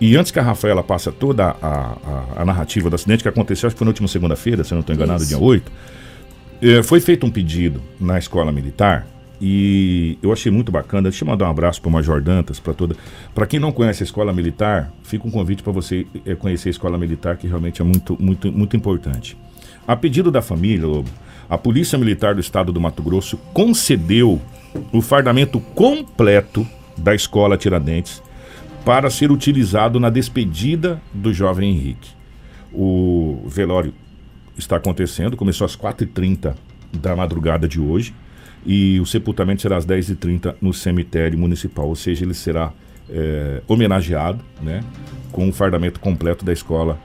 E 0.00 0.16
antes 0.16 0.32
que 0.32 0.38
a 0.38 0.42
Rafaela 0.42 0.82
passe 0.82 1.10
toda 1.12 1.48
a, 1.48 1.56
a, 1.60 2.24
a, 2.36 2.44
narrativa 2.44 2.88
do 2.88 2.94
acidente 2.94 3.22
que 3.22 3.28
aconteceu, 3.28 3.66
acho 3.66 3.74
que 3.74 3.78
foi 3.78 3.84
na 3.84 3.90
última 3.90 4.08
segunda-feira, 4.08 4.64
se 4.64 4.72
eu 4.72 4.76
não 4.76 4.80
estou 4.80 4.94
enganado, 4.94 5.22
Isso. 5.22 5.28
dia 5.28 5.38
8, 5.38 5.72
eh, 6.62 6.82
foi 6.82 7.00
feito 7.00 7.26
um 7.26 7.30
pedido 7.30 7.82
na 8.00 8.18
escola 8.18 8.50
militar 8.50 9.06
e 9.40 10.18
eu 10.22 10.32
achei 10.32 10.50
muito 10.50 10.70
bacana. 10.72 11.02
Deixa 11.02 11.24
eu 11.24 11.28
mandar 11.28 11.46
um 11.46 11.50
abraço 11.50 11.82
para 11.82 11.88
o 11.88 11.92
Major 11.92 12.20
Dantas, 12.20 12.58
para 12.58 12.72
toda. 12.72 12.96
Para 13.34 13.46
quem 13.46 13.60
não 13.60 13.72
conhece 13.72 14.02
a 14.02 14.04
escola 14.04 14.32
militar, 14.32 14.92
fica 15.02 15.26
um 15.26 15.30
convite 15.30 15.62
para 15.62 15.72
você 15.72 16.06
é, 16.24 16.34
conhecer 16.34 16.68
a 16.68 16.72
escola 16.72 16.96
militar, 16.96 17.36
que 17.36 17.46
realmente 17.46 17.82
é 17.82 17.84
muito, 17.84 18.16
muito, 18.20 18.52
muito 18.52 18.76
importante. 18.76 19.36
A 19.86 19.96
pedido 19.96 20.30
da 20.30 20.40
família, 20.40 20.86
Lobo, 20.86 21.10
a 21.48 21.58
Polícia 21.58 21.98
Militar 21.98 22.34
do 22.34 22.40
Estado 22.40 22.72
do 22.72 22.80
Mato 22.80 23.02
Grosso 23.02 23.38
concedeu 23.52 24.40
o 24.92 25.02
fardamento 25.02 25.58
completo 25.58 26.66
da 26.96 27.14
escola 27.14 27.56
Tiradentes 27.56 28.22
para 28.84 29.10
ser 29.10 29.30
utilizado 29.30 30.00
na 30.00 30.10
despedida 30.10 31.00
do 31.12 31.32
jovem 31.32 31.70
Henrique. 31.70 32.10
O 32.72 33.44
velório 33.46 33.92
está 34.56 34.76
acontecendo, 34.76 35.36
começou 35.36 35.64
às 35.64 35.76
4h30 35.76 36.54
da 36.92 37.14
madrugada 37.14 37.68
de 37.68 37.80
hoje 37.80 38.14
e 38.64 39.00
o 39.00 39.06
sepultamento 39.06 39.62
será 39.62 39.76
às 39.76 39.86
10h30 39.86 40.56
no 40.60 40.72
cemitério 40.72 41.38
municipal, 41.38 41.88
ou 41.88 41.96
seja, 41.96 42.24
ele 42.24 42.34
será 42.34 42.72
é, 43.08 43.62
homenageado 43.66 44.40
né, 44.62 44.82
com 45.32 45.48
o 45.48 45.52
fardamento 45.52 45.98
completo 46.00 46.44
da 46.44 46.52
escola 46.52 46.98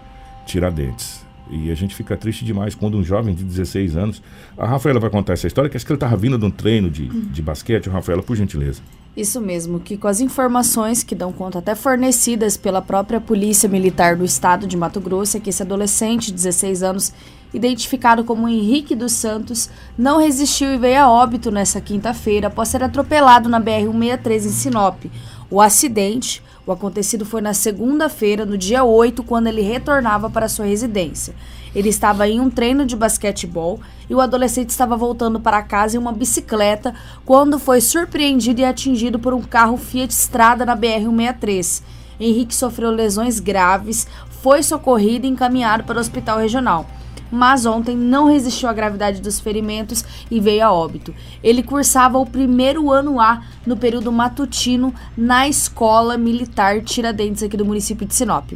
Tiradentes. 0.45 1.25
E 1.49 1.71
a 1.71 1.75
gente 1.75 1.95
fica 1.95 2.17
triste 2.17 2.43
demais 2.43 2.73
quando 2.73 2.97
um 2.97 3.03
jovem 3.03 3.33
de 3.35 3.43
16 3.43 3.95
anos. 3.95 4.21
A 4.57 4.65
Rafaela 4.65 4.99
vai 4.99 5.09
contar 5.09 5.33
essa 5.33 5.45
história, 5.45 5.69
que 5.69 5.77
acho 5.77 5.85
que 5.85 5.91
ele 5.91 5.97
estava 5.97 6.17
vindo 6.17 6.37
de 6.37 6.45
um 6.45 6.51
treino 6.51 6.89
de, 6.89 7.07
de 7.07 7.41
basquete. 7.41 7.87
Rafaela, 7.87 8.23
por 8.23 8.35
gentileza. 8.35 8.81
Isso 9.15 9.39
mesmo, 9.39 9.79
que 9.79 9.95
com 9.95 10.07
as 10.07 10.19
informações 10.19 11.01
que 11.01 11.15
dão 11.15 11.31
conta 11.31 11.59
até 11.59 11.73
fornecidas 11.73 12.57
pela 12.57 12.81
própria 12.81 13.21
Polícia 13.21 13.69
Militar 13.69 14.17
do 14.17 14.25
Estado 14.25 14.67
de 14.67 14.75
Mato 14.75 14.99
Grosso, 14.99 15.37
é 15.37 15.39
que 15.39 15.49
esse 15.49 15.63
adolescente 15.63 16.27
de 16.27 16.33
16 16.33 16.83
anos 16.83 17.13
identificado 17.55 18.23
como 18.25 18.49
Henrique 18.49 18.93
dos 18.93 19.13
Santos, 19.13 19.69
não 19.97 20.19
resistiu 20.19 20.73
e 20.73 20.77
veio 20.77 20.99
a 20.99 21.09
óbito 21.09 21.49
nessa 21.49 21.79
quinta-feira 21.79 22.47
após 22.47 22.67
ser 22.67 22.83
atropelado 22.83 23.47
na 23.47 23.61
BR-163 23.61 24.45
em 24.45 24.49
Sinop. 24.49 25.05
O 25.49 25.61
acidente, 25.61 26.43
o 26.65 26.71
acontecido 26.71 27.25
foi 27.25 27.41
na 27.41 27.53
segunda-feira, 27.53 28.45
no 28.45 28.57
dia 28.57 28.83
8, 28.83 29.23
quando 29.23 29.47
ele 29.47 29.61
retornava 29.61 30.29
para 30.29 30.49
sua 30.49 30.65
residência. 30.65 31.33
Ele 31.75 31.89
estava 31.89 32.27
em 32.27 32.39
um 32.39 32.49
treino 32.49 32.85
de 32.85 32.95
basquetebol 32.95 33.79
e 34.09 34.15
o 34.15 34.21
adolescente 34.21 34.69
estava 34.69 34.95
voltando 34.95 35.39
para 35.39 35.61
casa 35.61 35.97
em 35.97 35.99
uma 35.99 36.13
bicicleta 36.13 36.95
quando 37.25 37.59
foi 37.59 37.81
surpreendido 37.81 38.61
e 38.61 38.65
atingido 38.65 39.19
por 39.19 39.33
um 39.33 39.41
carro 39.41 39.75
Fiat 39.75 40.13
Strada 40.13 40.65
na 40.65 40.77
BR-163. 40.77 41.83
Henrique 42.19 42.55
sofreu 42.55 42.91
lesões 42.91 43.41
graves, 43.41 44.07
foi 44.41 44.63
socorrido 44.63 45.25
e 45.25 45.29
encaminhado 45.29 45.83
para 45.83 45.97
o 45.97 45.99
hospital 45.99 46.39
regional 46.39 46.85
mas 47.31 47.65
ontem 47.65 47.97
não 47.97 48.27
resistiu 48.27 48.69
à 48.69 48.73
gravidade 48.73 49.21
dos 49.21 49.39
ferimentos 49.39 50.05
e 50.29 50.39
veio 50.39 50.65
a 50.65 50.71
óbito. 50.71 51.13
Ele 51.43 51.63
cursava 51.63 52.17
o 52.17 52.25
primeiro 52.25 52.91
ano 52.91 53.19
A 53.19 53.41
no 53.65 53.75
período 53.75 54.11
matutino 54.11 54.93
na 55.17 55.47
Escola 55.47 56.17
Militar 56.17 56.81
Tiradentes 56.81 57.43
aqui 57.43 57.57
do 57.57 57.65
município 57.65 58.05
de 58.05 58.15
Sinop. 58.15 58.51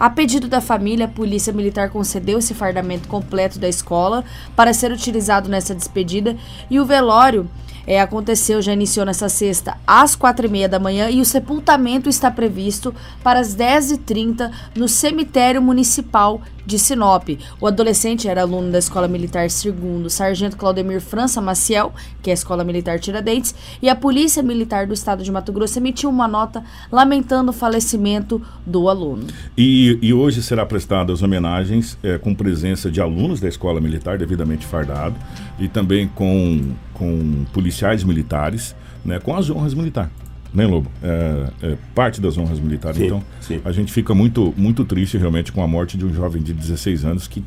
A 0.00 0.08
pedido 0.08 0.48
da 0.48 0.62
família, 0.62 1.04
a 1.04 1.08
Polícia 1.10 1.52
Militar 1.52 1.90
concedeu 1.90 2.38
esse 2.38 2.54
fardamento 2.54 3.06
completo 3.06 3.58
da 3.58 3.68
escola 3.68 4.24
para 4.56 4.72
ser 4.72 4.90
utilizado 4.90 5.46
nessa 5.46 5.74
despedida 5.74 6.38
e 6.70 6.80
o 6.80 6.86
velório 6.86 7.46
é, 7.90 8.00
aconteceu, 8.00 8.62
já 8.62 8.72
iniciou 8.72 9.04
nessa 9.04 9.28
sexta 9.28 9.76
às 9.84 10.14
quatro 10.14 10.46
e 10.46 10.48
meia 10.48 10.68
da 10.68 10.78
manhã 10.78 11.10
e 11.10 11.20
o 11.20 11.24
sepultamento 11.24 12.08
está 12.08 12.30
previsto 12.30 12.94
para 13.20 13.40
as 13.40 13.56
10h30 13.56 14.48
no 14.76 14.86
cemitério 14.86 15.60
municipal 15.60 16.40
de 16.64 16.78
Sinop. 16.78 17.28
O 17.60 17.66
adolescente 17.66 18.28
era 18.28 18.42
aluno 18.42 18.70
da 18.70 18.78
Escola 18.78 19.08
Militar 19.08 19.50
Segundo 19.50 20.08
Sargento 20.08 20.56
Claudemir 20.56 21.00
França 21.00 21.40
Maciel, 21.40 21.92
que 22.22 22.30
é 22.30 22.32
a 22.32 22.34
Escola 22.34 22.62
Militar 22.62 23.00
Tiradentes, 23.00 23.52
e 23.82 23.88
a 23.88 23.96
Polícia 23.96 24.40
Militar 24.40 24.86
do 24.86 24.94
Estado 24.94 25.24
de 25.24 25.32
Mato 25.32 25.52
Grosso 25.52 25.80
emitiu 25.80 26.10
uma 26.10 26.28
nota 26.28 26.62
lamentando 26.92 27.50
o 27.50 27.52
falecimento 27.52 28.40
do 28.64 28.88
aluno. 28.88 29.26
E, 29.58 29.98
e 30.00 30.14
hoje 30.14 30.44
será 30.44 30.64
prestadas 30.64 31.22
homenagens 31.22 31.98
é, 32.04 32.18
com 32.18 32.32
presença 32.36 32.88
de 32.88 33.00
alunos 33.00 33.40
da 33.40 33.48
Escola 33.48 33.80
Militar 33.80 34.16
devidamente 34.16 34.64
fardado 34.64 35.16
e 35.58 35.66
também 35.66 36.06
com, 36.06 36.72
com 37.00 37.46
policiais 37.54 38.04
militares, 38.04 38.76
né, 39.02 39.18
com 39.18 39.34
as 39.34 39.48
honras 39.48 39.72
militares 39.72 40.12
né, 40.52 40.66
Lobo? 40.66 40.90
É, 41.02 41.46
é, 41.62 41.76
parte 41.94 42.20
das 42.20 42.36
honras 42.36 42.58
militares. 42.58 42.98
Sim, 42.98 43.06
então, 43.06 43.22
sim. 43.40 43.60
a 43.64 43.72
gente 43.72 43.92
fica 43.92 44.14
muito, 44.14 44.52
muito 44.56 44.84
triste 44.84 45.16
realmente 45.16 45.52
com 45.52 45.62
a 45.62 45.68
morte 45.68 45.96
de 45.96 46.04
um 46.04 46.12
jovem 46.12 46.42
de 46.42 46.52
16 46.52 47.04
anos 47.04 47.28
que 47.28 47.42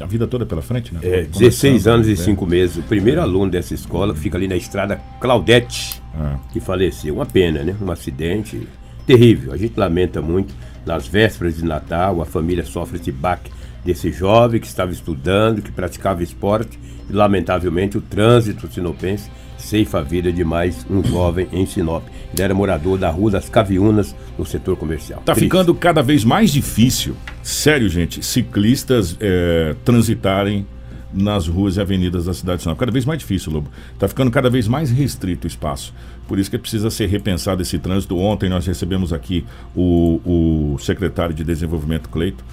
a 0.00 0.06
vida 0.06 0.26
toda 0.26 0.44
pela 0.44 0.62
frente, 0.62 0.92
né? 0.92 1.00
É, 1.02 1.22
16 1.22 1.86
anos 1.86 2.08
e 2.08 2.16
5 2.16 2.44
meses. 2.46 2.78
O 2.78 2.82
primeiro 2.82 3.20
aluno 3.20 3.50
dessa 3.50 3.74
escola 3.74 4.14
fica 4.14 4.36
ali 4.36 4.48
na 4.48 4.56
estrada 4.56 5.00
Claudete, 5.20 6.02
é. 6.14 6.36
que 6.52 6.58
faleceu. 6.58 7.14
Uma 7.14 7.26
pena, 7.26 7.62
né? 7.62 7.76
Um 7.80 7.90
acidente 7.90 8.66
terrível. 9.06 9.52
A 9.52 9.56
gente 9.56 9.78
lamenta 9.78 10.20
muito. 10.20 10.54
Nas 10.84 11.06
vésperas 11.06 11.56
de 11.56 11.64
Natal, 11.64 12.20
a 12.20 12.26
família 12.26 12.64
sofre 12.64 12.98
esse 12.98 13.10
baque 13.10 13.50
desse 13.84 14.10
jovem 14.10 14.60
que 14.60 14.66
estava 14.66 14.92
estudando, 14.92 15.62
que 15.62 15.70
praticava 15.70 16.22
esporte 16.22 16.78
e, 17.08 17.12
lamentavelmente, 17.12 17.98
o 17.98 18.00
trânsito 18.00 18.72
sinopense 18.72 19.30
ceifa 19.64 20.00
a 20.00 20.02
vida 20.02 20.32
de 20.32 20.44
mais 20.44 20.86
um 20.90 21.02
jovem 21.02 21.48
em 21.52 21.64
Sinop. 21.66 22.04
Ele 22.32 22.42
era 22.42 22.54
morador 22.54 22.98
da 22.98 23.10
Rua 23.10 23.30
das 23.30 23.48
Caviunas, 23.48 24.14
no 24.38 24.44
setor 24.44 24.76
comercial. 24.76 25.22
Tá 25.24 25.32
Triste. 25.32 25.46
ficando 25.46 25.74
cada 25.74 26.02
vez 26.02 26.24
mais 26.24 26.52
difícil, 26.52 27.16
sério, 27.42 27.88
gente, 27.88 28.24
ciclistas 28.24 29.16
é, 29.20 29.74
transitarem 29.84 30.66
nas 31.12 31.46
ruas 31.46 31.76
e 31.76 31.80
avenidas 31.80 32.24
da 32.24 32.34
cidade 32.34 32.58
de 32.58 32.62
Sinop. 32.64 32.78
Cada 32.78 32.90
vez 32.90 33.04
mais 33.04 33.20
difícil, 33.20 33.52
Lobo. 33.52 33.70
Está 33.92 34.08
ficando 34.08 34.30
cada 34.30 34.50
vez 34.50 34.66
mais 34.66 34.90
restrito 34.90 35.46
o 35.46 35.48
espaço. 35.48 35.94
Por 36.26 36.38
isso 36.38 36.50
que 36.50 36.58
precisa 36.58 36.90
ser 36.90 37.06
repensado 37.06 37.62
esse 37.62 37.78
trânsito. 37.78 38.18
Ontem 38.18 38.48
nós 38.48 38.66
recebemos 38.66 39.12
aqui 39.12 39.44
o, 39.76 40.20
o 40.24 40.78
secretário 40.78 41.34
de 41.34 41.44
Desenvolvimento, 41.44 42.08
Cleito, 42.08 42.44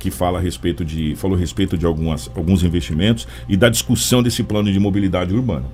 que 0.00 0.10
fala 0.10 0.38
a 0.38 0.42
respeito 0.42 0.84
de, 0.84 1.14
falou 1.14 1.36
a 1.36 1.40
respeito 1.40 1.76
de 1.76 1.84
algumas, 1.84 2.28
alguns 2.34 2.64
investimentos 2.64 3.28
e 3.48 3.56
da 3.56 3.68
discussão 3.68 4.22
desse 4.22 4.42
plano 4.42 4.72
de 4.72 4.80
mobilidade 4.80 5.32
urbana. 5.32 5.66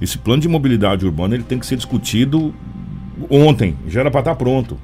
Esse 0.00 0.18
plano 0.18 0.42
de 0.42 0.48
mobilidade 0.48 1.04
urbana 1.04 1.34
ele 1.34 1.44
tem 1.44 1.58
que 1.58 1.66
ser 1.66 1.76
discutido 1.76 2.52
ontem, 3.30 3.76
já 3.86 4.00
era 4.00 4.10
para 4.10 4.20
estar 4.20 4.32
tá 4.32 4.36
pronto. 4.36 4.78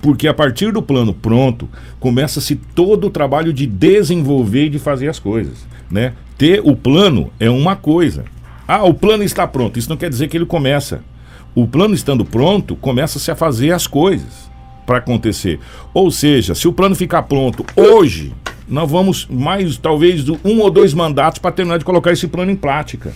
Porque 0.00 0.26
a 0.26 0.34
partir 0.34 0.72
do 0.72 0.82
plano 0.82 1.14
pronto, 1.14 1.68
começa-se 2.00 2.56
todo 2.56 3.06
o 3.06 3.10
trabalho 3.10 3.52
de 3.52 3.66
desenvolver 3.66 4.64
e 4.66 4.70
de 4.70 4.78
fazer 4.80 5.08
as 5.08 5.20
coisas. 5.20 5.64
Né? 5.88 6.14
Ter 6.36 6.60
o 6.64 6.74
plano 6.74 7.30
é 7.38 7.48
uma 7.48 7.76
coisa. 7.76 8.24
Ah, 8.66 8.82
o 8.82 8.94
plano 8.94 9.22
está 9.22 9.46
pronto. 9.46 9.78
Isso 9.78 9.88
não 9.88 9.96
quer 9.96 10.10
dizer 10.10 10.26
que 10.26 10.36
ele 10.36 10.46
começa. 10.46 11.04
O 11.54 11.68
plano 11.68 11.94
estando 11.94 12.24
pronto, 12.24 12.74
começa-se 12.74 13.30
a 13.30 13.36
fazer 13.36 13.70
as 13.70 13.86
coisas 13.86 14.50
para 14.86 14.98
acontecer. 14.98 15.60
Ou 15.92 16.10
seja, 16.10 16.54
se 16.54 16.66
o 16.68 16.72
plano 16.72 16.94
ficar 16.94 17.22
pronto 17.22 17.64
hoje, 17.76 18.32
nós 18.68 18.90
vamos 18.90 19.26
mais, 19.30 19.76
talvez, 19.76 20.28
um 20.44 20.60
ou 20.60 20.70
dois 20.70 20.94
mandatos 20.94 21.38
para 21.38 21.52
terminar 21.52 21.78
de 21.78 21.84
colocar 21.84 22.12
esse 22.12 22.26
plano 22.28 22.50
em 22.50 22.56
prática. 22.56 23.12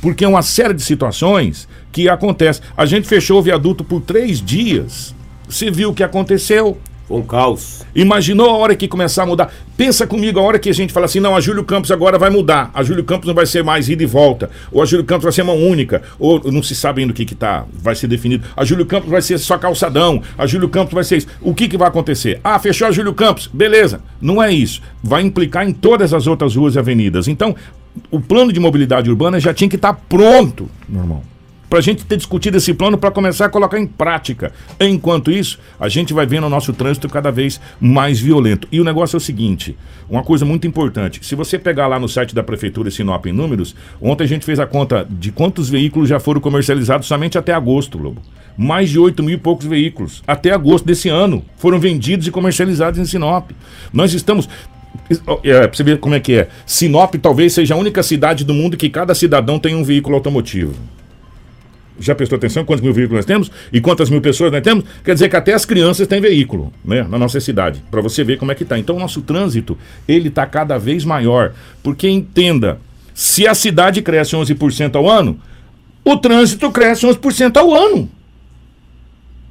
Porque 0.00 0.24
é 0.24 0.28
uma 0.28 0.42
série 0.42 0.74
de 0.74 0.82
situações 0.82 1.68
que 1.90 2.08
acontece. 2.08 2.60
A 2.76 2.86
gente 2.86 3.08
fechou 3.08 3.38
o 3.38 3.42
viaduto 3.42 3.82
por 3.82 4.00
três 4.00 4.40
dias 4.40 5.14
você 5.48 5.70
viu 5.70 5.90
o 5.90 5.94
que 5.94 6.02
aconteceu? 6.02 6.76
Um 7.10 7.22
caos. 7.22 7.86
Imaginou 7.94 8.50
a 8.50 8.56
hora 8.58 8.76
que 8.76 8.86
começar 8.86 9.22
a 9.22 9.26
mudar? 9.26 9.52
Pensa 9.76 10.06
comigo 10.06 10.38
a 10.38 10.42
hora 10.42 10.58
que 10.58 10.68
a 10.68 10.74
gente 10.74 10.92
fala 10.92 11.06
assim: 11.06 11.20
não, 11.20 11.34
a 11.34 11.40
Júlio 11.40 11.64
Campos 11.64 11.90
agora 11.90 12.18
vai 12.18 12.28
mudar. 12.28 12.70
A 12.74 12.82
Júlio 12.82 13.02
Campos 13.02 13.26
não 13.26 13.34
vai 13.34 13.46
ser 13.46 13.64
mais 13.64 13.88
ida 13.88 14.02
e 14.02 14.06
volta. 14.06 14.50
Ou 14.70 14.82
a 14.82 14.84
Júlio 14.84 15.06
Campos 15.06 15.24
vai 15.24 15.32
ser 15.32 15.42
uma 15.42 15.54
única. 15.54 16.02
Ou 16.18 16.52
não 16.52 16.62
se 16.62 16.74
sabe 16.74 17.00
ainda 17.00 17.12
o 17.12 17.16
que, 17.16 17.24
que 17.24 17.34
tá, 17.34 17.64
vai 17.72 17.94
ser 17.94 18.08
definido. 18.08 18.46
A 18.54 18.64
Júlio 18.64 18.84
Campos 18.84 19.10
vai 19.10 19.22
ser 19.22 19.38
só 19.38 19.56
calçadão. 19.56 20.22
A 20.36 20.46
Júlio 20.46 20.68
Campos 20.68 20.92
vai 20.92 21.04
ser 21.04 21.16
isso. 21.16 21.28
O 21.40 21.54
que, 21.54 21.66
que 21.66 21.78
vai 21.78 21.88
acontecer? 21.88 22.40
Ah, 22.44 22.58
fechou 22.58 22.86
a 22.86 22.90
Júlio 22.90 23.14
Campos. 23.14 23.48
Beleza. 23.52 24.00
Não 24.20 24.42
é 24.42 24.52
isso. 24.52 24.82
Vai 25.02 25.22
implicar 25.22 25.66
em 25.66 25.72
todas 25.72 26.12
as 26.12 26.26
outras 26.26 26.54
ruas 26.56 26.74
e 26.74 26.78
avenidas. 26.78 27.26
Então, 27.26 27.56
o 28.10 28.20
plano 28.20 28.52
de 28.52 28.60
mobilidade 28.60 29.08
urbana 29.08 29.40
já 29.40 29.54
tinha 29.54 29.68
que 29.68 29.76
estar 29.76 29.94
tá 29.94 30.00
pronto, 30.08 30.68
meu 30.86 31.02
irmão 31.02 31.37
para 31.68 31.78
a 31.78 31.82
gente 31.82 32.04
ter 32.04 32.16
discutido 32.16 32.56
esse 32.56 32.72
plano 32.72 32.96
para 32.96 33.10
começar 33.10 33.46
a 33.46 33.48
colocar 33.48 33.78
em 33.78 33.86
prática. 33.86 34.52
Enquanto 34.80 35.30
isso, 35.30 35.58
a 35.78 35.88
gente 35.88 36.12
vai 36.12 36.26
vendo 36.26 36.46
o 36.46 36.50
nosso 36.50 36.72
trânsito 36.72 37.08
cada 37.08 37.30
vez 37.30 37.60
mais 37.80 38.18
violento. 38.18 38.66
E 38.72 38.80
o 38.80 38.84
negócio 38.84 39.16
é 39.16 39.18
o 39.18 39.20
seguinte: 39.20 39.76
uma 40.08 40.22
coisa 40.22 40.44
muito 40.44 40.66
importante. 40.66 41.24
Se 41.24 41.34
você 41.34 41.58
pegar 41.58 41.86
lá 41.86 41.98
no 41.98 42.08
site 42.08 42.34
da 42.34 42.42
Prefeitura 42.42 42.90
Sinop 42.90 43.26
em 43.26 43.32
números, 43.32 43.74
ontem 44.00 44.24
a 44.24 44.28
gente 44.28 44.44
fez 44.44 44.58
a 44.58 44.66
conta 44.66 45.06
de 45.08 45.30
quantos 45.30 45.68
veículos 45.68 46.08
já 46.08 46.18
foram 46.18 46.40
comercializados 46.40 47.06
somente 47.06 47.36
até 47.36 47.52
agosto, 47.52 47.98
Lobo. 47.98 48.22
Mais 48.56 48.90
de 48.90 48.98
8 48.98 49.22
mil 49.22 49.34
e 49.34 49.38
poucos 49.38 49.66
veículos. 49.66 50.22
Até 50.26 50.50
agosto 50.50 50.84
desse 50.84 51.08
ano 51.08 51.44
foram 51.56 51.78
vendidos 51.78 52.26
e 52.26 52.30
comercializados 52.30 52.98
em 52.98 53.04
Sinop. 53.04 53.50
Nós 53.92 54.12
estamos. 54.14 54.48
É, 55.44 55.66
pra 55.66 55.76
você 55.76 55.82
ver 55.82 55.98
como 56.00 56.14
é 56.14 56.20
que 56.20 56.34
é. 56.34 56.48
Sinop 56.66 57.14
talvez 57.16 57.52
seja 57.52 57.74
a 57.74 57.76
única 57.76 58.02
cidade 58.02 58.44
do 58.44 58.52
mundo 58.52 58.76
que 58.76 58.90
cada 58.90 59.14
cidadão 59.14 59.58
tem 59.58 59.74
um 59.74 59.84
veículo 59.84 60.16
automotivo 60.16 60.74
já 61.98 62.14
prestou 62.14 62.36
atenção 62.36 62.64
quantos 62.64 62.82
mil 62.82 62.92
veículos 62.92 63.18
nós 63.18 63.26
temos 63.26 63.50
e 63.72 63.80
quantas 63.80 64.10
mil 64.10 64.20
pessoas 64.20 64.52
nós 64.52 64.62
temos? 64.62 64.84
Quer 65.04 65.14
dizer 65.14 65.28
que 65.28 65.36
até 65.36 65.52
as 65.52 65.64
crianças 65.64 66.06
têm 66.06 66.20
veículo, 66.20 66.72
né, 66.84 67.02
na 67.02 67.18
nossa 67.18 67.40
cidade, 67.40 67.82
para 67.90 68.00
você 68.00 68.24
ver 68.24 68.38
como 68.38 68.52
é 68.52 68.54
que 68.54 68.64
tá. 68.64 68.78
Então 68.78 68.96
o 68.96 68.98
nosso 68.98 69.22
trânsito, 69.22 69.76
ele 70.06 70.30
tá 70.30 70.46
cada 70.46 70.78
vez 70.78 71.04
maior, 71.04 71.52
porque 71.82 72.08
entenda, 72.08 72.78
se 73.14 73.46
a 73.46 73.54
cidade 73.54 74.02
cresce 74.02 74.36
11% 74.36 74.94
ao 74.96 75.08
ano, 75.08 75.38
o 76.04 76.16
trânsito 76.16 76.70
cresce 76.70 77.06
11% 77.06 77.56
ao 77.56 77.74
ano. 77.74 78.08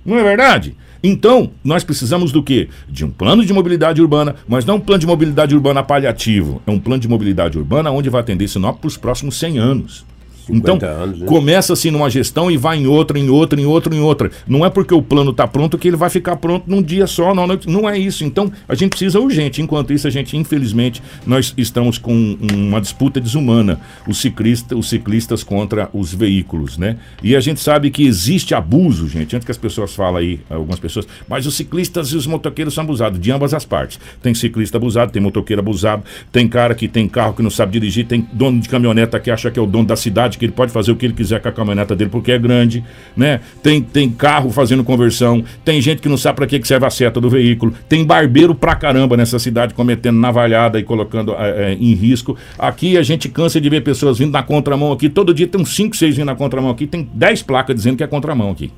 Não 0.06 0.18
é 0.18 0.24
verdade? 0.24 0.76
Então, 1.04 1.52
nós 1.64 1.84
precisamos 1.84 2.32
do 2.32 2.42
quê? 2.42 2.70
De 2.90 3.06
um 3.06 3.12
plano 3.12 3.46
de 3.46 3.54
mobilidade 3.54 4.02
urbana, 4.02 4.36
mas 4.48 4.66
não 4.66 4.76
um 4.76 4.80
plano 4.80 5.00
de 5.00 5.08
mobilidade 5.08 5.54
urbana 5.54 5.84
paliativo. 5.84 6.62
É 6.66 6.72
um 6.72 6.80
plano 6.80 7.00
de 7.00 7.08
mobilidade 7.08 7.58
urbana 7.58 7.92
onde 7.92 8.10
vai 8.10 8.22
atender 8.22 8.48
Sinop 8.48 8.80
para 8.80 8.88
os 8.88 8.98
próximos 8.98 9.38
100 9.38 9.58
anos. 9.58 10.06
Então, 10.50 10.80
anos, 10.82 11.20
né? 11.20 11.26
começa 11.26 11.74
assim 11.74 11.92
numa 11.92 12.10
gestão 12.10 12.50
e 12.50 12.58
vai 12.58 12.78
em 12.78 12.88
outra, 12.88 13.18
em 13.18 13.30
outra, 13.30 13.60
em 13.60 13.66
outra, 13.66 13.96
em 13.96 14.00
outra. 14.00 14.32
Não 14.48 14.66
é 14.66 14.70
porque 14.70 14.94
o 14.94 15.02
plano 15.02 15.32
está 15.32 15.48
pronto 15.48 15.78
que 15.78 15.88
ele 15.88 15.98
vai 15.98 16.10
ficar 16.10 16.38
pronto 16.38 16.70
num 16.70 16.82
dia 16.82 17.08
só, 17.08 17.34
não, 17.34 17.48
não 17.68 17.90
é 17.90 17.98
isso. 17.98 18.24
Então, 18.24 18.52
a 18.68 18.76
gente 18.76 18.92
precisa 18.92 19.20
urgente. 19.20 19.62
Enquanto 19.62 19.94
isso, 19.94 20.08
a 20.08 20.12
gente, 20.12 20.36
infelizmente, 20.38 21.02
nós 21.26 21.54
estamos 21.58 21.98
com 21.98 22.38
uma 22.54 22.80
disputa 22.80 23.20
desumana, 23.20 23.80
os, 24.08 24.20
ciclista, 24.20 24.76
os 24.76 24.90
ciclistas 24.90 25.44
contra 25.44 25.90
os 25.94 26.14
veículos, 26.14 26.78
né? 26.78 26.98
E 27.22 27.36
a 27.36 27.40
gente 27.40 27.60
sabe 27.60 27.90
que 27.90 28.06
existe 28.06 28.54
abuso, 28.54 29.08
gente, 29.08 29.36
antes 29.36 29.46
que 29.46 29.52
as 29.52 29.58
pessoas 29.58 29.94
falem 29.94 30.18
aí, 30.18 30.40
algumas 30.50 30.80
pessoas, 30.80 31.08
mas 31.28 31.46
os 31.46 31.56
ciclistas 31.56 32.10
e 32.10 32.16
os 32.16 32.28
motoqueiros 32.28 32.74
são 32.74 32.84
abusados, 32.84 33.20
de 33.20 33.32
ambas 33.32 33.54
as 33.54 33.66
partes. 33.66 34.00
Tem 34.22 34.34
ciclista 34.34 34.78
abusado, 34.78 35.12
tem 35.12 35.22
motoqueiro 35.22 35.62
abusado, 35.62 36.04
tem 36.32 36.48
cara 36.48 36.74
que 36.76 36.88
tem 36.88 37.08
carro 37.08 37.34
que 37.34 37.42
não 37.42 37.50
sabe 37.50 37.74
dirigir, 37.74 38.06
tem 38.06 38.28
dono 38.34 38.60
de 38.60 38.70
caminhoneta 38.70 39.20
que 39.20 39.32
acha 39.32 39.52
que 39.52 39.60
é 39.60 39.62
o 39.62 39.66
dono 39.66 39.86
da 39.86 39.96
cidade, 39.96 40.37
que 40.38 40.46
ele 40.46 40.52
pode 40.52 40.72
fazer 40.72 40.92
o 40.92 40.96
que 40.96 41.06
ele 41.06 41.14
quiser 41.14 41.42
com 41.42 41.50
a 41.50 41.52
caminhoneta 41.52 41.96
dele 41.96 42.10
porque 42.10 42.32
é 42.32 42.38
grande, 42.38 42.84
né? 43.16 43.40
Tem, 43.62 43.82
tem 43.82 44.10
carro 44.10 44.50
fazendo 44.52 44.84
conversão, 44.84 45.44
tem 45.64 45.82
gente 45.82 46.02
que 46.02 46.10
não 46.10 46.18
sabe 46.18 46.38
para 46.38 46.48
que, 46.48 46.66
serve 46.66 46.86
a 46.86 46.90
seta 46.90 47.20
do 47.20 47.30
veículo, 47.30 47.74
tem 47.88 48.06
barbeiro 48.06 48.54
pra 48.56 48.76
caramba 48.76 49.18
nessa 49.18 49.40
cidade 49.40 49.74
cometendo 49.74 50.18
navalhada 50.18 50.80
e 50.80 50.84
colocando 50.84 51.34
é, 51.34 51.72
é, 51.72 51.74
em 51.74 51.94
risco. 51.94 52.38
Aqui 52.58 52.98
a 52.98 53.04
gente 53.04 53.30
cansa 53.30 53.60
de 53.60 53.70
ver 53.70 53.82
pessoas 53.82 54.18
vindo 54.18 54.32
na 54.32 54.44
contramão 54.44 54.92
aqui, 54.92 55.10
todo 55.10 55.34
dia 55.34 55.48
tem 55.48 55.62
uns 55.62 55.76
5, 55.76 55.96
6 55.96 56.16
vindo 56.18 56.26
na 56.26 56.36
contramão 56.36 56.72
aqui, 56.72 56.88
tem 56.88 57.08
10 57.14 57.44
placas 57.44 57.76
dizendo 57.76 57.98
que 57.98 58.04
é 58.04 58.08
contramão 58.08 58.52
aqui. 58.52 58.72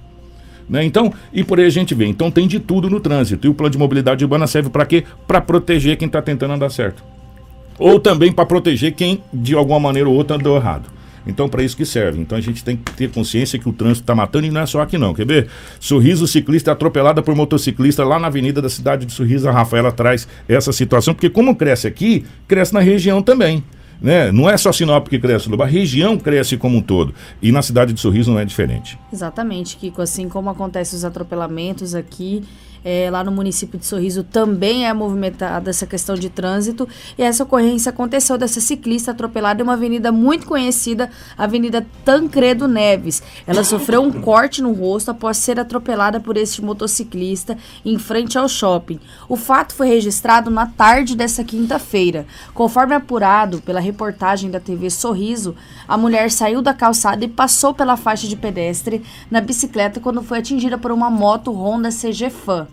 Né? 0.69 0.83
Então, 0.83 1.11
e 1.33 1.43
por 1.43 1.59
aí 1.59 1.65
a 1.65 1.69
gente 1.69 1.95
vê. 1.95 2.05
Então 2.05 2.29
tem 2.29 2.47
de 2.47 2.59
tudo 2.59 2.89
no 2.89 2.99
trânsito. 2.99 3.47
E 3.47 3.49
o 3.49 3.53
plano 3.53 3.71
de 3.71 3.77
mobilidade 3.77 4.23
urbana 4.23 4.45
serve 4.45 4.69
para 4.69 4.85
quê? 4.85 5.03
Para 5.27 5.41
proteger 5.41 5.97
quem 5.97 6.05
está 6.05 6.21
tentando 6.21 6.53
andar 6.53 6.69
certo. 6.69 7.03
Ou 7.79 7.99
também 7.99 8.31
para 8.31 8.45
proteger 8.45 8.93
quem, 8.93 9.23
de 9.33 9.55
alguma 9.55 9.79
maneira 9.79 10.07
ou 10.07 10.15
outra, 10.15 10.35
andou 10.35 10.55
errado. 10.55 10.98
Então, 11.25 11.49
para 11.49 11.63
isso 11.63 11.75
que 11.75 11.85
serve. 11.85 12.19
Então, 12.19 12.37
a 12.37 12.41
gente 12.41 12.63
tem 12.63 12.77
que 12.77 12.91
ter 12.93 13.09
consciência 13.11 13.59
que 13.59 13.67
o 13.67 13.73
trânsito 13.73 14.01
está 14.01 14.15
matando 14.15 14.47
e 14.47 14.51
não 14.51 14.61
é 14.61 14.65
só 14.65 14.81
aqui, 14.81 14.97
não. 14.97 15.13
Quer 15.13 15.25
ver? 15.25 15.47
Sorriso 15.79 16.27
ciclista 16.27 16.71
atropelada 16.71 17.21
por 17.21 17.35
motociclista 17.35 18.03
lá 18.03 18.19
na 18.19 18.27
avenida 18.27 18.61
da 18.61 18.69
cidade 18.69 19.05
de 19.05 19.13
Sorriso. 19.13 19.47
A 19.47 19.51
Rafaela 19.51 19.91
traz 19.91 20.27
essa 20.47 20.71
situação, 20.71 21.13
porque 21.13 21.29
como 21.29 21.55
cresce 21.55 21.87
aqui, 21.87 22.25
cresce 22.47 22.73
na 22.73 22.79
região 22.79 23.21
também. 23.21 23.63
Né? 24.01 24.31
Não 24.31 24.49
é 24.49 24.55
só 24.55 24.71
Sinop 24.71 25.07
que 25.09 25.19
cresce, 25.19 25.49
a 25.53 25.65
região 25.65 26.17
cresce 26.17 26.55
como 26.55 26.77
um 26.77 26.81
todo. 26.81 27.13
E 27.41 27.51
na 27.51 27.61
cidade 27.61 27.91
de 27.91 27.99
Sorriso 27.99 28.31
não 28.31 28.39
é 28.39 28.45
diferente. 28.45 28.97
Exatamente, 29.11 29.75
Kiko. 29.75 30.01
Assim 30.01 30.29
como 30.29 30.49
acontecem 30.49 30.95
os 30.95 31.03
atropelamentos 31.03 31.93
aqui 31.93 32.43
é, 32.83 33.09
lá 33.11 33.23
no 33.23 33.31
município 33.31 33.77
de 33.77 33.85
Sorriso 33.85 34.23
também 34.23 34.87
é 34.87 34.93
movimentada 34.93 35.69
essa 35.69 35.85
questão 35.85 36.15
de 36.15 36.29
trânsito. 36.29 36.87
E 37.17 37.23
essa 37.23 37.43
ocorrência 37.43 37.89
aconteceu 37.89 38.37
dessa 38.37 38.61
ciclista 38.61 39.11
atropelada 39.11 39.61
em 39.61 39.63
uma 39.63 39.73
avenida 39.73 40.11
muito 40.11 40.45
conhecida, 40.45 41.09
a 41.37 41.43
Avenida 41.43 41.85
Tancredo 42.05 42.67
Neves. 42.67 43.21
Ela 43.45 43.63
sofreu 43.63 44.01
um 44.01 44.11
corte 44.11 44.61
no 44.61 44.71
rosto 44.71 45.11
após 45.11 45.37
ser 45.37 45.59
atropelada 45.59 46.19
por 46.19 46.37
este 46.37 46.61
motociclista 46.61 47.57
em 47.83 47.97
frente 47.97 48.37
ao 48.37 48.47
shopping. 48.47 48.99
O 49.27 49.35
fato 49.35 49.73
foi 49.73 49.87
registrado 49.87 50.49
na 50.49 50.65
tarde 50.65 51.15
dessa 51.15 51.43
quinta-feira. 51.43 52.25
Conforme 52.53 52.95
apurado 52.95 53.61
pela 53.61 53.79
reportagem 53.79 54.49
da 54.49 54.59
TV 54.59 54.89
Sorriso, 54.89 55.55
a 55.87 55.97
mulher 55.97 56.31
saiu 56.31 56.61
da 56.61 56.73
calçada 56.73 57.25
e 57.25 57.27
passou 57.27 57.73
pela 57.73 57.97
faixa 57.97 58.27
de 58.27 58.35
pedestre 58.35 59.03
na 59.29 59.41
bicicleta 59.41 59.99
quando 59.99 60.23
foi 60.23 60.39
atingida 60.39 60.77
por 60.77 60.91
uma 60.91 61.09
moto 61.09 61.51
Honda 61.51 61.89
CG 61.89 62.29
Fan 62.29 62.68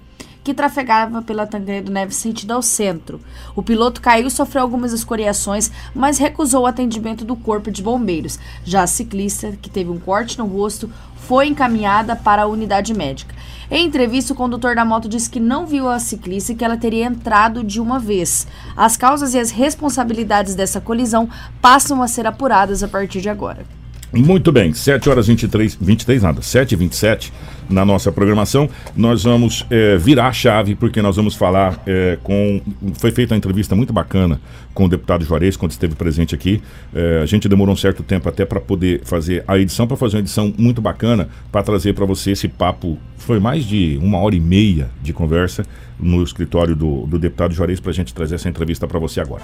que 0.46 0.54
trafegava 0.54 1.20
pela 1.22 1.44
Tancredo 1.44 1.90
Neves 1.90 2.14
sentido 2.14 2.52
ao 2.52 2.62
centro. 2.62 3.20
O 3.56 3.64
piloto 3.64 4.00
caiu 4.00 4.28
e 4.28 4.30
sofreu 4.30 4.62
algumas 4.62 4.92
escoriações, 4.92 5.72
mas 5.92 6.18
recusou 6.18 6.62
o 6.62 6.66
atendimento 6.66 7.24
do 7.24 7.34
corpo 7.34 7.68
de 7.68 7.82
bombeiros. 7.82 8.38
Já 8.64 8.84
a 8.84 8.86
ciclista, 8.86 9.58
que 9.60 9.68
teve 9.68 9.90
um 9.90 9.98
corte 9.98 10.38
no 10.38 10.46
rosto, 10.46 10.88
foi 11.16 11.48
encaminhada 11.48 12.14
para 12.14 12.42
a 12.42 12.46
unidade 12.46 12.94
médica. 12.94 13.34
Em 13.68 13.84
entrevista, 13.84 14.34
o 14.34 14.36
condutor 14.36 14.76
da 14.76 14.84
moto 14.84 15.08
disse 15.08 15.28
que 15.28 15.40
não 15.40 15.66
viu 15.66 15.88
a 15.88 15.98
ciclista 15.98 16.52
e 16.52 16.54
que 16.54 16.64
ela 16.64 16.76
teria 16.76 17.06
entrado 17.06 17.64
de 17.64 17.80
uma 17.80 17.98
vez. 17.98 18.46
As 18.76 18.96
causas 18.96 19.34
e 19.34 19.40
as 19.40 19.50
responsabilidades 19.50 20.54
dessa 20.54 20.80
colisão 20.80 21.28
passam 21.60 22.00
a 22.00 22.06
ser 22.06 22.24
apuradas 22.24 22.84
a 22.84 22.88
partir 22.88 23.20
de 23.20 23.28
agora. 23.28 23.66
Muito 24.12 24.52
bem, 24.52 24.72
7 24.72 25.10
horas 25.10 25.26
23, 25.26 25.76
23 25.80 26.22
nada, 26.22 26.40
7 26.40 26.70
e 26.72 26.76
27 26.76 27.32
na 27.68 27.84
nossa 27.84 28.10
programação. 28.12 28.68
Nós 28.96 29.24
vamos 29.24 29.66
é, 29.70 29.96
virar 29.96 30.28
a 30.28 30.32
chave, 30.32 30.74
porque 30.74 31.00
nós 31.02 31.16
vamos 31.16 31.34
falar 31.34 31.82
é, 31.86 32.18
com. 32.22 32.60
Foi 32.94 33.10
feita 33.10 33.34
uma 33.34 33.38
entrevista 33.38 33.74
muito 33.74 33.92
bacana 33.92 34.40
com 34.74 34.84
o 34.84 34.88
deputado 34.88 35.24
Juarez, 35.24 35.56
quando 35.56 35.72
esteve 35.72 35.94
presente 35.94 36.34
aqui. 36.34 36.62
É, 36.94 37.20
a 37.22 37.26
gente 37.26 37.48
demorou 37.48 37.72
um 37.72 37.76
certo 37.76 38.02
tempo 38.02 38.28
até 38.28 38.44
para 38.44 38.60
poder 38.60 39.02
fazer 39.04 39.44
a 39.46 39.58
edição, 39.58 39.86
para 39.86 39.96
fazer 39.96 40.16
uma 40.16 40.20
edição 40.20 40.52
muito 40.56 40.80
bacana, 40.80 41.28
para 41.50 41.62
trazer 41.62 41.94
para 41.94 42.04
você 42.04 42.32
esse 42.32 42.48
papo. 42.48 42.98
Foi 43.16 43.40
mais 43.40 43.64
de 43.64 43.98
uma 44.02 44.18
hora 44.18 44.34
e 44.34 44.40
meia 44.40 44.90
de 45.02 45.12
conversa 45.12 45.64
no 45.98 46.22
escritório 46.22 46.76
do, 46.76 47.06
do 47.06 47.18
deputado 47.18 47.54
Juarez, 47.54 47.80
para 47.80 47.90
a 47.90 47.94
gente 47.94 48.14
trazer 48.14 48.34
essa 48.34 48.48
entrevista 48.48 48.86
para 48.86 48.98
você 48.98 49.20
agora. 49.20 49.42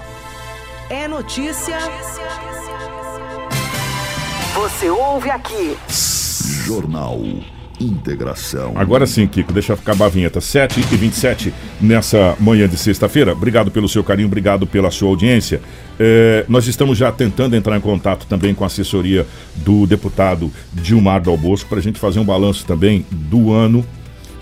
É 0.89 1.07
notícia. 1.07 1.77
Você 4.53 4.89
ouve 4.89 5.29
aqui. 5.31 5.75
Jornal 6.65 7.19
Integração. 7.79 8.73
Agora 8.75 9.05
sim, 9.05 9.27
Kiko, 9.27 9.51
deixa 9.51 9.73
eu 9.73 9.77
acabar 9.77 10.05
a 10.05 10.09
vinheta. 10.09 10.39
7 10.39 10.79
e 10.79 10.95
27 10.95 11.53
nessa 11.81 12.35
manhã 12.39 12.67
de 12.67 12.77
sexta-feira. 12.77 13.33
Obrigado 13.33 13.71
pelo 13.71 13.89
seu 13.89 14.03
carinho, 14.03 14.27
obrigado 14.27 14.67
pela 14.67 14.91
sua 14.91 15.09
audiência. 15.09 15.61
É, 15.99 16.45
nós 16.47 16.67
estamos 16.67 16.97
já 16.97 17.11
tentando 17.11 17.55
entrar 17.55 17.77
em 17.77 17.81
contato 17.81 18.25
também 18.27 18.53
com 18.53 18.63
a 18.63 18.67
assessoria 18.67 19.25
do 19.55 19.87
deputado 19.87 20.51
Dilmar 20.73 21.21
Dal 21.21 21.37
Bosco 21.37 21.69
para 21.69 21.79
a 21.79 21.81
gente 21.81 21.99
fazer 21.99 22.19
um 22.19 22.25
balanço 22.25 22.65
também 22.65 23.05
do 23.11 23.51
ano 23.51 23.85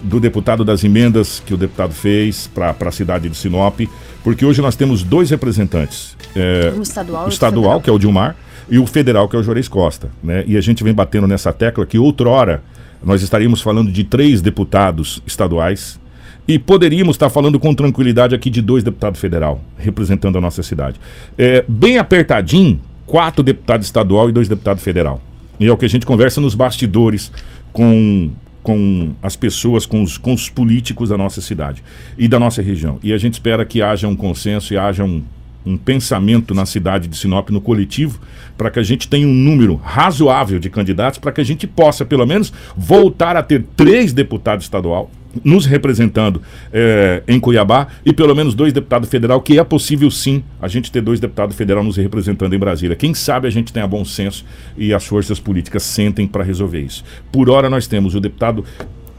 do 0.04 0.20
deputado 0.20 0.66
das 0.66 0.84
emendas 0.84 1.42
que 1.46 1.54
o 1.54 1.58
deputado 1.58 1.94
fez 1.94 2.48
para 2.48 2.76
a 2.80 2.92
cidade 2.92 3.30
de 3.30 3.38
Sinop, 3.38 3.82
porque 4.24 4.46
hoje 4.46 4.62
nós 4.62 4.76
temos 4.76 5.04
dois 5.04 5.30
representantes. 5.30 6.18
É, 6.36 6.74
Um 6.76 6.82
estadual 6.82 7.26
o 7.26 7.30
estadual, 7.30 7.82
que 7.82 7.90
é 7.90 7.94
o 7.94 8.00
Dilmar, 8.00 8.36
e 8.70 8.80
o 8.80 8.88
federal, 8.88 9.28
que 9.28 9.36
é 9.36 9.40
o 9.40 9.44
Juarez 9.44 9.68
Costa. 9.68 10.10
Né? 10.24 10.44
E 10.48 10.58
a 10.58 10.62
gente 10.62 10.84
vem 10.84 10.94
batendo 10.94 11.28
nessa 11.28 11.52
tecla 11.52 11.86
que 11.86 12.00
outrora 12.00 12.64
nós 13.04 13.22
estaríamos 13.22 13.62
falando 13.62 13.92
de 13.92 14.04
três 14.04 14.42
deputados 14.42 15.22
estaduais 15.26 16.00
e 16.48 16.60
poderíamos 16.60 17.16
estar 17.16 17.30
falando 17.30 17.60
com 17.60 17.74
tranquilidade 17.74 18.36
aqui 18.36 18.50
de 18.50 18.62
dois 18.62 18.84
deputados 18.84 19.20
federal, 19.20 19.62
representando 19.78 20.38
a 20.38 20.42
nossa 20.42 20.64
cidade. 20.64 21.00
É, 21.38 21.64
bem 21.68 21.98
apertadinho, 21.98 22.80
quatro 23.06 23.44
deputados 23.44 23.86
estadual 23.86 24.30
e 24.30 24.32
dois 24.32 24.48
deputados 24.48 24.84
federal. 24.84 25.22
E 25.60 25.68
é 25.68 25.72
o 25.72 25.78
que 25.78 25.86
a 25.86 25.90
gente 25.90 26.06
conversa 26.06 26.42
nos 26.42 26.56
bastidores 26.56 27.32
com, 27.72 28.32
com 28.64 29.14
as 29.22 29.36
pessoas, 29.36 29.86
com 29.86 30.02
os, 30.02 30.18
com 30.18 30.34
os 30.34 30.50
políticos 30.50 31.10
da 31.10 31.18
nossa 31.18 31.42
cidade 31.42 31.84
e 32.18 32.28
da 32.28 32.40
nossa 32.40 32.62
região. 32.62 33.00
E 33.04 33.14
a 33.14 33.18
gente 33.18 33.34
espera 33.34 33.66
que 33.66 33.82
haja 33.82 34.08
um 34.08 34.16
consenso 34.16 34.74
e 34.74 34.78
haja 34.78 35.04
um, 35.04 35.24
um 35.66 35.78
pensamento 35.78 36.54
na 36.54 36.66
cidade 36.66 37.08
de 37.08 37.18
Sinop, 37.18 37.50
no 37.50 37.62
coletivo, 37.62 38.20
para 38.58 38.70
que 38.70 38.80
a 38.80 38.84
gente 38.84 39.08
tenha 39.08 39.28
um 39.28 39.34
número 39.34 39.76
razoável 39.76 40.60
de 40.60 40.70
candidatos, 40.70 41.20
para 41.20 41.32
que 41.32 41.42
a 41.42 41.44
gente 41.44 41.68
possa, 41.68 42.06
pelo 42.06 42.26
menos, 42.26 42.52
voltar 42.76 43.36
a 43.36 43.44
ter 43.44 43.64
três 43.76 44.14
deputados 44.14 44.66
estadual 44.66 45.10
nos 45.44 45.66
representando 45.66 46.42
eh, 46.74 47.24
em 47.28 47.40
Cuiabá 47.40 47.88
e 48.06 48.12
pelo 48.12 48.36
menos 48.36 48.54
dois 48.54 48.74
deputados 48.74 49.10
federal, 49.10 49.42
que 49.42 49.58
é 49.58 49.64
possível 49.64 50.12
sim 50.12 50.44
a 50.62 50.68
gente 50.68 50.92
ter 50.92 51.02
dois 51.02 51.20
deputados 51.20 51.56
federal 51.56 51.84
nos 51.84 51.96
representando 51.96 52.54
em 52.54 52.60
Brasília. 52.60 52.96
Quem 52.96 53.14
sabe 53.14 53.48
a 53.48 53.52
gente 53.52 53.72
tenha 53.72 53.88
bom 53.88 54.04
senso 54.04 54.46
e 54.78 54.94
as 54.94 55.06
forças 55.06 55.40
políticas 55.40 55.84
sentem 55.84 56.28
para 56.28 56.44
resolver 56.44 56.82
isso. 56.82 57.04
Por 57.32 57.50
hora 57.50 57.70
nós 57.70 57.88
temos 57.88 58.14
o 58.14 58.20
deputado 58.20 58.66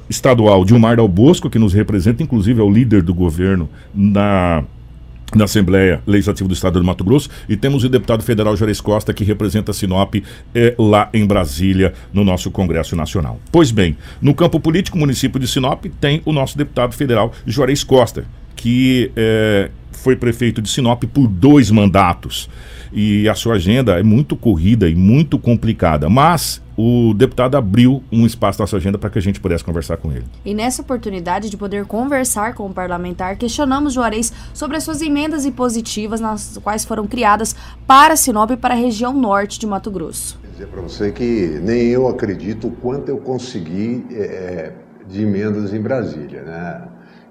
estadual 0.09 0.65
Dilmar 0.65 0.97
Dal 0.97 1.09
Bosco, 1.09 1.49
que 1.49 1.59
nos 1.59 1.73
representa, 1.73 2.23
inclusive 2.23 2.61
é 2.61 2.65
o 2.65 2.71
líder 2.71 3.03
do 3.03 3.15
governo 3.15 3.69
na 3.95 4.65
na 5.35 5.45
Assembleia 5.45 6.03
Legislativa 6.07 6.49
do 6.49 6.55
Estado 6.55 6.79
do 6.79 6.85
Mato 6.85 7.05
Grosso 7.05 7.29
e 7.49 7.57
temos 7.57 7.85
o 7.85 7.89
deputado 7.89 8.23
federal 8.23 8.57
Juarez 8.57 8.81
Costa 8.81 9.13
que 9.13 9.25
representa 9.25 9.73
Sinop 9.73 10.15
eh, 10.55 10.75
lá 10.79 11.09
em 11.13 11.27
Brasília 11.27 11.93
no 12.13 12.25
nosso 12.25 12.51
Congresso 12.51 12.97
Nacional. 12.97 13.41
Pois 13.51 13.71
bem, 13.71 13.97
no 14.21 14.35
campo 14.35 14.61
político, 14.61 14.97
o 14.97 15.01
município 15.01 15.41
de 15.41 15.47
Sinop 15.47 15.85
tem 16.01 16.23
o 16.25 16.33
nosso 16.33 16.57
deputado 16.57 16.95
federal 16.95 17.33
Juarez 17.47 17.83
Costa, 17.85 18.25
que 18.63 19.11
eh, 19.17 19.73
foi 19.91 20.15
prefeito 20.15 20.63
de 20.63 20.69
Sinop 20.69 21.03
por 21.13 21.27
dois 21.27 21.69
mandatos 21.69 22.49
e 22.93 23.29
a 23.29 23.35
sua 23.35 23.55
agenda 23.55 23.99
é 23.99 24.05
muito 24.05 24.37
corrida 24.37 24.89
e 24.89 24.95
muito 24.95 25.37
complicada, 25.37 26.09
mas 26.09 26.63
o 26.77 27.13
deputado 27.13 27.57
abriu 27.57 28.05
um 28.13 28.25
espaço 28.25 28.61
na 28.61 28.67
sua 28.69 28.79
agenda 28.79 28.99
para 28.99 29.11
que 29.11 29.19
a 29.19 29.23
gente 29.23 29.41
pudesse 29.41 29.65
conversar 29.65 29.97
com 29.97 30.13
ele. 30.13 30.25
E 30.45 30.55
nessa 30.55 30.81
oportunidade 30.81 31.51
de 31.51 31.57
poder 31.57 31.87
conversar 31.87 32.55
com 32.55 32.67
o 32.67 32.73
parlamentar, 32.73 33.37
questionamos 33.37 33.95
Juarez 33.95 34.33
sobre 34.55 34.77
as 34.77 34.85
suas 34.85 35.03
emendas 35.03 35.45
impositivas, 35.45 36.21
nas 36.21 36.57
quais 36.63 36.85
foram 36.85 37.05
criadas 37.09 37.57
para 37.85 38.15
Sinop 38.15 38.53
e 38.53 38.57
para 38.57 38.75
a 38.75 38.77
região 38.77 39.13
norte 39.13 39.59
de 39.59 39.67
Mato 39.67 39.91
Grosso. 39.91 40.39
Quer 40.41 40.51
dizer 40.53 40.67
para 40.69 40.83
você 40.83 41.11
que 41.11 41.59
nem 41.65 41.89
eu 41.89 42.07
acredito 42.07 42.69
o 42.69 42.71
quanto 42.71 43.09
eu 43.09 43.19
consegui 43.19 44.07
é, 44.13 44.73
de 45.09 45.23
emendas 45.23 45.75
em 45.75 45.81
Brasília. 45.81 46.43
Né? 46.43 46.83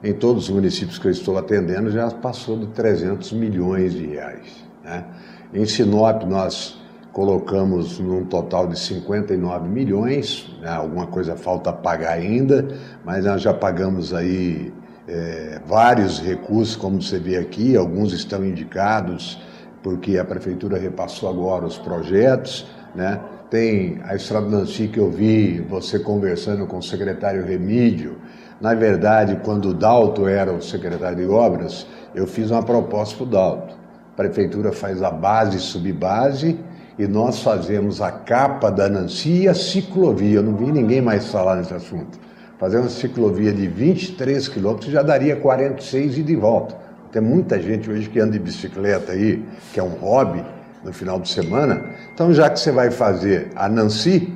Em 0.03 0.13
todos 0.13 0.45
os 0.45 0.49
municípios 0.49 0.97
que 0.97 1.07
eu 1.07 1.11
estou 1.11 1.37
atendendo 1.37 1.91
já 1.91 2.09
passou 2.09 2.57
de 2.57 2.67
300 2.67 3.31
milhões 3.33 3.93
de 3.93 4.07
reais. 4.07 4.65
Né? 4.83 5.05
Em 5.53 5.65
Sinop 5.65 6.23
nós 6.23 6.81
colocamos 7.11 7.99
num 7.99 8.25
total 8.25 8.67
de 8.67 8.79
59 8.79 9.69
milhões, 9.69 10.49
né? 10.61 10.69
alguma 10.69 11.07
coisa 11.07 11.35
falta 11.35 11.71
pagar 11.71 12.13
ainda, 12.13 12.67
mas 13.05 13.25
nós 13.25 13.41
já 13.41 13.53
pagamos 13.53 14.13
aí 14.13 14.73
é, 15.07 15.59
vários 15.67 16.19
recursos, 16.19 16.75
como 16.75 17.01
você 17.01 17.19
vê 17.19 17.37
aqui, 17.37 17.75
alguns 17.75 18.13
estão 18.13 18.45
indicados 18.45 19.39
porque 19.83 20.17
a 20.17 20.25
prefeitura 20.25 20.77
repassou 20.77 21.29
agora 21.29 21.65
os 21.65 21.77
projetos, 21.77 22.65
né? 22.95 23.19
Tem 23.49 23.99
a 24.03 24.15
Estrada 24.15 24.47
Nancy 24.47 24.87
que 24.87 24.99
eu 24.99 25.09
vi 25.09 25.59
você 25.59 25.99
conversando 25.99 26.65
com 26.65 26.77
o 26.77 26.83
secretário 26.83 27.43
Remídio. 27.45 28.17
Na 28.62 28.76
verdade, 28.76 29.39
quando 29.43 29.70
o 29.70 29.74
Dalto 29.74 30.28
era 30.28 30.53
o 30.53 30.62
secretário 30.62 31.18
de 31.18 31.26
obras, 31.26 31.88
eu 32.14 32.28
fiz 32.28 32.51
uma 32.51 32.62
proposta 32.62 33.16
para 33.16 33.24
o 33.24 33.28
Dalto. 33.28 33.76
A 34.14 34.16
prefeitura 34.16 34.72
faz 34.72 35.01
a 35.01 35.09
base 35.09 35.57
e 35.57 35.59
subbase 35.59 36.59
e 36.99 37.07
nós 37.07 37.41
fazemos 37.41 38.01
a 38.01 38.12
capa 38.12 38.70
da 38.70 38.88
Nancy 38.88 39.43
e 39.43 39.47
a 39.47 39.55
ciclovia. 39.55 40.36
Eu 40.36 40.43
não 40.43 40.55
vi 40.55 40.72
ninguém 40.72 41.01
mais 41.01 41.28
falar 41.32 41.55
nesse 41.55 41.74
assunto. 41.74 42.20
Fazer 42.59 42.78
uma 42.78 42.89
ciclovia 42.89 43.51
de 43.51 43.68
23 43.68 44.47
quilômetros 44.47 44.91
já 44.91 45.01
daria 45.01 45.36
46 45.36 46.20
e 46.20 46.24
de 46.24 46.36
volta. 46.36 46.76
Tem 47.12 47.22
muita 47.22 47.59
gente 47.59 47.89
hoje 47.89 48.07
que 48.07 48.20
anda 48.20 48.34
de 48.34 48.39
bicicleta 48.39 49.14
aí, 49.14 49.43
que 49.74 49.80
é 49.80 49.84
um 49.84 49.95
hobby 49.95 50.45
no 50.84 50.93
final 50.93 51.20
de 51.20 51.30
semana. 51.30 51.84
Então, 52.14 52.32
já 52.32 52.47
que 52.47 52.59
você 52.59 52.72
vai 52.72 52.91
fazer 52.91 53.49
a 53.55 53.68
Nancy, 53.68 54.32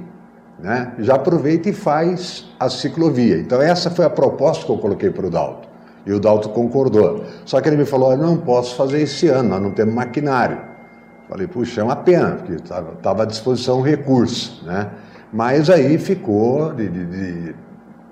né, 0.66 0.94
já 0.98 1.14
aproveita 1.14 1.70
e 1.70 1.74
faz 1.74 2.44
a 2.60 2.68
ciclovia. 2.72 3.38
Então, 3.38 3.62
essa 3.62 3.92
foi 3.92 4.04
a 4.04 4.10
proposta 4.10 4.66
que 4.66 4.72
eu 4.72 4.80
coloquei 4.80 5.12
para 5.12 5.28
o 5.28 5.30
Dalto. 5.30 5.70
E 6.08 6.12
o 6.12 6.20
Dalto 6.20 6.50
concordou. 6.50 7.24
Só 7.46 7.62
que 7.62 7.70
ele 7.70 7.78
me 7.78 7.86
falou: 7.86 8.18
não 8.18 8.36
posso 8.36 8.76
fazer 8.76 9.02
esse 9.02 9.28
ano, 9.28 9.50
nós 9.50 9.62
não 9.62 9.70
temos 9.70 9.94
maquinário. 9.94 10.58
Falei, 11.30 11.46
puxa, 11.46 11.82
é 11.82 11.84
uma 11.84 11.96
pena, 11.96 12.32
porque 12.32 12.54
estava 12.54 13.24
à 13.24 13.26
disposição 13.26 13.80
um 13.80 13.82
recurso. 13.84 14.66
Né? 14.66 14.90
Mas 15.32 15.70
aí 15.70 16.00
ficou 16.00 16.74
de, 16.74 16.90
de, 16.90 17.06
de 17.06 17.56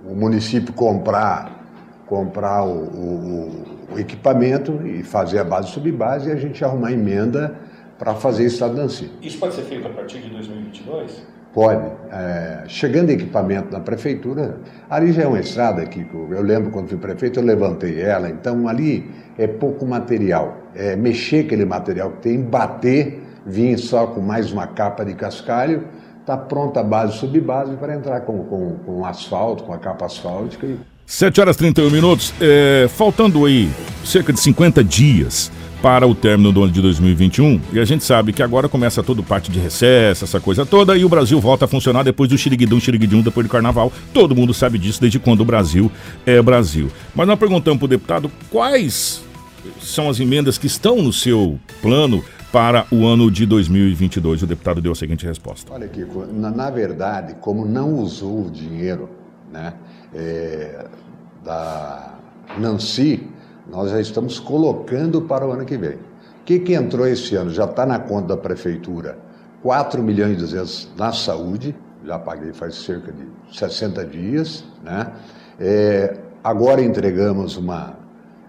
o 0.06 0.14
município 0.14 0.72
comprar 0.74 1.64
comprar 2.06 2.64
o, 2.64 2.84
o, 2.84 3.66
o, 3.94 4.00
equipamento 4.00 4.86
e 4.86 5.02
fazer 5.02 5.40
a 5.40 5.44
base 5.44 5.70
subbase 5.70 6.30
e 6.30 6.32
a 6.32 6.36
gente 6.36 6.64
arrumar 6.64 6.92
emenda 6.92 7.56
para 7.98 8.14
fazer 8.14 8.46
estado 8.46 8.76
Nancy. 8.76 9.10
Isso 9.22 9.40
pode 9.40 9.56
ser 9.56 9.64
feito 9.64 9.88
a 9.88 9.90
partir 9.90 10.20
de 10.20 10.30
2022? 10.30 11.24
Pode. 11.54 11.92
É, 12.12 12.64
chegando 12.68 13.12
equipamento 13.12 13.72
na 13.72 13.80
prefeitura, 13.80 14.58
ali 14.90 15.12
já 15.12 15.24
é 15.24 15.28
uma 15.28 15.40
estrada 15.40 15.86
que 15.86 16.06
eu 16.12 16.42
lembro 16.42 16.72
quando 16.72 16.88
fui 16.88 16.98
prefeito, 16.98 17.40
eu 17.40 17.46
levantei 17.46 18.02
ela, 18.02 18.30
então 18.30 18.68
ali 18.68 19.10
é 19.38 19.46
pouco 19.46 19.86
material. 19.86 20.58
É 20.76 20.96
mexer 20.96 21.46
aquele 21.46 21.66
material 21.66 22.12
que 22.12 22.22
tem, 22.24 22.42
bater, 22.42 23.24
vir 23.46 23.78
só 23.78 24.08
com 24.08 24.20
mais 24.20 24.52
uma 24.52 24.66
capa 24.66 25.06
de 25.06 25.14
cascalho, 25.14 25.88
está 26.20 26.36
pronta 26.36 26.80
a 26.80 26.84
base 26.84 27.18
subbase 27.18 27.76
para 27.76 27.96
entrar 27.96 28.22
com, 28.22 28.44
com, 28.46 28.76
com 28.78 29.06
asfalto, 29.06 29.64
com 29.64 29.74
a 29.74 29.78
capa 29.78 30.06
asfáltica 30.06 30.66
e 30.66 30.80
7 31.06 31.42
horas 31.42 31.56
e 31.58 31.60
31 31.60 31.90
minutos, 31.90 32.34
é, 32.40 32.88
faltando 32.88 33.46
aí 33.46 33.70
cerca 34.06 34.32
de 34.32 34.40
50 34.40 34.84
dias 34.84 35.52
para 35.84 36.08
o 36.08 36.16
término 36.16 36.54
do 36.54 36.64
ano 36.64 36.72
de 36.72 36.82
2021, 36.82 37.60
e 37.74 37.78
a 37.78 37.84
gente 37.84 38.06
sabe 38.06 38.32
que 38.32 38.42
agora 38.42 38.70
começa 38.70 39.04
todo 39.04 39.22
parte 39.22 39.52
de 39.52 39.60
recesso, 39.60 40.24
essa 40.24 40.40
coisa 40.40 40.66
toda, 40.66 40.98
e 40.98 41.04
o 41.04 41.10
Brasil 41.10 41.42
volta 41.42 41.66
a 41.66 41.68
funcionar 41.68 42.04
depois 42.04 42.30
do 42.30 42.38
xiriguidum, 42.38 42.80
xiriguidum, 42.80 43.22
depois 43.22 43.46
do 43.46 43.52
carnaval. 43.52 43.92
Todo 44.14 44.34
mundo 44.34 44.54
sabe 44.54 44.80
disso 44.80 45.02
desde 45.02 45.20
quando 45.20 45.42
o 45.42 45.46
Brasil 45.46 45.92
é 46.26 46.42
Brasil. 46.42 46.90
Mas 47.14 47.28
nós 47.28 47.38
perguntamos 47.38 47.80
para 47.80 47.86
o 47.86 47.90
deputado 47.90 48.32
quais 48.50 49.22
são 49.82 50.10
as 50.10 50.22
emendas 50.22 50.58
que 50.58 50.68
estão 50.68 51.02
no 51.02 51.12
seu 51.12 51.60
plano 51.82 52.24
para 52.50 52.86
o 52.90 53.06
ano 53.06 53.30
de 53.30 53.46
2022. 53.46 54.44
O 54.44 54.48
deputado 54.48 54.80
deu 54.80 54.94
a 54.94 54.96
seguinte 54.96 55.26
resposta. 55.26 55.74
Olha, 55.74 55.90
Kiko, 55.90 56.26
na, 56.32 56.50
na 56.50 56.70
verdade, 56.70 57.36
como 57.42 57.66
não 57.66 57.96
usou 57.96 58.46
o 58.46 58.50
dinheiro, 58.50 59.10
né? 59.52 59.74
É, 60.16 60.86
da 61.44 62.14
Nancy, 62.58 63.33
nós 63.74 63.90
já 63.90 64.00
estamos 64.00 64.40
colocando 64.40 65.20
para 65.24 65.48
o 65.48 65.52
ano 65.52 65.66
que 65.66 65.76
vem. 65.76 65.96
O 65.96 66.46
que, 66.46 66.60
que 66.60 66.76
entrou 66.76 67.08
esse 67.08 67.36
ano? 67.36 67.50
Já 67.50 67.66
está 67.66 67.88
na 67.88 67.98
conta 67.98 68.36
da 68.36 68.38
prefeitura 68.38 69.18
4 69.64 70.04
milhões 70.04 70.34
e 70.34 70.36
200 70.36 70.92
na 70.96 71.12
saúde, 71.12 71.76
já 72.06 72.20
paguei 72.20 72.54
faz 72.54 72.76
cerca 72.76 73.12
de 73.12 73.26
60 73.58 74.06
dias. 74.06 74.64
Né? 74.84 75.12
É, 75.60 76.18
agora 76.44 76.84
entregamos 76.84 77.58
uma, 77.58 77.96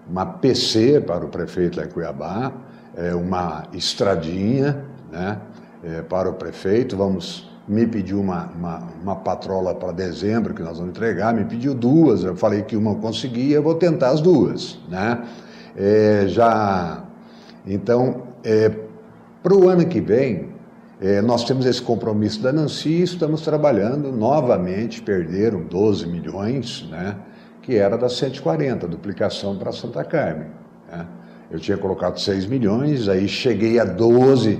uma 0.07 0.27
PC 0.27 1.01
para 1.01 1.25
o 1.25 1.29
prefeito 1.29 1.79
lá 1.79 1.85
em 1.85 1.89
Cuiabá, 1.89 2.51
é, 2.95 3.15
uma 3.15 3.63
estradinha 3.73 4.85
né? 5.11 5.39
É, 5.83 6.01
para 6.03 6.29
o 6.29 6.33
prefeito, 6.33 6.95
vamos 6.95 7.49
me 7.67 7.87
pediu 7.87 8.19
uma, 8.19 8.45
uma, 8.55 8.83
uma 9.01 9.15
patrola 9.15 9.73
para 9.73 9.91
dezembro 9.91 10.53
que 10.53 10.61
nós 10.61 10.77
vamos 10.77 10.91
entregar, 10.91 11.33
me 11.33 11.45
pediu 11.45 11.73
duas, 11.73 12.23
eu 12.23 12.35
falei 12.35 12.61
que 12.61 12.75
uma 12.75 12.91
eu 12.91 12.95
conseguia, 12.95 13.55
eu 13.55 13.63
vou 13.63 13.75
tentar 13.75 14.09
as 14.09 14.21
duas, 14.21 14.77
né? 14.87 15.23
É, 15.75 16.25
já, 16.27 17.03
então, 17.65 18.27
é, 18.43 18.71
para 19.41 19.53
o 19.53 19.67
ano 19.67 19.85
que 19.85 19.99
vem, 19.99 20.49
é, 21.01 21.21
nós 21.21 21.43
temos 21.43 21.65
esse 21.65 21.81
compromisso 21.81 22.41
da 22.41 22.53
Nancy 22.53 22.89
e 22.89 23.01
estamos 23.01 23.41
trabalhando 23.41 24.11
novamente, 24.11 25.01
perderam 25.01 25.61
12 25.61 26.07
milhões, 26.07 26.87
né? 26.89 27.17
Que 27.61 27.77
era 27.77 27.97
da 27.97 28.07
140, 28.07 28.87
duplicação 28.87 29.57
para 29.57 29.71
Santa 29.71 30.03
Carmen, 30.03 30.47
né? 30.89 31.05
Eu 31.51 31.59
tinha 31.59 31.77
colocado 31.77 32.19
6 32.19 32.45
milhões, 32.45 33.07
aí 33.09 33.27
cheguei 33.27 33.79
a 33.79 33.85
12 33.85 34.59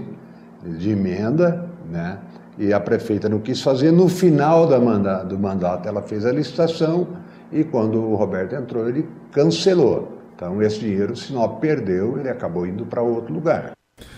de 0.77 0.89
emenda, 0.89 1.69
né? 1.89 2.17
E 2.57 2.73
a 2.73 2.79
prefeita 2.79 3.29
não 3.29 3.39
quis 3.39 3.61
fazer. 3.61 3.91
No 3.91 4.07
final 4.07 4.65
da 4.67 4.79
manda, 4.79 5.23
do 5.23 5.37
mandato, 5.37 5.87
ela 5.87 6.01
fez 6.01 6.25
a 6.25 6.31
licitação 6.31 7.07
e 7.51 7.63
quando 7.63 8.01
o 8.01 8.15
Roberto 8.15 8.55
entrou, 8.55 8.87
ele 8.87 9.07
cancelou. 9.31 10.19
Então, 10.35 10.61
esse 10.61 10.79
dinheiro 10.79 11.13
o 11.13 11.15
Sinop 11.15 11.59
perdeu, 11.59 12.19
ele 12.19 12.29
acabou 12.29 12.65
indo 12.67 12.85
para 12.85 13.01
outro 13.01 13.33
lugar. 13.33 13.74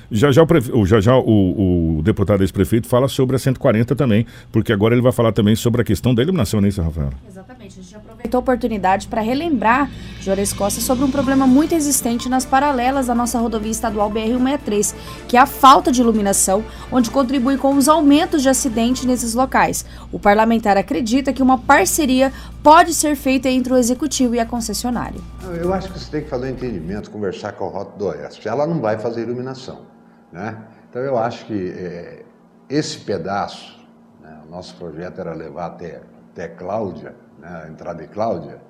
Já 0.09 0.31
já, 0.31 0.41
o, 0.41 0.47
prefe... 0.47 0.71
já, 0.85 1.01
já 1.01 1.17
o, 1.17 1.97
o 1.97 2.01
deputado 2.01 2.41
ex-prefeito 2.41 2.87
fala 2.87 3.07
sobre 3.07 3.35
a 3.35 3.39
140 3.39 3.95
também, 3.95 4.25
porque 4.51 4.71
agora 4.71 4.95
ele 4.95 5.01
vai 5.01 5.11
falar 5.11 5.33
também 5.33 5.55
sobre 5.55 5.81
a 5.81 5.83
questão 5.83 6.15
da 6.15 6.21
iluminação, 6.21 6.61
né, 6.61 6.69
Rafael? 6.69 7.09
Exatamente. 7.27 7.79
A 7.79 7.83
gente 7.83 7.95
aproveitou 7.95 8.37
a 8.37 8.41
oportunidade 8.41 9.07
para 9.07 9.21
relembrar, 9.21 9.89
Juarez 10.21 10.53
Costa, 10.53 10.79
sobre 10.79 11.03
um 11.03 11.11
problema 11.11 11.45
muito 11.45 11.75
existente 11.75 12.29
nas 12.29 12.45
paralelas 12.45 13.07
da 13.07 13.15
nossa 13.15 13.37
rodovia 13.39 13.71
estadual 13.71 14.09
BR-163, 14.09 14.95
que 15.27 15.35
é 15.35 15.39
a 15.39 15.45
falta 15.45 15.91
de 15.91 16.01
iluminação, 16.01 16.63
onde 16.91 17.11
contribui 17.11 17.57
com 17.57 17.75
os 17.75 17.89
aumentos 17.89 18.41
de 18.41 18.49
acidentes 18.49 19.03
nesses 19.03 19.33
locais. 19.33 19.85
O 20.11 20.19
parlamentar 20.19 20.77
acredita 20.77 21.33
que 21.33 21.43
uma 21.43 21.57
parceria 21.57 22.31
pode 22.63 22.93
ser 22.93 23.15
feita 23.15 23.49
entre 23.49 23.73
o 23.73 23.77
executivo 23.77 24.35
e 24.35 24.39
a 24.39 24.45
concessionária. 24.45 25.19
Eu 25.61 25.73
acho 25.73 25.91
que 25.91 25.99
você 25.99 26.11
tem 26.11 26.21
que 26.21 26.29
fazer 26.29 26.47
um 26.47 26.49
entendimento, 26.49 27.11
conversar 27.11 27.53
com 27.53 27.65
a 27.65 27.69
Rota 27.69 27.97
do 27.97 28.05
Oeste. 28.07 28.47
Ela 28.47 28.65
não 28.65 28.79
vai 28.79 28.97
fazer 28.97 29.21
iluminação. 29.23 29.96
Né? 30.37 30.55
Então 30.87 31.01
eu 31.01 31.17
acho 31.17 31.47
que 31.47 31.71
é, 31.71 32.23
esse 32.69 32.99
pedaço, 32.99 33.83
né, 34.21 34.39
o 34.47 34.51
nosso 34.51 34.75
projeto 34.75 35.19
era 35.19 35.33
levar 35.33 35.65
até, 35.65 36.01
até 36.31 36.47
Cláudia, 36.47 37.15
né, 37.39 37.63
a 37.65 37.67
entrada 37.67 38.03
de 38.03 38.07
Cláudia, 38.09 38.61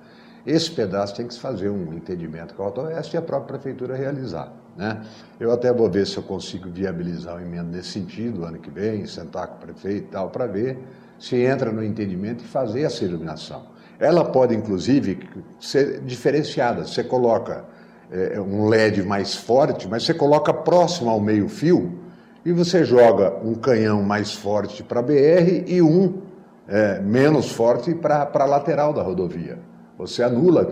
esse 0.46 0.70
pedaço 0.70 1.14
tem 1.14 1.26
que 1.26 1.34
se 1.34 1.40
fazer 1.40 1.68
um 1.68 1.92
entendimento 1.92 2.54
com 2.54 2.62
a 2.62 2.80
Oeste 2.84 3.16
e 3.16 3.18
a 3.18 3.22
própria 3.22 3.58
prefeitura 3.58 3.94
realizar. 3.94 4.50
Né? 4.78 5.04
Eu 5.38 5.52
até 5.52 5.70
vou 5.70 5.90
ver 5.90 6.06
se 6.06 6.16
eu 6.16 6.22
consigo 6.22 6.70
viabilizar 6.70 7.36
o 7.36 7.40
emenda 7.40 7.76
nesse 7.76 7.90
sentido, 7.90 8.46
ano 8.46 8.58
que 8.58 8.70
vem, 8.70 9.06
sentar 9.06 9.48
com 9.48 9.56
o 9.56 9.58
prefeito 9.58 10.06
e 10.06 10.10
tal, 10.10 10.30
para 10.30 10.46
ver 10.46 10.78
se 11.18 11.36
entra 11.36 11.70
no 11.70 11.84
entendimento 11.84 12.44
e 12.44 12.46
fazer 12.46 12.82
essa 12.82 13.04
iluminação. 13.04 13.66
Ela 13.98 14.24
pode, 14.24 14.54
inclusive, 14.54 15.28
ser 15.60 16.00
diferenciada. 16.00 16.86
Você 16.86 17.04
coloca 17.04 17.66
é, 18.10 18.34
é, 18.34 18.40
um 18.40 18.66
LED 18.66 19.02
mais 19.02 19.34
forte, 19.34 19.86
mas 19.88 20.04
você 20.04 20.14
coloca 20.14 20.52
próximo 20.52 21.10
ao 21.10 21.20
meio-fio 21.20 21.98
e 22.44 22.52
você 22.52 22.84
joga 22.84 23.34
um 23.44 23.54
canhão 23.54 24.02
mais 24.02 24.32
forte 24.32 24.82
para 24.82 25.00
a 25.00 25.02
BR 25.02 25.64
e 25.66 25.82
um 25.82 26.22
é, 26.66 27.00
menos 27.00 27.50
forte 27.50 27.94
para 27.94 28.30
a 28.32 28.44
lateral 28.44 28.92
da 28.92 29.02
rodovia. 29.02 29.58
Você 29.98 30.22
anula 30.22 30.64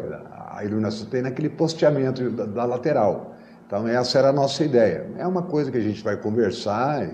a 0.57 0.65
iluminação 0.65 1.07
tem 1.07 1.21
naquele 1.21 1.51
posteamento 1.51 2.31
da, 2.31 2.47
da, 2.47 2.65
lateral. 2.65 3.35
Então, 3.67 3.87
essa 3.87 4.19
era 4.19 4.29
a 4.29 4.33
nossa 4.33 4.65
ideia. 4.65 5.07
É 5.19 5.27
uma 5.27 5.43
coisa 5.43 5.71
que 5.71 5.77
a 5.77 5.83
gente 5.83 6.03
vai 6.03 6.17
conversar 6.17 7.07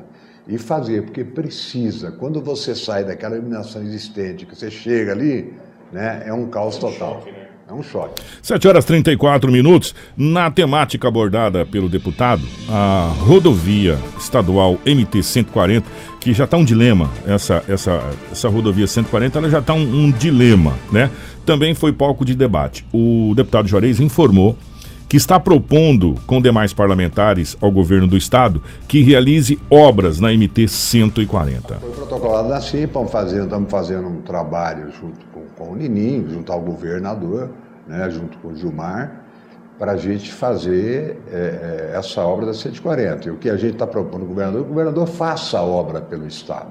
e, 0.47 0.55
e 0.55 0.59
fazer, 0.59 1.03
porque 1.03 1.25
precisa. 1.25 2.13
Quando 2.13 2.41
você 2.41 2.75
sai 2.75 3.05
daquela 3.05 3.37
iluminação 3.37 3.83
existente, 3.83 4.47
que 4.47 4.55
você 4.55 4.71
chega 4.71 5.11
ali, 5.11 5.55
né, 5.91 6.23
é 6.25 6.33
um 6.33 6.47
caos 6.49 6.77
total. 6.77 7.25
É 7.73 7.75
um 7.75 7.83
choque. 7.83 8.23
7 8.43 8.69
horas 8.69 8.85
34 8.85 9.51
minutos. 9.51 9.95
Na 10.15 10.51
temática 10.51 11.09
abordada 11.09 11.65
pelo 11.65 11.89
deputado, 11.89 12.43
a 12.69 13.11
rodovia 13.21 13.99
estadual 14.19 14.79
MT-140, 14.85 15.83
que 16.21 16.35
já 16.35 16.45
está 16.45 16.59
um 16.59 16.65
dilema, 16.67 17.11
essa, 17.27 17.65
essa, 17.67 18.11
essa 18.31 18.51
rodovia 18.51 18.87
140, 18.87 19.39
ela 19.39 19.49
já 19.49 19.61
está 19.61 19.73
um, 19.73 20.05
um 20.05 20.11
dilema, 20.11 20.75
né? 20.93 21.11
Também 21.47 21.75
foi 21.75 21.95
palco 21.95 22.27
de 22.27 22.35
debate. 22.35 22.85
O 22.93 23.33
deputado 23.35 23.67
Juarez 23.67 24.01
informou 24.01 24.55
que 25.09 25.17
está 25.17 25.41
propondo 25.41 26.17
com 26.27 26.43
demais 26.43 26.75
parlamentares 26.75 27.57
ao 27.59 27.71
governo 27.71 28.07
do 28.07 28.19
estado 28.19 28.63
que 28.87 29.03
realize 29.03 29.59
obras 29.71 30.21
na 30.21 30.31
MT 30.31 30.69
140. 30.69 31.92
Foi 32.13 32.21
protocolado 32.21 32.49
da 32.51 32.61
CIPA, 32.61 33.05
estamos 33.05 33.71
fazendo 33.71 34.07
um 34.07 34.21
trabalho 34.21 34.91
junto 34.91 35.25
com, 35.33 35.47
com 35.57 35.73
o 35.73 35.75
Nininho, 35.75 36.29
junto 36.29 36.53
ao 36.53 36.61
governador, 36.61 37.49
né, 37.87 38.11
junto 38.11 38.37
com 38.37 38.49
o 38.49 38.55
Gilmar, 38.55 39.23
para 39.79 39.93
a 39.93 39.97
gente 39.97 40.31
fazer 40.31 41.19
é, 41.33 41.91
é, 41.95 41.97
essa 41.97 42.21
obra 42.21 42.45
da 42.45 42.53
140. 42.53 43.29
E 43.29 43.31
o 43.31 43.39
que 43.39 43.49
a 43.49 43.57
gente 43.57 43.73
está 43.73 43.87
propondo 43.87 44.23
ao 44.23 44.29
governador, 44.29 44.61
o 44.61 44.65
governador 44.65 45.07
faça 45.07 45.59
a 45.59 45.63
obra 45.63 46.03
pelo 46.03 46.27
Estado. 46.27 46.69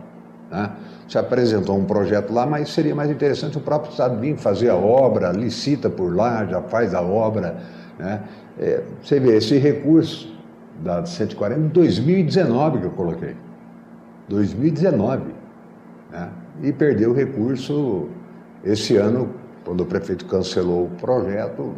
Né? 0.51 0.73
Se 1.07 1.17
apresentou 1.17 1.75
um 1.75 1.85
projeto 1.85 2.31
lá, 2.31 2.45
mas 2.45 2.69
seria 2.69 2.93
mais 2.93 3.09
interessante 3.09 3.57
o 3.57 3.61
próprio 3.61 3.89
Estado 3.89 4.19
vir 4.19 4.37
fazer 4.37 4.69
a 4.69 4.75
obra, 4.75 5.31
licita 5.31 5.89
por 5.89 6.15
lá, 6.15 6.45
já 6.45 6.61
faz 6.61 6.93
a 6.93 7.01
obra 7.01 7.57
né? 7.97 8.21
É, 8.59 8.83
você 9.01 9.19
vê, 9.19 9.37
esse 9.37 9.57
recurso 9.57 10.31
da 10.83 11.03
140 11.03 11.59
em 11.59 11.67
2019 11.69 12.77
que 12.77 12.85
eu 12.85 12.91
coloquei. 12.91 13.35
2019. 14.32 15.34
Né? 16.09 16.29
E 16.63 16.71
perdeu 16.71 17.11
o 17.11 17.13
recurso 17.13 18.07
esse 18.63 18.95
ano, 18.95 19.29
quando 19.65 19.82
o 19.82 19.86
prefeito 19.86 20.25
cancelou 20.25 20.86
o 20.86 20.89
projeto, 20.97 21.73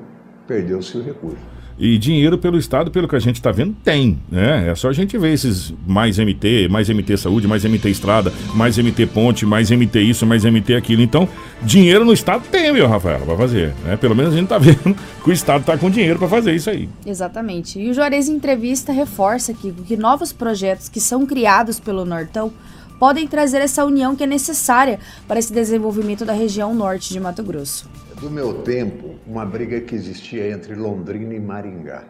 perdeu-se 0.47 0.97
o 0.97 1.03
recurso. 1.03 1.62
E 1.77 1.97
dinheiro 1.97 2.37
pelo 2.37 2.57
Estado, 2.57 2.91
pelo 2.91 3.07
que 3.07 3.15
a 3.15 3.19
gente 3.19 3.35
está 3.35 3.51
vendo, 3.51 3.75
tem. 3.83 4.19
Né? 4.31 4.69
É 4.69 4.75
só 4.75 4.89
a 4.89 4.93
gente 4.93 5.17
ver 5.17 5.33
esses 5.33 5.73
mais 5.87 6.17
MT, 6.17 6.67
mais 6.69 6.89
MT 6.89 7.17
Saúde, 7.17 7.47
mais 7.47 7.63
MT 7.63 7.89
Estrada, 7.89 8.31
mais 8.53 8.77
MT 8.77 9.07
Ponte, 9.07 9.45
mais 9.45 9.71
MT 9.71 9.99
isso, 10.01 10.25
mais 10.25 10.43
MT 10.43 10.75
aquilo. 10.75 11.01
Então, 11.01 11.27
dinheiro 11.61 12.05
no 12.05 12.13
Estado 12.13 12.43
tem, 12.51 12.71
meu 12.71 12.87
Rafael, 12.87 13.21
para 13.21 13.35
fazer. 13.35 13.73
Né? 13.83 13.97
Pelo 13.97 14.15
menos 14.15 14.33
a 14.33 14.37
gente 14.37 14.45
está 14.45 14.57
vendo 14.59 14.95
que 15.23 15.29
o 15.29 15.33
Estado 15.33 15.61
está 15.61 15.77
com 15.77 15.89
dinheiro 15.89 16.19
para 16.19 16.27
fazer 16.27 16.53
isso 16.53 16.69
aí. 16.69 16.87
Exatamente. 17.05 17.79
E 17.79 17.89
o 17.89 17.93
Juarez 17.93 18.29
entrevista 18.29 18.91
reforça 18.91 19.53
que, 19.53 19.71
que 19.71 19.97
novos 19.97 20.31
projetos 20.31 20.89
que 20.89 20.99
são 20.99 21.25
criados 21.25 21.79
pelo 21.79 22.05
Nortão 22.05 22.51
podem 22.99 23.27
trazer 23.27 23.57
essa 23.57 23.83
união 23.83 24.15
que 24.15 24.23
é 24.23 24.27
necessária 24.27 24.99
para 25.27 25.39
esse 25.39 25.51
desenvolvimento 25.51 26.23
da 26.23 26.33
região 26.33 26.73
norte 26.73 27.11
de 27.11 27.19
Mato 27.19 27.43
Grosso 27.43 28.02
do 28.23 28.31
meu 28.31 28.61
tempo, 28.61 29.15
uma 29.27 29.45
briga 29.45 29.81
que 29.81 29.93
existia 29.93 30.49
entre 30.49 30.75
Londrina 30.75 31.33
e 31.33 31.39
Maringá. 31.41 32.05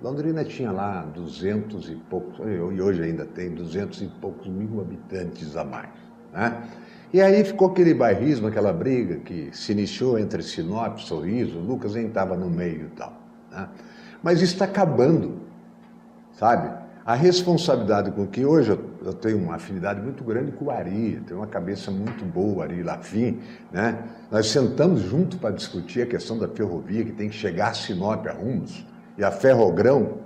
Londrina 0.00 0.42
tinha 0.42 0.72
lá 0.72 1.02
200 1.02 1.90
e 1.90 1.94
poucos, 2.08 2.38
e 2.38 2.80
hoje 2.80 3.02
ainda 3.02 3.26
tem 3.26 3.50
200 3.50 4.00
e 4.00 4.06
poucos 4.18 4.48
mil 4.48 4.80
habitantes 4.80 5.54
a 5.56 5.64
mais. 5.64 5.90
Né? 6.32 6.62
E 7.12 7.20
aí 7.20 7.44
ficou 7.44 7.68
aquele 7.68 7.92
bairrismo, 7.92 8.46
aquela 8.46 8.72
briga 8.72 9.16
que 9.16 9.50
se 9.52 9.72
iniciou 9.72 10.18
entre 10.18 10.42
Sinop, 10.42 11.00
Sorriso, 11.00 11.58
Lucas 11.58 11.94
nem 11.94 12.06
estava 12.06 12.34
no 12.34 12.48
meio 12.48 12.86
e 12.86 12.96
tal. 12.96 13.12
Né? 13.50 13.68
Mas 14.22 14.40
está 14.40 14.64
acabando, 14.64 15.36
sabe? 16.32 16.72
A 17.04 17.14
responsabilidade 17.14 18.10
com 18.12 18.26
que 18.26 18.42
hoje 18.42 18.70
eu, 18.70 18.87
eu, 19.04 19.12
tenho 19.12 19.38
uma 19.38 19.56
afinidade 19.56 20.00
muito 20.00 20.22
grande 20.24 20.52
com 20.52 20.66
o 20.66 20.70
Ari, 20.70 21.22
tenho 21.26 21.40
uma 21.40 21.46
cabeça 21.46 21.90
muito 21.90 22.24
boa, 22.24 22.64
Ari 22.64 22.82
Lafim, 22.82 23.40
né? 23.72 23.98
Nós 24.30 24.48
sentamos 24.48 25.00
junto 25.00 25.36
para 25.38 25.50
discutir 25.50 26.02
a 26.02 26.06
questão 26.06 26.38
da 26.38 26.48
ferrovia, 26.48 27.04
que 27.04 27.12
tem 27.12 27.28
que 27.28 27.34
chegar 27.34 27.68
a 27.68 27.74
Sinop 27.74 28.26
a 28.26 28.32
Rumos, 28.32 28.86
e 29.16 29.24
a 29.24 29.30
Ferrogrão 29.30 30.18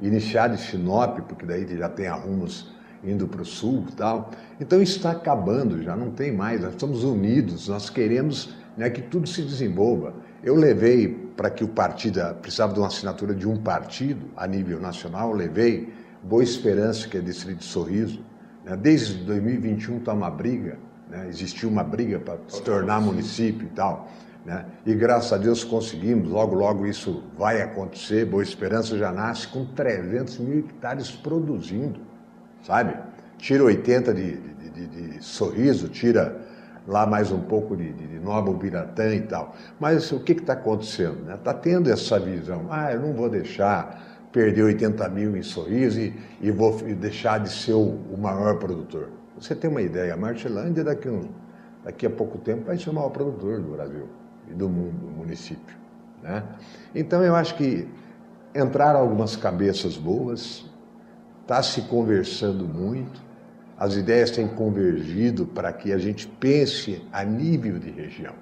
iniciar 0.00 0.48
de 0.48 0.60
Sinop, 0.60 1.20
porque 1.28 1.44
daí 1.44 1.66
já 1.76 1.88
tem 1.88 2.06
a 2.06 2.14
Rumos 2.14 2.72
indo 3.02 3.26
para 3.26 3.42
o 3.42 3.44
sul 3.44 3.84
e 3.88 3.92
tal. 3.92 4.30
Então 4.60 4.82
está 4.82 5.12
acabando 5.12 5.82
já, 5.82 5.96
não 5.96 6.10
tem 6.10 6.32
mais, 6.32 6.60
nós 6.60 6.72
estamos 6.72 7.04
unidos, 7.04 7.68
nós 7.68 7.90
queremos 7.90 8.54
né, 8.76 8.90
que 8.90 9.02
tudo 9.02 9.28
se 9.28 9.42
desenvolva. 9.42 10.14
Eu 10.42 10.54
levei 10.54 11.08
para 11.36 11.50
que 11.50 11.64
o 11.64 11.68
partido 11.68 12.20
precisava 12.40 12.72
de 12.72 12.78
uma 12.78 12.88
assinatura 12.88 13.34
de 13.34 13.46
um 13.46 13.56
partido 13.56 14.26
a 14.36 14.46
nível 14.46 14.80
nacional, 14.80 15.32
levei 15.32 15.92
Boa 16.22 16.42
Esperança, 16.42 17.08
que 17.08 17.16
é 17.16 17.20
distrito 17.20 17.58
de 17.58 17.64
Sorriso. 17.64 18.20
Né? 18.64 18.76
Desde 18.76 19.14
2021 19.24 19.98
está 19.98 20.12
uma 20.12 20.30
briga, 20.30 20.78
né? 21.08 21.26
existiu 21.28 21.68
uma 21.68 21.84
briga 21.84 22.18
para 22.18 22.38
se 22.48 22.62
tornar 22.62 23.00
município 23.00 23.66
e 23.66 23.70
tal. 23.70 24.08
Né? 24.44 24.64
E 24.84 24.94
graças 24.94 25.32
a 25.32 25.36
Deus 25.36 25.62
conseguimos, 25.62 26.28
logo, 26.28 26.54
logo 26.54 26.86
isso 26.86 27.22
vai 27.36 27.62
acontecer. 27.62 28.24
Boa 28.24 28.42
Esperança 28.42 28.96
já 28.96 29.12
nasce 29.12 29.48
com 29.48 29.64
300 29.64 30.38
mil 30.38 30.58
hectares 30.60 31.10
produzindo, 31.10 32.00
sabe? 32.62 32.96
Tira 33.38 33.62
80 33.62 34.14
de, 34.14 34.36
de, 34.36 34.70
de, 34.70 34.86
de 34.86 35.24
sorriso, 35.24 35.88
tira 35.88 36.40
lá 36.86 37.06
mais 37.06 37.30
um 37.30 37.40
pouco 37.40 37.76
de, 37.76 37.92
de, 37.92 38.06
de 38.06 38.18
Nova 38.18 38.50
Ubiratã 38.50 39.14
e 39.14 39.20
tal. 39.20 39.54
Mas 39.78 40.10
o 40.10 40.18
que 40.18 40.32
está 40.32 40.54
acontecendo? 40.54 41.30
Está 41.30 41.52
né? 41.52 41.60
tendo 41.62 41.90
essa 41.90 42.18
visão. 42.18 42.66
Ah, 42.70 42.92
eu 42.92 43.00
não 43.00 43.12
vou 43.12 43.28
deixar 43.28 44.07
perder 44.32 44.62
80 44.62 45.08
mil 45.08 45.36
em 45.36 45.42
Sorriso 45.42 46.00
e, 46.00 46.14
e 46.40 46.50
vou 46.50 46.76
deixar 46.94 47.38
de 47.38 47.50
ser 47.50 47.72
o, 47.72 47.98
o, 48.12 48.18
maior 48.18 48.58
produtor. 48.58 49.08
Você 49.38 49.54
tem 49.54 49.70
uma 49.70 49.82
ideia, 49.82 50.14
a 50.14 50.16
Martilândia 50.16 50.84
daqui, 50.84 51.08
um, 51.08 51.28
daqui 51.84 52.06
a 52.06 52.10
pouco 52.10 52.38
tempo 52.38 52.64
vai 52.66 52.76
ser 52.76 52.90
o 52.90 52.94
maior 52.94 53.10
produtor 53.10 53.60
do 53.60 53.72
Brasil 53.72 54.08
e 54.50 54.54
do 54.54 54.68
mundo, 54.68 55.06
do 55.06 55.10
município. 55.10 55.76
Né? 56.22 56.42
Então 56.94 57.22
eu 57.22 57.34
acho 57.34 57.56
que 57.56 57.88
entraram 58.54 59.00
algumas 59.00 59.36
cabeças 59.36 59.96
boas, 59.96 60.64
está 61.42 61.62
se 61.62 61.82
conversando 61.82 62.66
muito, 62.66 63.22
as 63.78 63.94
ideias 63.94 64.30
têm 64.30 64.48
convergido 64.48 65.46
para 65.46 65.72
que 65.72 65.92
a 65.92 65.98
gente 65.98 66.26
pense 66.26 67.00
a 67.12 67.24
nível 67.24 67.78
de 67.78 67.90
região. 67.90 68.34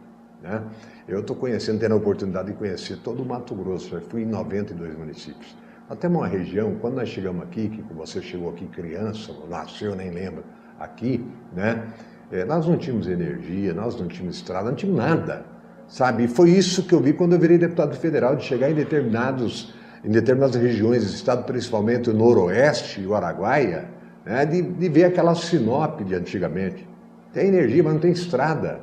Né? 0.43 0.63
Eu 1.07 1.21
estou 1.21 1.37
conhecendo, 1.37 1.79
tendo 1.79 1.93
a 1.93 1.97
oportunidade 1.97 2.51
de 2.51 2.55
conhecer 2.55 2.99
todo 2.99 3.23
o 3.23 3.27
Mato 3.27 3.55
Grosso, 3.55 4.01
fui 4.09 4.23
em 4.23 4.27
92 4.27 4.97
municípios. 4.97 5.66
Até 5.89 6.09
uma 6.09 6.27
região, 6.27 6.75
quando 6.81 6.97
nós 6.97 7.09
chegamos 7.09 7.45
aqui, 7.45 7.69
que 7.69 7.95
você 7.95 8.21
chegou 8.21 8.51
aqui 8.51 8.67
criança, 8.67 9.33
nasceu, 9.49 9.95
nem 9.95 10.11
lembra, 10.11 10.43
aqui, 10.81 11.25
né? 11.55 11.85
É, 12.33 12.45
nós 12.45 12.67
não 12.67 12.77
tínhamos 12.77 13.07
energia, 13.07 13.73
nós 13.73 13.99
não 13.99 14.09
tínhamos 14.09 14.37
estrada, 14.37 14.69
não 14.69 14.75
tínhamos 14.75 15.01
nada. 15.01 15.45
sabe? 15.87 16.25
E 16.25 16.29
foi 16.29 16.51
isso 16.51 16.83
que 16.83 16.93
eu 16.93 17.01
vi 17.01 17.13
quando 17.13 17.35
eu 17.35 17.39
virei 17.39 17.57
deputado 17.57 17.95
federal, 17.97 18.35
de 18.35 18.43
chegar 18.43 18.69
em 18.69 18.75
determinados, 18.75 19.73
em 20.05 20.11
determinadas 20.11 20.57
regiões 20.57 21.05
do 21.05 21.15
estado, 21.15 21.45
principalmente 21.45 22.11
o 22.11 22.15
noroeste 22.15 23.01
e 23.01 23.07
o 23.07 23.15
Araguaia, 23.15 23.89
né? 24.25 24.45
de, 24.45 24.63
de 24.63 24.89
ver 24.89 25.05
aquela 25.05 25.37
Sinop 25.37 26.01
de 26.01 26.17
antigamente. 26.17 26.85
Tem 27.33 27.47
energia, 27.47 27.85
mas 27.85 27.93
não 27.93 28.01
tem 28.01 28.11
estrada. 28.11 28.81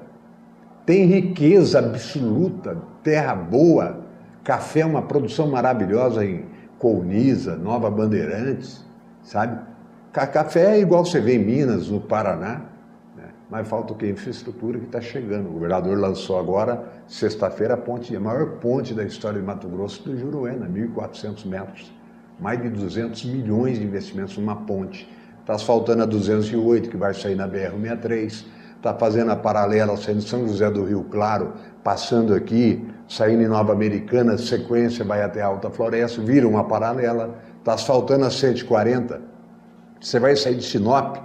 Tem 0.85 1.05
riqueza 1.05 1.79
absoluta, 1.79 2.77
terra 3.03 3.35
boa, 3.35 4.05
café 4.41 4.85
uma 4.85 5.01
produção 5.01 5.49
maravilhosa 5.49 6.25
em 6.25 6.52
Colniza, 6.83 7.55
Nova 7.55 7.89
Bandeirantes, 7.89 8.85
sabe? 9.23 9.57
Café 10.11 10.75
é 10.75 10.81
igual 10.81 11.05
você 11.05 11.21
vê 11.21 11.35
em 11.35 11.39
Minas, 11.39 11.87
no 11.87 12.01
Paraná, 12.01 12.65
né? 13.15 13.29
mas 13.49 13.65
falta 13.65 13.93
o 13.93 13.95
que? 13.95 14.05
Infraestrutura 14.05 14.77
que 14.77 14.87
está 14.87 14.99
chegando. 14.99 15.47
O 15.47 15.53
governador 15.53 15.97
lançou 15.97 16.37
agora, 16.37 16.83
sexta-feira, 17.07 17.75
a 17.75 17.77
ponte, 17.77 18.13
a 18.13 18.19
maior 18.19 18.57
ponte 18.57 18.93
da 18.93 19.05
história 19.05 19.39
de 19.39 19.45
Mato 19.45 19.69
Grosso 19.69 20.03
do 20.03 20.17
Juruena, 20.17 20.67
1.400 20.67 21.45
metros. 21.45 21.89
Mais 22.37 22.61
de 22.61 22.67
200 22.67 23.23
milhões 23.23 23.79
de 23.79 23.85
investimentos 23.85 24.37
numa 24.37 24.57
ponte. 24.57 25.09
Está 25.39 25.53
asfaltando 25.53 26.03
a 26.03 26.05
208, 26.05 26.89
que 26.89 26.97
vai 26.97 27.13
sair 27.13 27.35
na 27.35 27.47
BR-63. 27.47 28.43
Está 28.83 28.93
fazendo 28.93 29.31
a 29.31 29.35
paralela, 29.37 29.95
saindo 29.95 30.21
São 30.21 30.45
José 30.45 30.69
do 30.69 30.83
Rio 30.83 31.05
Claro, 31.05 31.53
passando 31.81 32.33
aqui, 32.33 32.85
saindo 33.07 33.41
em 33.41 33.47
Nova 33.47 33.71
Americana, 33.71 34.37
sequência, 34.37 35.05
vai 35.05 35.23
até 35.23 35.41
Alta 35.41 35.69
Floresta, 35.69 36.21
vira 36.21 36.45
uma 36.45 36.65
paralela. 36.65 37.33
Está 37.59 37.75
asfaltando 37.75 38.25
a 38.25 38.29
140 38.29 39.33
você 40.03 40.19
vai 40.19 40.35
sair 40.35 40.55
de 40.55 40.65
Sinop, 40.65 41.15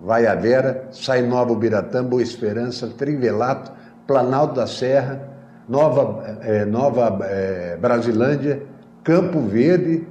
vai 0.00 0.24
a 0.28 0.34
Vera, 0.36 0.86
sai 0.92 1.22
Nova 1.22 1.52
Ubiratã, 1.52 2.04
Boa 2.04 2.22
Esperança, 2.22 2.86
Trivelato, 2.86 3.72
Planalto 4.06 4.54
da 4.54 4.66
Serra, 4.68 5.28
Nova, 5.68 6.38
é, 6.42 6.64
Nova 6.64 7.18
é, 7.24 7.76
Brasilândia, 7.76 8.62
Campo 9.02 9.40
Verde, 9.40 10.06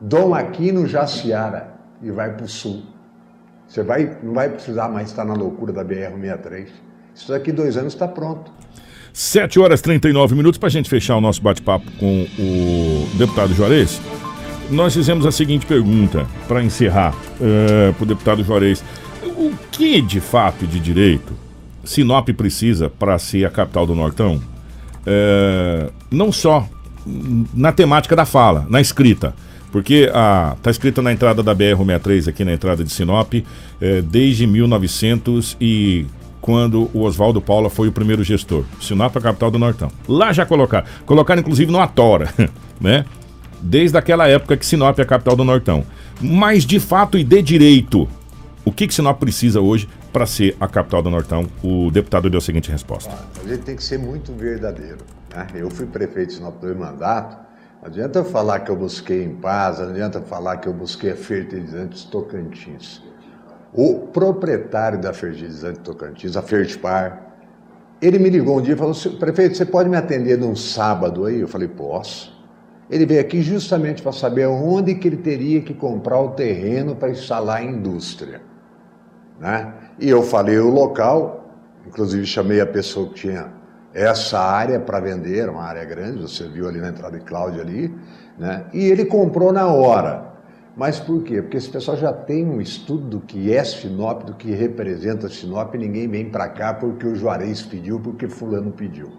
Dom 0.00 0.32
Aquino, 0.32 0.86
Jaciara 0.86 1.74
e 2.00 2.08
vai 2.08 2.34
para 2.34 2.44
o 2.44 2.48
sul. 2.48 2.84
Você 3.68 3.82
vai, 3.82 4.16
não 4.22 4.34
vai 4.34 4.48
precisar 4.48 4.88
mais 4.88 5.08
estar 5.08 5.24
na 5.24 5.34
loucura 5.34 5.72
da 5.72 5.84
BR-63. 5.84 6.68
Isso 7.14 7.28
daqui 7.28 7.52
dois 7.52 7.76
anos 7.76 7.94
está 7.94 8.06
pronto. 8.06 8.52
7 9.12 9.58
horas 9.58 9.80
e 9.80 9.82
39 9.82 10.34
minutos 10.34 10.58
para 10.58 10.66
a 10.66 10.70
gente 10.70 10.90
fechar 10.90 11.16
o 11.16 11.20
nosso 11.20 11.40
bate-papo 11.42 11.90
com 11.98 12.26
o 12.38 13.16
deputado 13.16 13.54
Juarez 13.54 14.00
nós 14.70 14.94
fizemos 14.94 15.24
a 15.26 15.32
seguinte 15.32 15.66
pergunta 15.66 16.26
para 16.48 16.62
encerrar 16.62 17.14
uh, 17.14 17.94
para 17.94 18.02
o 18.02 18.06
deputado 18.06 18.42
Juarez. 18.42 18.82
O 19.22 19.52
que 19.70 20.00
de 20.00 20.20
fato 20.20 20.66
de 20.66 20.80
direito 20.80 21.32
Sinop 21.84 22.28
precisa 22.30 22.90
para 22.90 23.18
ser 23.18 23.44
a 23.44 23.50
capital 23.50 23.86
do 23.86 23.94
Nortão? 23.94 24.42
Uh, 25.06 25.92
não 26.10 26.32
só 26.32 26.68
na 27.54 27.70
temática 27.70 28.16
da 28.16 28.24
fala, 28.24 28.66
na 28.68 28.80
escrita. 28.80 29.34
Porque 29.76 30.10
a, 30.10 30.56
tá 30.62 30.70
escrita 30.70 31.02
na 31.02 31.12
entrada 31.12 31.42
da 31.42 31.54
BR-63, 31.54 32.28
aqui 32.28 32.46
na 32.46 32.54
entrada 32.54 32.82
de 32.82 32.90
Sinop, 32.90 33.34
é, 33.78 34.00
desde 34.00 34.46
1900 34.46 35.54
e 35.60 36.06
quando 36.40 36.88
o 36.94 37.02
Oswaldo 37.02 37.42
Paula 37.42 37.68
foi 37.68 37.86
o 37.86 37.92
primeiro 37.92 38.24
gestor. 38.24 38.64
Sinop 38.80 39.14
é 39.14 39.18
a 39.18 39.20
capital 39.20 39.50
do 39.50 39.58
Nortão. 39.58 39.92
Lá 40.08 40.32
já 40.32 40.46
colocaram. 40.46 40.86
Colocaram 41.04 41.42
inclusive 41.42 41.70
no 41.70 41.78
Atora, 41.78 42.32
né? 42.80 43.04
desde 43.60 43.98
aquela 43.98 44.26
época 44.26 44.56
que 44.56 44.64
Sinop 44.64 44.98
é 44.98 45.02
a 45.02 45.04
capital 45.04 45.36
do 45.36 45.44
Nortão. 45.44 45.84
Mas 46.22 46.64
de 46.64 46.80
fato 46.80 47.18
e 47.18 47.22
de 47.22 47.42
direito, 47.42 48.08
o 48.64 48.72
que, 48.72 48.86
que 48.86 48.94
Sinop 48.94 49.20
precisa 49.20 49.60
hoje 49.60 49.86
para 50.10 50.24
ser 50.24 50.56
a 50.58 50.66
capital 50.66 51.02
do 51.02 51.10
Nortão? 51.10 51.50
O 51.62 51.90
deputado 51.90 52.30
deu 52.30 52.38
a 52.38 52.40
seguinte 52.40 52.70
resposta. 52.70 53.14
A 53.44 53.46
gente 53.46 53.60
tem 53.60 53.76
que 53.76 53.84
ser 53.84 53.98
muito 53.98 54.32
verdadeiro. 54.32 55.04
Né? 55.34 55.46
Eu 55.54 55.68
fui 55.68 55.84
prefeito 55.84 56.28
de 56.28 56.34
Sinop 56.36 56.58
dois 56.62 56.74
mandatos. 56.78 57.44
Adianta 57.86 58.24
falar 58.24 58.58
que 58.60 58.70
eu 58.72 58.74
busquei 58.74 59.22
em 59.22 59.36
paz, 59.36 59.78
não 59.78 59.90
adianta 59.90 60.20
falar 60.20 60.56
que 60.56 60.66
eu 60.66 60.72
busquei 60.72 61.12
a 61.12 61.16
fertilizantes 61.16 62.02
Tocantins. 62.02 63.00
O 63.72 64.08
proprietário 64.08 65.00
da 65.00 65.12
fertilizante 65.12 65.78
Tocantins, 65.78 66.36
a 66.36 66.42
Fertipar, 66.42 67.36
ele 68.02 68.18
me 68.18 68.28
ligou 68.28 68.58
um 68.58 68.60
dia 68.60 68.74
e 68.74 68.76
falou: 68.76 68.92
prefeito, 69.20 69.56
você 69.56 69.64
pode 69.64 69.88
me 69.88 69.96
atender 69.96 70.36
num 70.36 70.56
sábado 70.56 71.26
aí? 71.26 71.38
Eu 71.38 71.46
falei: 71.46 71.68
posso. 71.68 72.36
Ele 72.90 73.06
veio 73.06 73.20
aqui 73.20 73.40
justamente 73.40 74.02
para 74.02 74.10
saber 74.10 74.46
onde 74.46 74.96
que 74.96 75.06
ele 75.06 75.18
teria 75.18 75.60
que 75.60 75.72
comprar 75.72 76.18
o 76.18 76.30
terreno 76.30 76.96
para 76.96 77.10
instalar 77.10 77.58
a 77.58 77.62
indústria. 77.62 78.42
Né? 79.38 79.72
E 80.00 80.08
eu 80.08 80.24
falei 80.24 80.58
o 80.58 80.70
local, 80.70 81.54
inclusive 81.86 82.26
chamei 82.26 82.60
a 82.60 82.66
pessoa 82.66 83.06
que 83.10 83.14
tinha 83.14 83.52
essa 83.96 84.38
área 84.38 84.78
para 84.78 85.00
vender, 85.00 85.48
uma 85.48 85.62
área 85.62 85.82
grande, 85.82 86.20
você 86.20 86.46
viu 86.46 86.68
ali 86.68 86.78
na 86.78 86.88
entrada 86.88 87.18
de 87.18 87.24
Cláudia 87.24 87.62
ali, 87.62 87.92
né? 88.38 88.66
e 88.74 88.84
ele 88.84 89.06
comprou 89.06 89.50
na 89.54 89.68
hora. 89.68 90.34
Mas 90.76 91.00
por 91.00 91.22
quê? 91.22 91.40
Porque 91.40 91.56
esse 91.56 91.70
pessoal 91.70 91.96
já 91.96 92.12
tem 92.12 92.44
um 92.44 92.60
estudo 92.60 93.06
do 93.06 93.20
que 93.20 93.54
é 93.54 93.64
Sinop, 93.64 94.24
do 94.24 94.34
que 94.34 94.50
representa 94.50 95.30
Sinop, 95.30 95.74
e 95.74 95.78
ninguém 95.78 96.06
vem 96.06 96.28
para 96.28 96.46
cá 96.50 96.74
porque 96.74 97.06
o 97.06 97.16
Juarez 97.16 97.62
pediu, 97.62 97.98
porque 97.98 98.28
fulano 98.28 98.70
pediu. 98.70 99.10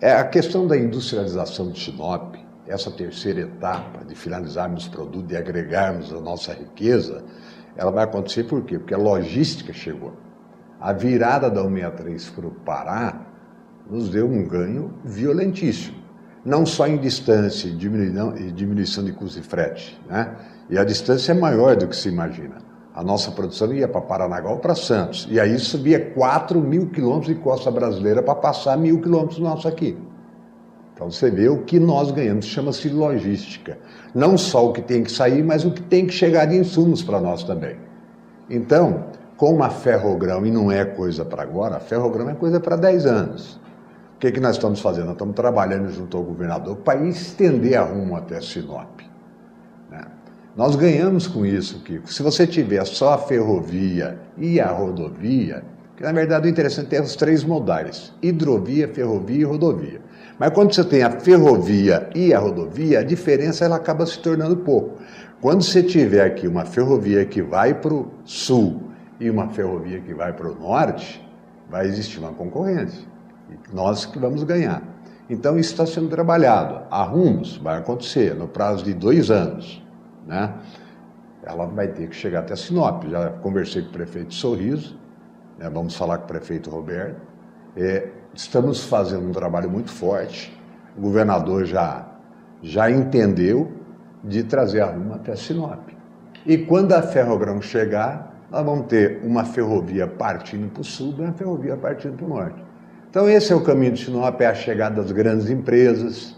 É 0.00 0.10
a 0.10 0.24
questão 0.24 0.66
da 0.66 0.76
industrialização 0.76 1.70
de 1.70 1.78
Sinop, 1.78 2.34
essa 2.66 2.90
terceira 2.90 3.42
etapa 3.42 4.04
de 4.04 4.16
finalizarmos 4.16 4.88
o 4.88 4.90
produto 4.90 5.30
e 5.30 5.36
agregarmos 5.36 6.12
a 6.12 6.20
nossa 6.20 6.52
riqueza, 6.52 7.22
ela 7.76 7.92
vai 7.92 8.02
acontecer 8.02 8.42
por 8.42 8.64
quê? 8.64 8.76
Porque 8.76 8.94
a 8.94 8.98
logística 8.98 9.72
chegou. 9.72 10.14
A 10.80 10.92
virada 10.92 11.48
da 11.48 11.62
163 11.62 12.30
para 12.30 12.46
o 12.48 12.50
Pará 12.50 13.29
nos 13.90 14.08
deu 14.08 14.26
um 14.26 14.46
ganho 14.46 14.92
violentíssimo. 15.04 15.98
Não 16.44 16.64
só 16.64 16.86
em 16.86 16.96
distância 16.96 17.68
e 17.68 17.72
diminuição, 17.72 18.32
diminuição 18.54 19.04
de 19.04 19.12
custo 19.12 19.40
de 19.40 19.46
frete, 19.46 20.00
né? 20.08 20.36
E 20.70 20.78
a 20.78 20.84
distância 20.84 21.32
é 21.32 21.34
maior 21.34 21.76
do 21.76 21.88
que 21.88 21.96
se 21.96 22.08
imagina. 22.08 22.56
A 22.94 23.02
nossa 23.02 23.30
produção 23.30 23.72
ia 23.72 23.88
para 23.88 24.00
Paranaguá 24.00 24.50
ou 24.50 24.58
para 24.58 24.74
Santos. 24.74 25.26
E 25.30 25.38
aí 25.38 25.58
subia 25.58 26.12
4 26.12 26.60
mil 26.60 26.86
quilômetros 26.88 27.34
de 27.34 27.42
costa 27.42 27.70
brasileira 27.70 28.22
para 28.22 28.34
passar 28.34 28.78
mil 28.78 29.00
quilômetros 29.00 29.38
nosso 29.38 29.68
aqui. 29.68 29.98
Então 30.94 31.10
você 31.10 31.30
vê 31.30 31.48
o 31.48 31.62
que 31.62 31.78
nós 31.80 32.10
ganhamos, 32.10 32.44
chama-se 32.46 32.88
logística. 32.88 33.78
Não 34.14 34.36
só 34.36 34.68
o 34.68 34.72
que 34.72 34.82
tem 34.82 35.02
que 35.02 35.10
sair, 35.10 35.42
mas 35.42 35.64
o 35.64 35.70
que 35.70 35.82
tem 35.82 36.06
que 36.06 36.12
chegar 36.12 36.46
de 36.46 36.56
insumos 36.56 37.02
para 37.02 37.20
nós 37.20 37.42
também. 37.42 37.76
Então, 38.48 39.04
como 39.36 39.62
a 39.62 39.70
ferrogrão, 39.70 40.44
e 40.44 40.50
não 40.50 40.70
é 40.70 40.84
coisa 40.84 41.24
para 41.24 41.42
agora, 41.42 41.76
a 41.76 41.80
ferrogrão 41.80 42.28
é 42.28 42.34
coisa 42.34 42.60
para 42.60 42.76
10 42.76 43.06
anos. 43.06 43.58
O 44.20 44.22
que, 44.22 44.32
que 44.32 44.40
nós 44.40 44.56
estamos 44.56 44.80
fazendo? 44.80 45.06
Nós 45.06 45.14
estamos 45.14 45.34
trabalhando 45.34 45.90
junto 45.90 46.14
ao 46.14 46.22
governador 46.22 46.76
para 46.76 47.02
estender 47.06 47.74
a 47.74 47.82
rumo 47.82 48.14
até 48.14 48.38
Sinop. 48.38 49.00
Né? 49.90 50.04
Nós 50.54 50.76
ganhamos 50.76 51.26
com 51.26 51.46
isso, 51.46 51.82
Kiko. 51.82 52.12
Se 52.12 52.22
você 52.22 52.46
tiver 52.46 52.84
só 52.84 53.14
a 53.14 53.18
ferrovia 53.18 54.18
e 54.36 54.60
a 54.60 54.70
rodovia, 54.70 55.64
que 55.96 56.02
na 56.02 56.12
verdade 56.12 56.46
o 56.46 56.50
interessante 56.50 56.94
é 56.94 57.00
os 57.00 57.16
três 57.16 57.42
modais: 57.42 58.12
hidrovia, 58.20 58.88
ferrovia 58.88 59.40
e 59.40 59.44
rodovia. 59.44 60.02
Mas 60.38 60.50
quando 60.50 60.74
você 60.74 60.84
tem 60.84 61.02
a 61.02 61.12
ferrovia 61.12 62.10
e 62.14 62.34
a 62.34 62.38
rodovia, 62.38 62.98
a 62.98 63.02
diferença 63.02 63.64
ela 63.64 63.76
acaba 63.76 64.04
se 64.04 64.18
tornando 64.18 64.58
pouco. 64.58 64.98
Quando 65.40 65.62
você 65.62 65.82
tiver 65.82 66.26
aqui 66.26 66.46
uma 66.46 66.66
ferrovia 66.66 67.24
que 67.24 67.40
vai 67.40 67.72
para 67.72 67.94
o 67.94 68.12
sul 68.26 68.82
e 69.18 69.30
uma 69.30 69.48
ferrovia 69.48 69.98
que 69.98 70.12
vai 70.12 70.34
para 70.34 70.50
o 70.50 70.54
norte, 70.54 71.26
vai 71.70 71.86
existir 71.86 72.18
uma 72.18 72.32
concorrência. 72.32 73.08
Nós 73.72 74.06
que 74.06 74.18
vamos 74.18 74.42
ganhar. 74.42 74.82
Então 75.28 75.58
isso 75.58 75.70
está 75.70 75.86
sendo 75.86 76.08
trabalhado. 76.08 76.82
A 76.90 77.02
Rumos 77.02 77.56
vai 77.56 77.78
acontecer 77.78 78.34
no 78.34 78.48
prazo 78.48 78.84
de 78.84 78.92
dois 78.92 79.30
anos. 79.30 79.82
Né? 80.26 80.52
Ela 81.42 81.66
vai 81.66 81.88
ter 81.88 82.08
que 82.08 82.16
chegar 82.16 82.40
até 82.40 82.56
Sinop. 82.56 83.04
Já 83.04 83.30
conversei 83.30 83.82
com 83.82 83.88
o 83.88 83.92
prefeito 83.92 84.34
Sorriso, 84.34 84.98
né? 85.58 85.70
vamos 85.70 85.94
falar 85.96 86.18
com 86.18 86.24
o 86.24 86.28
prefeito 86.28 86.68
Roberto. 86.68 87.20
É, 87.76 88.08
estamos 88.34 88.84
fazendo 88.84 89.28
um 89.28 89.32
trabalho 89.32 89.70
muito 89.70 89.90
forte. 89.90 90.56
O 90.96 91.00
governador 91.00 91.64
já, 91.64 92.08
já 92.60 92.90
entendeu 92.90 93.70
de 94.24 94.42
trazer 94.42 94.80
a 94.80 94.86
Ruma 94.86 95.14
até 95.14 95.36
Sinop. 95.36 95.88
E 96.44 96.58
quando 96.58 96.92
a 96.92 97.02
Ferrogrão 97.02 97.62
chegar, 97.62 98.30
nós 98.50 98.64
vamos 98.64 98.86
ter 98.86 99.20
uma 99.22 99.44
ferrovia 99.44 100.06
partindo 100.08 100.70
para 100.70 100.80
o 100.80 100.84
sul 100.84 101.14
e 101.18 101.22
uma 101.22 101.32
ferrovia 101.32 101.76
partindo 101.76 102.16
para 102.16 102.26
o 102.26 102.28
norte. 102.28 102.64
Então 103.10 103.28
esse 103.28 103.52
é 103.52 103.56
o 103.56 103.60
caminho 103.60 103.92
de 103.92 104.04
Sinop, 104.04 104.40
é 104.40 104.46
a 104.46 104.54
chegada 104.54 105.02
das 105.02 105.10
grandes 105.10 105.50
empresas. 105.50 106.36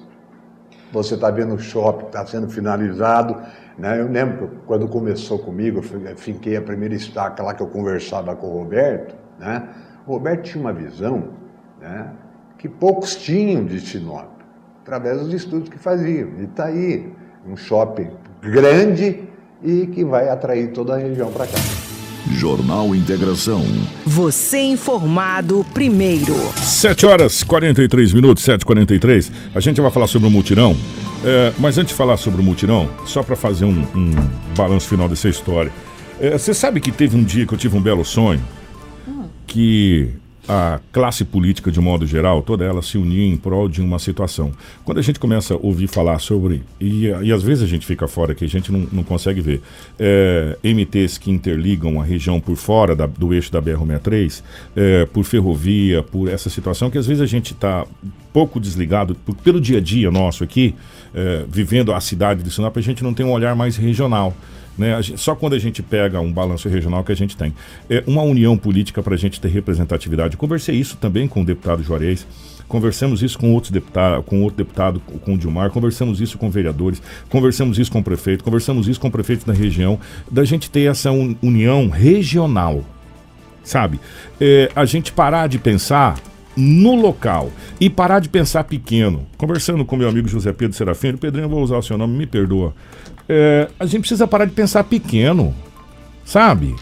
Você 0.91 1.15
está 1.15 1.31
vendo 1.31 1.55
o 1.55 1.59
shopping 1.59 2.07
está 2.07 2.25
sendo 2.25 2.49
finalizado. 2.49 3.37
Né? 3.77 4.01
Eu 4.01 4.11
lembro 4.11 4.51
quando 4.67 4.89
começou 4.89 5.39
comigo, 5.39 5.81
eu 5.81 6.17
finquei 6.17 6.57
a 6.57 6.63
primeira 6.63 6.95
estaca 6.95 7.43
lá 7.43 7.53
que 7.53 7.63
eu 7.63 7.67
conversava 7.67 8.35
com 8.35 8.47
o 8.47 8.59
Roberto. 8.59 9.15
Né? 9.39 9.69
O 10.07 10.13
Roberto 10.13 10.45
tinha 10.45 10.63
uma 10.63 10.73
visão 10.73 11.35
né, 11.79 12.11
que 12.57 12.71
poucos 12.71 13.17
tinham 13.17 13.65
de 13.65 13.79
Sinop, 13.79 14.31
através 14.81 15.21
dos 15.21 15.35
estudos 15.35 15.69
que 15.69 15.79
faziam. 15.79 16.31
E 16.39 16.45
está 16.45 16.67
aí, 16.67 17.13
um 17.47 17.55
shopping 17.55 18.11
grande 18.41 19.29
e 19.63 19.87
que 19.89 20.05
vai 20.05 20.31
atrair 20.31 20.73
toda 20.73 20.95
a 20.95 20.97
região 20.97 21.31
para 21.31 21.47
cá. 21.47 21.82
Jornal 22.31 22.95
Integração. 22.95 23.65
Você 24.07 24.61
informado 24.61 25.65
primeiro. 25.75 26.35
7 26.57 27.07
horas 27.07 27.43
43 27.43 28.13
minutos, 28.13 28.45
7h43. 28.45 29.31
A 29.55 29.61
gente 29.61 29.81
vai 29.81 29.91
falar 29.91 30.07
sobre 30.07 30.29
o 30.29 30.31
mutirão. 30.31 30.77
É, 31.25 31.53
mas 31.59 31.79
antes 31.79 31.93
de 31.93 31.95
falar 31.95 32.17
sobre 32.17 32.41
o 32.41 32.45
mutirão, 32.45 32.89
só 33.07 33.23
para 33.23 33.37
fazer 33.37 33.65
um, 33.65 33.87
um 33.95 34.11
balanço 34.57 34.89
final 34.89 35.09
dessa 35.09 35.29
história. 35.29 35.73
É, 36.21 36.37
Você 36.37 36.53
sabe 36.53 36.81
que 36.81 36.91
teve 36.91 37.17
um 37.17 37.23
dia 37.23 37.47
que 37.47 37.55
eu 37.55 37.59
tive 37.59 37.77
um 37.77 37.81
belo 37.81 38.05
sonho 38.05 38.41
que 39.53 40.09
a 40.49 40.81
classe 40.91 41.25
política, 41.25 41.71
de 41.71 41.81
modo 41.81 42.05
geral, 42.07 42.43
toda 42.43 42.65
ela 42.65 42.83
se 42.83 42.99
unia 42.99 43.25
em 43.33 43.37
prol 43.37 43.69
de 43.69 43.81
uma 43.81 43.99
situação. 44.01 44.51
Quando 44.85 44.99
a 44.99 45.03
gente 45.03 45.21
começa 45.21 45.55
a 45.55 45.57
ouvir 45.57 45.87
falar 45.87 46.19
sobre, 46.19 46.63
e, 46.81 47.07
e 47.07 47.33
às 47.33 47.43
vezes 47.43 47.63
a 47.63 47.67
gente 47.67 47.87
fica 47.87 48.09
fora 48.09 48.35
que 48.35 48.45
a 48.45 48.49
gente 48.49 48.73
não, 48.73 48.81
não 48.93 49.05
consegue 49.05 49.41
ver, 49.41 49.61
é, 50.01 50.59
MTs 50.65 51.17
que 51.19 51.31
interligam 51.31 52.01
a 52.01 52.05
região 52.05 52.41
por 52.41 52.57
fora 52.57 52.97
da- 52.97 53.07
do 53.07 53.33
eixo 53.33 53.53
da 53.53 53.63
BR-63, 53.63 54.43
é, 54.75 55.07
por 55.07 55.23
ferrovia, 55.25 56.03
por 56.03 56.29
essa 56.29 56.51
situação 56.51 56.91
que 56.91 56.99
às 56.99 57.07
vezes 57.07 57.23
a 57.23 57.27
gente 57.27 57.53
está 57.53 57.87
pouco 58.33 58.59
desligado 58.59 59.15
por- 59.15 59.37
pelo 59.37 59.61
dia 59.61 59.79
a 59.79 59.81
dia 59.81 60.11
nosso 60.11 60.43
aqui, 60.43 60.75
é, 61.15 61.45
vivendo 61.49 61.93
a 61.93 62.01
cidade 62.01 62.43
de 62.43 62.51
Sinop, 62.51 62.77
a 62.77 62.81
gente 62.81 63.03
não 63.03 63.13
tem 63.15 63.25
um 63.25 63.33
olhar 63.33 63.55
mais 63.55 63.77
regional. 63.77 64.35
Né? 64.79 65.01
Gente- 65.03 65.21
só 65.21 65.35
quando 65.35 65.53
a 65.55 65.59
gente 65.59 65.83
pega 65.83 66.19
um 66.21 66.33
balanço 66.33 66.69
regional 66.69 67.05
que 67.05 67.13
a 67.13 67.15
gente 67.15 67.37
tem. 67.37 67.53
É 67.91 68.03
uma 68.07 68.23
união 68.23 68.57
política 68.57 69.03
para 69.03 69.15
a 69.15 69.19
gente 69.19 69.39
ter 69.41 69.49
representatividade. 69.49 70.37
Conversei 70.37 70.75
isso 70.77 70.97
também 70.97 71.29
com 71.29 71.43
o 71.43 71.45
deputado 71.45 71.83
Juarez. 71.83 72.27
Conversamos 72.67 73.23
isso 73.23 73.39
com 73.39 73.53
outros 73.53 73.71
deputados, 73.71 74.25
com 74.25 74.41
outro 74.41 74.57
deputado, 74.57 74.99
com 75.01 75.35
o 75.35 75.37
Dilmar, 75.39 75.69
conversamos 75.71 76.23
isso 76.23 76.39
com 76.39 76.51
vereadores, 76.51 77.03
conversamos 77.29 77.79
isso 77.79 77.93
com 77.93 77.99
o 77.99 78.03
prefeito, 78.03 78.43
conversamos 78.43 78.89
isso 78.89 78.99
com 78.99 79.09
o 79.09 79.11
prefeito 79.11 79.45
da 79.47 79.53
região, 79.53 80.01
da 80.31 80.43
gente 80.43 80.71
ter 80.71 80.91
essa 80.91 81.11
un- 81.11 81.37
união 81.43 81.91
regional 81.91 82.83
sabe? 83.63 84.01
É, 84.41 84.71
a 84.75 84.85
gente 84.85 85.13
parar 85.13 85.49
de 85.49 85.59
pensar 85.59 86.17
no 86.57 86.95
local 86.95 87.51
e 87.81 87.89
parar 87.89 88.21
de 88.21 88.29
pensar 88.29 88.65
pequeno. 88.65 89.27
Conversando 89.39 89.85
com 89.85 89.97
meu 89.97 90.09
amigo 90.09 90.29
José 90.29 90.53
Pedro 90.53 90.77
Serafim, 90.77 91.17
Pedrinho, 91.17 91.47
eu 91.47 91.49
vou 91.49 91.63
usar 91.63 91.79
o 91.79 91.83
seu 91.83 91.97
nome, 91.97 92.17
me 92.17 92.27
perdoa. 92.27 92.75
É, 93.29 93.69
a 93.79 93.87
gente 93.87 94.01
precisa 94.01 94.27
parar 94.27 94.45
de 94.45 94.53
pensar 94.53 94.85
pequeno, 94.85 95.55
sabe? 96.25 96.75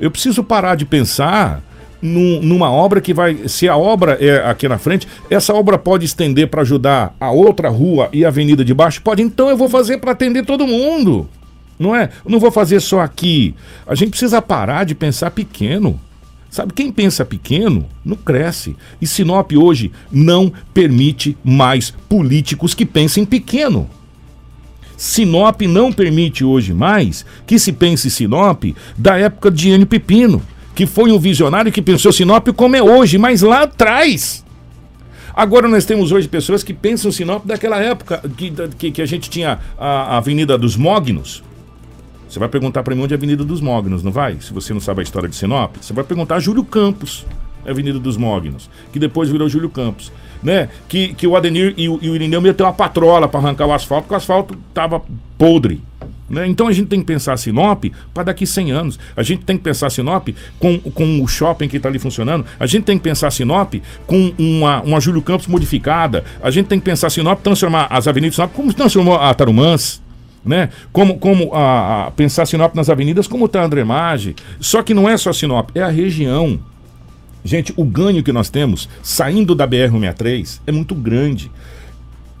Eu 0.00 0.10
preciso 0.10 0.42
parar 0.42 0.74
de 0.74 0.84
pensar 0.84 1.62
num- 2.00 2.40
numa 2.42 2.70
obra 2.70 3.00
que 3.00 3.14
vai. 3.14 3.46
Se 3.46 3.68
a 3.68 3.76
obra 3.76 4.18
é 4.20 4.44
aqui 4.48 4.66
na 4.66 4.78
frente, 4.78 5.06
essa 5.30 5.54
obra 5.54 5.78
pode 5.78 6.04
estender 6.04 6.48
para 6.48 6.62
ajudar 6.62 7.14
a 7.20 7.30
outra 7.30 7.68
rua 7.68 8.08
e 8.12 8.24
a 8.24 8.28
avenida 8.28 8.64
de 8.64 8.74
baixo? 8.74 9.00
Pode, 9.02 9.22
então 9.22 9.48
eu 9.48 9.56
vou 9.56 9.68
fazer 9.68 9.98
para 9.98 10.10
atender 10.12 10.44
todo 10.44 10.66
mundo. 10.66 11.28
Não 11.78 11.94
é? 11.94 12.10
Eu 12.24 12.30
não 12.30 12.40
vou 12.40 12.50
fazer 12.50 12.80
só 12.80 13.00
aqui. 13.00 13.54
A 13.86 13.94
gente 13.94 14.10
precisa 14.10 14.42
parar 14.42 14.84
de 14.84 14.94
pensar 14.94 15.30
pequeno. 15.30 16.00
Sabe, 16.52 16.74
quem 16.74 16.92
pensa 16.92 17.24
pequeno 17.24 17.88
não 18.04 18.14
cresce. 18.14 18.76
E 19.00 19.06
Sinop 19.06 19.52
hoje 19.52 19.90
não 20.12 20.52
permite 20.74 21.34
mais 21.42 21.90
políticos 22.10 22.74
que 22.74 22.84
pensem 22.84 23.24
pequeno. 23.24 23.88
Sinop 24.94 25.62
não 25.62 25.90
permite 25.90 26.44
hoje 26.44 26.74
mais 26.74 27.24
que 27.46 27.58
se 27.58 27.72
pense 27.72 28.10
Sinop 28.10 28.64
da 28.98 29.16
época 29.16 29.50
de 29.50 29.70
Enio 29.70 29.86
Pepino, 29.86 30.42
que 30.74 30.84
foi 30.84 31.10
um 31.10 31.18
visionário 31.18 31.72
que 31.72 31.80
pensou 31.80 32.12
Sinop 32.12 32.46
como 32.48 32.76
é 32.76 32.82
hoje, 32.82 33.16
mas 33.16 33.40
lá 33.40 33.62
atrás. 33.62 34.44
Agora 35.34 35.66
nós 35.66 35.86
temos 35.86 36.12
hoje 36.12 36.28
pessoas 36.28 36.62
que 36.62 36.74
pensam 36.74 37.10
Sinop 37.10 37.46
daquela 37.46 37.80
época 37.80 38.22
que, 38.36 38.52
que, 38.76 38.90
que 38.90 39.00
a 39.00 39.06
gente 39.06 39.30
tinha 39.30 39.58
a, 39.78 39.86
a 39.86 40.16
Avenida 40.18 40.58
dos 40.58 40.76
Mognos. 40.76 41.42
Você 42.32 42.38
vai 42.38 42.48
perguntar 42.48 42.82
para 42.82 42.94
mim 42.94 43.02
onde 43.02 43.12
é 43.12 43.14
a 43.14 43.18
Avenida 43.18 43.44
dos 43.44 43.60
Mognos, 43.60 44.02
não 44.02 44.10
vai? 44.10 44.38
Se 44.40 44.54
você 44.54 44.72
não 44.72 44.80
sabe 44.80 45.00
a 45.00 45.02
história 45.02 45.28
de 45.28 45.36
Sinop, 45.36 45.76
você 45.78 45.92
vai 45.92 46.02
perguntar 46.02 46.36
a 46.36 46.40
Júlio 46.40 46.64
Campos, 46.64 47.26
Avenida 47.62 47.98
dos 47.98 48.16
Mognos, 48.16 48.70
que 48.90 48.98
depois 48.98 49.28
virou 49.28 49.50
Júlio 49.50 49.68
Campos, 49.68 50.10
né? 50.42 50.70
Que, 50.88 51.12
que 51.12 51.26
o 51.26 51.36
Adenir 51.36 51.74
e 51.76 51.90
o, 51.90 51.98
e 52.00 52.08
o 52.08 52.14
Irineu 52.14 52.40
meteu 52.40 52.64
uma 52.64 52.72
patrola 52.72 53.28
para 53.28 53.38
arrancar 53.38 53.66
o 53.66 53.72
asfalto, 53.74 54.04
porque 54.04 54.14
o 54.14 54.16
asfalto 54.16 54.56
tava 54.72 55.02
podre. 55.36 55.82
Né? 56.26 56.46
Então 56.46 56.68
a 56.68 56.72
gente 56.72 56.86
tem 56.86 57.00
que 57.00 57.04
pensar 57.04 57.36
Sinop 57.36 57.84
para 58.14 58.22
daqui 58.22 58.46
100 58.46 58.70
anos. 58.70 58.98
A 59.14 59.22
gente 59.22 59.44
tem 59.44 59.58
que 59.58 59.62
pensar 59.62 59.90
Sinop 59.90 60.28
com, 60.58 60.78
com 60.78 61.22
o 61.22 61.28
shopping 61.28 61.68
que 61.68 61.76
está 61.76 61.90
ali 61.90 61.98
funcionando. 61.98 62.46
A 62.58 62.64
gente 62.64 62.84
tem 62.84 62.96
que 62.96 63.04
pensar 63.04 63.30
Sinop 63.30 63.74
com 64.06 64.32
uma, 64.38 64.80
uma 64.80 65.00
Júlio 65.00 65.20
Campos 65.20 65.46
modificada. 65.46 66.24
A 66.42 66.50
gente 66.50 66.64
tem 66.64 66.78
que 66.78 66.84
pensar 66.86 67.10
Sinop 67.10 67.42
transformar 67.42 67.88
as 67.90 68.08
avenidas 68.08 68.36
Sinop 68.36 68.54
como 68.54 68.72
transformou 68.72 69.16
a 69.16 69.34
Tarumãs 69.34 70.01
né? 70.44 70.70
Como, 70.92 71.18
como 71.18 71.52
a, 71.54 72.06
a 72.06 72.10
pensar 72.10 72.46
Sinop 72.46 72.74
nas 72.74 72.90
avenidas, 72.90 73.26
como 73.26 73.46
está 73.46 73.62
André 73.62 73.84
Maggi. 73.84 74.34
Só 74.60 74.82
que 74.82 74.94
não 74.94 75.08
é 75.08 75.16
só 75.16 75.32
Sinop, 75.32 75.70
é 75.74 75.82
a 75.82 75.88
região. 75.88 76.58
Gente, 77.44 77.72
o 77.76 77.84
ganho 77.84 78.22
que 78.22 78.32
nós 78.32 78.50
temos 78.50 78.88
saindo 79.02 79.54
da 79.54 79.66
BR-163 79.66 80.60
é 80.66 80.72
muito 80.72 80.94
grande. 80.94 81.50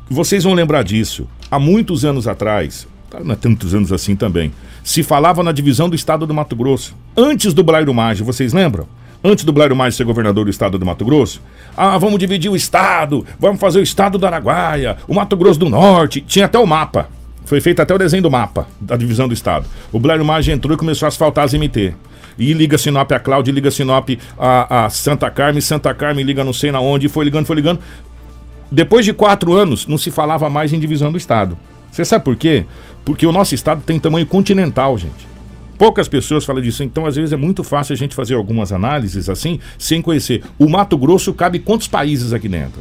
Vocês 0.08 0.44
vão 0.44 0.54
lembrar 0.54 0.84
disso. 0.84 1.26
Há 1.50 1.58
muitos 1.58 2.04
anos 2.04 2.28
atrás, 2.28 2.86
não 3.24 3.32
é 3.32 3.36
tantos 3.36 3.74
anos 3.74 3.92
assim 3.92 4.14
também, 4.14 4.52
se 4.82 5.02
falava 5.02 5.42
na 5.42 5.52
divisão 5.52 5.88
do 5.88 5.96
estado 5.96 6.26
do 6.26 6.34
Mato 6.34 6.56
Grosso. 6.56 6.96
Antes 7.16 7.52
do 7.52 7.62
Blairo 7.62 7.92
Maggi, 7.92 8.22
vocês 8.22 8.52
lembram? 8.52 8.86
Antes 9.24 9.44
do 9.44 9.52
Blairo 9.52 9.76
Maggi 9.76 9.96
ser 9.96 10.04
governador 10.04 10.44
do 10.44 10.50
estado 10.50 10.78
do 10.78 10.86
Mato 10.86 11.04
Grosso. 11.04 11.40
Ah, 11.76 11.98
vamos 11.98 12.18
dividir 12.18 12.50
o 12.50 12.56
estado, 12.56 13.24
vamos 13.38 13.60
fazer 13.60 13.78
o 13.78 13.82
estado 13.82 14.18
do 14.18 14.26
Araguaia, 14.26 14.96
o 15.06 15.14
Mato 15.14 15.36
Grosso 15.36 15.60
do 15.60 15.68
Norte. 15.68 16.20
Tinha 16.20 16.46
até 16.46 16.58
o 16.58 16.66
mapa. 16.66 17.08
Foi 17.44 17.60
feito 17.60 17.80
até 17.80 17.94
o 17.94 17.98
desenho 17.98 18.22
do 18.22 18.30
mapa 18.30 18.66
da 18.80 18.96
divisão 18.96 19.28
do 19.28 19.34
estado. 19.34 19.66
O 19.90 19.98
Blairo 19.98 20.24
Maggi 20.24 20.52
entrou 20.52 20.74
e 20.74 20.78
começou 20.78 21.06
a 21.06 21.08
asfaltar 21.08 21.44
as 21.44 21.52
MT. 21.52 21.94
E 22.38 22.52
liga 22.52 22.78
Sinop 22.78 23.10
a 23.12 23.18
Cláudia, 23.18 23.52
liga 23.52 23.70
Sinop 23.70 24.08
a, 24.38 24.84
a 24.86 24.90
Santa 24.90 25.30
Carmen, 25.30 25.60
Santa 25.60 25.92
Carmen 25.92 26.24
liga 26.24 26.42
não 26.42 26.52
sei 26.52 26.72
na 26.72 26.80
onde, 26.80 27.08
foi 27.08 27.24
ligando, 27.24 27.46
foi 27.46 27.56
ligando. 27.56 27.80
Depois 28.70 29.04
de 29.04 29.12
quatro 29.12 29.52
anos, 29.52 29.86
não 29.86 29.98
se 29.98 30.10
falava 30.10 30.48
mais 30.48 30.72
em 30.72 30.80
divisão 30.80 31.12
do 31.12 31.18
Estado. 31.18 31.58
Você 31.90 32.06
sabe 32.06 32.24
por 32.24 32.36
quê? 32.36 32.64
Porque 33.04 33.26
o 33.26 33.32
nosso 33.32 33.54
Estado 33.54 33.82
tem 33.84 33.98
tamanho 33.98 34.24
continental, 34.24 34.96
gente. 34.96 35.32
Poucas 35.76 36.08
pessoas 36.08 36.44
falam 36.44 36.62
disso, 36.62 36.82
então 36.82 37.04
às 37.04 37.16
vezes 37.16 37.32
é 37.32 37.36
muito 37.36 37.62
fácil 37.62 37.92
a 37.92 37.96
gente 37.96 38.14
fazer 38.14 38.34
algumas 38.34 38.72
análises 38.72 39.28
assim, 39.28 39.58
sem 39.76 40.00
conhecer. 40.00 40.42
O 40.58 40.68
Mato 40.68 40.96
Grosso 40.96 41.34
cabe 41.34 41.58
quantos 41.58 41.88
países 41.88 42.32
aqui 42.32 42.48
dentro? 42.48 42.80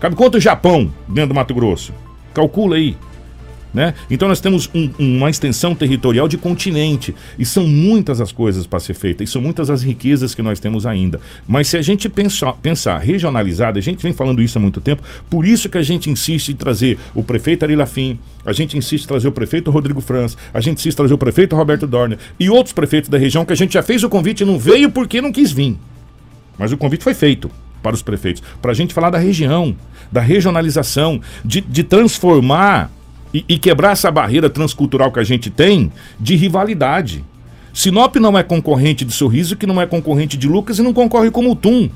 Cabe 0.00 0.16
quanto 0.16 0.40
Japão 0.40 0.92
dentro 1.08 1.28
do 1.28 1.34
Mato 1.34 1.54
Grosso? 1.54 1.94
Calcula 2.34 2.76
aí. 2.76 2.96
Né? 3.74 3.94
Então 4.10 4.28
nós 4.28 4.38
temos 4.38 4.68
um- 4.74 4.90
uma 4.98 5.30
extensão 5.30 5.74
territorial 5.74 6.28
de 6.28 6.36
continente 6.36 7.14
e 7.38 7.46
são 7.46 7.66
muitas 7.66 8.20
as 8.20 8.30
coisas 8.30 8.66
para 8.66 8.78
ser 8.78 8.92
feitas 8.92 9.26
e 9.26 9.32
são 9.32 9.40
muitas 9.40 9.70
as 9.70 9.82
riquezas 9.82 10.34
que 10.34 10.42
nós 10.42 10.60
temos 10.60 10.84
ainda. 10.84 11.18
Mas 11.48 11.68
se 11.68 11.78
a 11.78 11.82
gente 11.82 12.06
pensar, 12.06 12.52
pensar 12.54 12.98
regionalizado, 12.98 13.78
a 13.78 13.82
gente 13.82 14.02
vem 14.02 14.12
falando 14.12 14.42
isso 14.42 14.58
há 14.58 14.60
muito 14.60 14.78
tempo, 14.78 15.02
por 15.30 15.46
isso 15.46 15.70
que 15.70 15.78
a 15.78 15.82
gente 15.82 16.10
insiste 16.10 16.50
em 16.50 16.54
trazer 16.54 16.98
o 17.14 17.22
prefeito 17.22 17.64
Ari 17.64 17.74
Lafim, 17.74 18.18
a 18.44 18.52
gente 18.52 18.76
insiste 18.76 19.04
em 19.04 19.08
trazer 19.08 19.28
o 19.28 19.32
prefeito 19.32 19.70
Rodrigo 19.70 20.02
Franz, 20.02 20.36
a 20.52 20.60
gente 20.60 20.74
insiste 20.78 20.92
em 20.92 20.96
trazer 20.96 21.14
o 21.14 21.18
prefeito 21.18 21.56
Roberto 21.56 21.86
Dorner 21.86 22.18
e 22.38 22.50
outros 22.50 22.74
prefeitos 22.74 23.08
da 23.08 23.16
região 23.16 23.42
que 23.42 23.54
a 23.54 23.56
gente 23.56 23.72
já 23.72 23.82
fez 23.82 24.04
o 24.04 24.08
convite 24.10 24.42
e 24.42 24.44
não 24.46 24.58
veio 24.58 24.90
porque 24.90 25.22
não 25.22 25.32
quis 25.32 25.50
vir. 25.50 25.78
Mas 26.58 26.72
o 26.72 26.76
convite 26.76 27.02
foi 27.02 27.14
feito 27.14 27.50
para 27.82 27.94
os 27.94 28.02
prefeitos, 28.02 28.42
para 28.60 28.72
a 28.72 28.74
gente 28.74 28.92
falar 28.92 29.08
da 29.08 29.18
região, 29.18 29.74
da 30.12 30.20
regionalização, 30.20 31.22
de, 31.42 31.62
de 31.62 31.82
transformar 31.82 32.90
e, 33.32 33.44
e 33.48 33.58
quebrar 33.58 33.92
essa 33.92 34.10
barreira 34.10 34.50
transcultural 34.50 35.10
que 35.10 35.20
a 35.20 35.24
gente 35.24 35.50
tem 35.50 35.92
de 36.18 36.36
rivalidade. 36.36 37.24
Sinop 37.72 38.16
não 38.16 38.36
é 38.36 38.42
concorrente 38.42 39.04
de 39.04 39.12
Sorriso, 39.12 39.56
que 39.56 39.66
não 39.66 39.80
é 39.80 39.86
concorrente 39.86 40.36
de 40.36 40.46
Lucas 40.46 40.78
e 40.78 40.82
não 40.82 40.92
concorre 40.92 41.30
com 41.30 41.42
Mutum. 41.42 41.88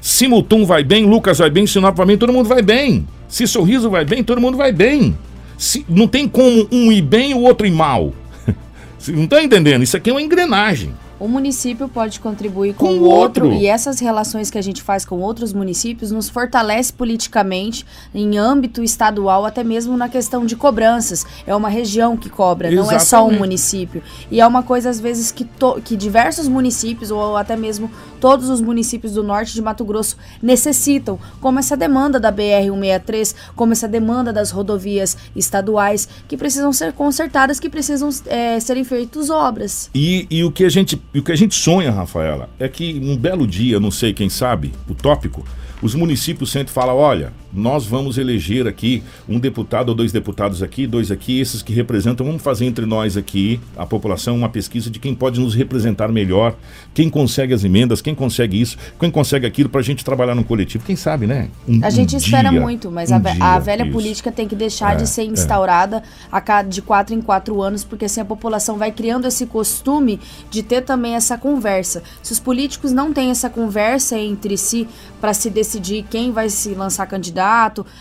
Se 0.00 0.26
Mutum 0.26 0.64
vai 0.64 0.82
bem, 0.82 1.06
Lucas 1.06 1.38
vai 1.38 1.50
bem, 1.50 1.66
Sinop 1.66 1.96
vai 1.96 2.06
bem, 2.06 2.18
todo 2.18 2.32
mundo 2.32 2.48
vai 2.48 2.62
bem. 2.62 3.06
Se 3.28 3.46
Sorriso 3.46 3.88
vai 3.88 4.04
bem, 4.04 4.24
todo 4.24 4.40
mundo 4.40 4.56
vai 4.56 4.72
bem. 4.72 5.16
Se, 5.56 5.84
não 5.88 6.06
tem 6.08 6.28
como 6.28 6.68
um 6.70 6.92
ir 6.92 7.02
bem 7.02 7.30
e 7.30 7.34
o 7.34 7.40
outro 7.40 7.66
ir 7.66 7.72
mal. 7.72 8.12
Não 9.08 9.24
está 9.24 9.42
entendendo? 9.42 9.82
Isso 9.82 9.96
aqui 9.96 10.10
é 10.10 10.12
uma 10.12 10.20
engrenagem. 10.20 10.92
O 11.18 11.26
município 11.28 11.88
pode 11.88 12.20
contribuir 12.20 12.74
com, 12.74 12.86
Com 12.86 12.92
o 12.98 13.04
outro, 13.04 13.46
outro. 13.46 13.60
e 13.60 13.66
essas 13.66 14.00
relações 14.00 14.50
que 14.50 14.58
a 14.58 14.62
gente 14.62 14.82
faz 14.82 15.04
com 15.04 15.20
outros 15.20 15.52
municípios 15.52 16.10
nos 16.10 16.28
fortalece 16.28 16.92
politicamente 16.92 17.86
em 18.14 18.36
âmbito 18.36 18.82
estadual, 18.82 19.44
até 19.46 19.64
mesmo 19.64 19.96
na 19.96 20.08
questão 20.08 20.44
de 20.44 20.54
cobranças. 20.56 21.24
É 21.46 21.54
uma 21.54 21.68
região 21.68 22.16
que 22.16 22.28
cobra, 22.28 22.70
não 22.70 22.90
é 22.90 22.98
só 22.98 23.18
um 23.18 23.20
Exatamente. 23.20 23.38
município. 23.38 24.02
E 24.30 24.40
é 24.40 24.46
uma 24.46 24.62
coisa, 24.62 24.90
às 24.90 25.00
vezes, 25.00 25.32
que, 25.32 25.46
que 25.84 25.96
diversos 25.96 26.48
municípios, 26.48 27.10
ou 27.10 27.36
até 27.36 27.56
mesmo 27.56 27.90
todos 28.20 28.48
os 28.48 28.60
municípios 28.60 29.12
do 29.12 29.22
norte 29.22 29.54
de 29.54 29.62
Mato 29.62 29.84
Grosso, 29.84 30.16
necessitam, 30.42 31.18
como 31.40 31.58
essa 31.58 31.76
demanda 31.76 32.18
da 32.18 32.32
BR-163, 32.32 33.34
como 33.54 33.72
essa 33.72 33.88
demanda 33.88 34.32
das 34.32 34.50
rodovias 34.50 35.16
estaduais, 35.34 36.08
que 36.28 36.36
precisam 36.36 36.72
ser 36.72 36.92
consertadas, 36.92 37.60
que 37.60 37.68
precisam 37.68 38.08
eh, 38.26 38.58
serem 38.60 38.84
feitas 38.84 39.30
obras. 39.30 39.90
E, 39.94 40.26
e 40.30 40.44
o, 40.44 40.50
que 40.50 40.64
a 40.64 40.68
gente, 40.68 41.00
e 41.16 41.18
o 41.18 41.22
que 41.22 41.32
a 41.32 41.36
gente 41.36 41.54
sonha, 41.54 41.90
Rafaela, 41.90 42.50
é 42.60 42.68
que 42.68 43.00
um 43.02 43.16
belo 43.16 43.46
dia, 43.46 43.80
não 43.80 43.90
sei 43.90 44.12
quem 44.12 44.28
sabe, 44.28 44.74
utópico, 44.86 45.46
Os 45.80 45.94
municípios 45.94 46.50
sempre 46.50 46.70
falam, 46.70 46.94
olha, 46.94 47.32
nós 47.56 47.86
vamos 47.86 48.18
eleger 48.18 48.66
aqui 48.68 49.02
um 49.28 49.38
deputado 49.40 49.88
ou 49.88 49.94
dois 49.94 50.12
deputados 50.12 50.62
aqui, 50.62 50.86
dois 50.86 51.10
aqui, 51.10 51.40
esses 51.40 51.62
que 51.62 51.72
representam, 51.72 52.26
vamos 52.26 52.42
fazer 52.42 52.66
entre 52.66 52.84
nós 52.86 53.16
aqui, 53.16 53.58
a 53.76 53.86
população, 53.86 54.36
uma 54.36 54.48
pesquisa 54.48 54.90
de 54.90 54.98
quem 54.98 55.14
pode 55.14 55.40
nos 55.40 55.54
representar 55.54 56.08
melhor, 56.12 56.54
quem 56.92 57.08
consegue 57.08 57.54
as 57.54 57.64
emendas, 57.64 58.02
quem 58.02 58.14
consegue 58.14 58.60
isso, 58.60 58.76
quem 59.00 59.10
consegue 59.10 59.46
aquilo 59.46 59.68
para 59.70 59.80
a 59.80 59.84
gente 59.84 60.04
trabalhar 60.04 60.34
no 60.34 60.44
coletivo. 60.44 60.84
Quem 60.84 60.94
sabe, 60.96 61.26
né? 61.26 61.48
Um- 61.66 61.80
A 61.82 61.88
gente 61.90 62.14
um 62.14 62.18
espera 62.18 62.50
dia, 62.50 62.60
muito, 62.60 62.90
mas 62.90 63.10
um 63.10 63.14
a, 63.14 63.18
ve- 63.18 63.30
a 63.30 63.32
dia, 63.34 63.58
velha 63.60 63.82
isso. 63.84 63.92
política 63.92 64.30
tem 64.30 64.46
que 64.46 64.54
deixar 64.54 64.92
É, 64.92 64.96
de 64.96 65.08
ser 65.08 65.22
é. 65.22 65.24
instaurada 65.24 66.02
a 66.30 66.40
cada 66.40 66.68
de 66.68 66.82
quatro 66.82 67.14
em 67.14 67.22
quatro 67.22 67.62
anos, 67.62 67.82
porque 67.84 68.04
assim 68.04 68.20
a 68.20 68.24
população 68.24 68.76
vai 68.76 68.90
criando 68.92 69.26
esse 69.26 69.46
costume 69.46 70.20
de 70.50 70.62
ter 70.62 70.82
também 70.82 71.14
essa 71.14 71.38
conversa. 71.38 72.02
Se 72.22 72.32
os 72.32 72.38
políticos 72.40 72.92
não 72.92 73.12
têm 73.12 73.30
essa 73.30 73.48
conversa 73.48 74.18
entre 74.18 74.58
si 74.58 74.86
para 75.20 75.32
se 75.32 75.48
decidir 75.48 76.04
quem 76.10 76.32
vai 76.32 76.50
se 76.50 76.74
lançar 76.74 77.06
candidato, 77.06 77.45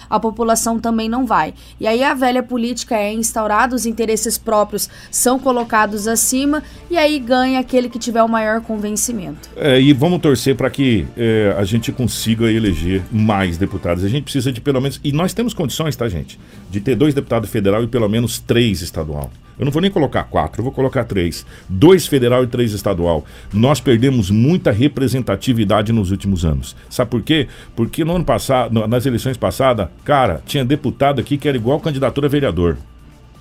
a 0.10 0.20
população 0.20 0.80
também 0.80 1.08
não 1.08 1.26
vai. 1.26 1.54
E 1.80 1.88
aí 1.88 2.04
a 2.04 2.14
velha 2.14 2.42
política 2.42 2.96
é 2.96 3.14
instaurada, 3.14 3.76
os 3.76 3.86
interesses 3.86 4.38
próprios 4.38 4.90
são 5.12 5.38
colocados 5.38 6.08
acima 6.08 6.64
e 6.90 6.98
aí 6.98 7.20
ganha 7.20 7.60
aquele 7.60 7.90
que 7.90 8.00
tiver 8.00 8.24
o 8.24 8.28
maior 8.28 8.62
convencimento. 8.62 9.50
É, 9.56 9.80
e 9.80 9.94
vamos 9.94 10.20
torcer 10.20 10.56
para 10.56 10.70
que 10.70 11.06
é, 11.18 11.56
a 11.58 11.64
gente 11.64 11.92
consiga 11.92 12.52
eleger 12.52 13.04
mais 13.12 13.58
deputados. 13.58 14.04
A 14.04 14.10
gente 14.10 14.24
precisa 14.24 14.52
de 14.52 14.62
pelo 14.62 14.82
menos. 14.82 15.00
E 15.04 15.12
nós 15.12 15.34
temos 15.34 15.54
condições, 15.54 15.96
tá, 15.96 16.08
gente? 16.10 16.40
De 16.70 16.80
ter 16.80 16.96
dois 16.96 17.14
deputados 17.14 17.50
federal 17.50 17.84
e 17.84 17.88
pelo 17.88 18.10
menos 18.10 18.40
três 18.40 18.82
estadual. 18.82 19.30
Eu 19.58 19.64
não 19.64 19.72
vou 19.72 19.82
nem 19.82 19.90
colocar 19.90 20.24
quatro, 20.26 20.60
eu 20.60 20.64
vou 20.64 20.74
colocar 20.74 21.06
três. 21.06 21.46
Dois 21.70 22.06
federal 22.06 22.44
e 22.44 22.48
três 22.48 22.74
estadual. 22.74 23.24
Nós 23.54 23.80
perdemos 23.80 24.30
muita 24.30 24.70
representatividade 24.70 25.94
nos 25.94 26.12
últimos 26.12 26.44
anos. 26.44 26.76
Sabe 26.90 27.10
por 27.10 27.22
quê? 27.22 27.48
Porque 27.74 28.04
no 28.04 28.16
ano 28.16 28.26
passado, 28.26 28.86
nas 28.88 29.06
eleições 29.06 29.25
passadas, 29.34 29.90
cara, 30.04 30.42
tinha 30.46 30.64
deputado 30.64 31.20
aqui 31.20 31.38
que 31.38 31.48
era 31.48 31.58
igual 31.58 31.80
candidatura 31.80 32.28
a 32.28 32.30
vereador. 32.30 32.78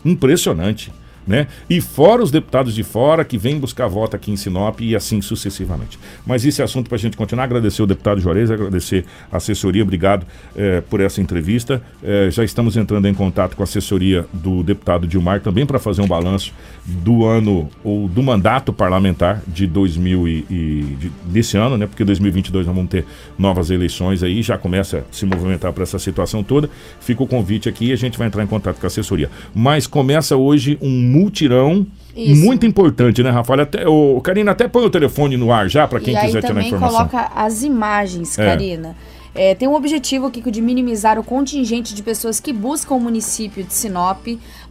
Impressionante. 0.04 0.92
Né? 1.26 1.46
E 1.70 1.80
fora 1.80 2.22
os 2.22 2.30
deputados 2.30 2.74
de 2.74 2.82
fora 2.82 3.24
que 3.24 3.38
vêm 3.38 3.58
buscar 3.58 3.86
voto 3.86 4.14
aqui 4.14 4.30
em 4.30 4.36
Sinop 4.36 4.80
e 4.82 4.94
assim 4.94 5.22
sucessivamente. 5.22 5.98
Mas 6.26 6.44
esse 6.44 6.60
é 6.60 6.64
assunto 6.64 6.88
para 6.88 6.96
a 6.96 6.98
gente 6.98 7.16
continuar. 7.16 7.44
Agradecer 7.44 7.82
o 7.82 7.86
deputado 7.86 8.20
Juarez, 8.20 8.50
agradecer 8.50 9.06
a 9.32 9.38
assessoria, 9.38 9.82
obrigado 9.82 10.26
eh, 10.54 10.82
por 10.90 11.00
essa 11.00 11.22
entrevista. 11.22 11.82
Eh, 12.02 12.28
já 12.30 12.44
estamos 12.44 12.76
entrando 12.76 13.08
em 13.08 13.14
contato 13.14 13.56
com 13.56 13.62
a 13.62 13.64
assessoria 13.64 14.26
do 14.34 14.62
deputado 14.62 15.06
Dilmar 15.06 15.40
também 15.40 15.64
para 15.64 15.78
fazer 15.78 16.02
um 16.02 16.06
balanço 16.06 16.52
do 16.84 17.24
ano 17.24 17.70
ou 17.82 18.06
do 18.06 18.22
mandato 18.22 18.70
parlamentar 18.72 19.42
de 19.48 19.66
2000 19.66 20.28
e, 20.28 20.46
e 20.50 20.96
de- 21.00 21.12
desse 21.24 21.56
ano, 21.56 21.78
né? 21.78 21.86
Porque 21.86 22.04
2022 22.04 22.66
nós 22.66 22.74
vamos 22.76 22.90
ter 22.90 23.06
novas 23.38 23.70
eleições 23.70 24.22
aí, 24.22 24.42
já 24.42 24.58
começa 24.58 24.98
a 24.98 25.02
se 25.10 25.24
movimentar 25.24 25.72
para 25.72 25.82
essa 25.84 25.98
situação 25.98 26.42
toda. 26.42 26.68
Fica 27.00 27.22
o 27.22 27.26
convite 27.26 27.66
aqui 27.68 27.86
e 27.86 27.92
a 27.92 27.96
gente 27.96 28.18
vai 28.18 28.26
entrar 28.26 28.42
em 28.44 28.46
contato 28.46 28.78
com 28.78 28.84
a 28.86 28.88
assessoria. 28.88 29.30
Mas 29.54 29.86
começa 29.86 30.36
hoje 30.36 30.76
um 30.82 31.13
multirão 31.14 31.86
Isso. 32.16 32.44
muito 32.44 32.66
importante, 32.66 33.22
né, 33.22 33.30
Rafael? 33.30 33.62
Até, 33.62 33.88
o 33.88 34.20
Karina, 34.20 34.50
até 34.52 34.68
põe 34.68 34.84
o 34.84 34.90
telefone 34.90 35.36
no 35.36 35.52
ar 35.52 35.68
já 35.68 35.86
para 35.86 36.00
quem 36.00 36.14
e 36.16 36.20
quiser 36.20 36.42
também 36.42 36.66
informação. 36.66 37.08
coloca 37.08 37.30
as 37.34 37.62
imagens, 37.62 38.38
É. 38.38 38.44
Karina. 38.44 38.96
É, 39.36 39.52
tem 39.54 39.66
um 39.66 39.74
objetivo 39.74 40.26
aqui 40.26 40.40
de 40.50 40.60
minimizar 40.60 41.18
o 41.18 41.24
contingente 41.24 41.92
de 41.92 42.02
pessoas 42.04 42.38
que 42.38 42.52
buscam 42.52 42.94
o 42.94 43.00
município 43.00 43.64
de 43.64 43.74
Sinop 43.74 44.24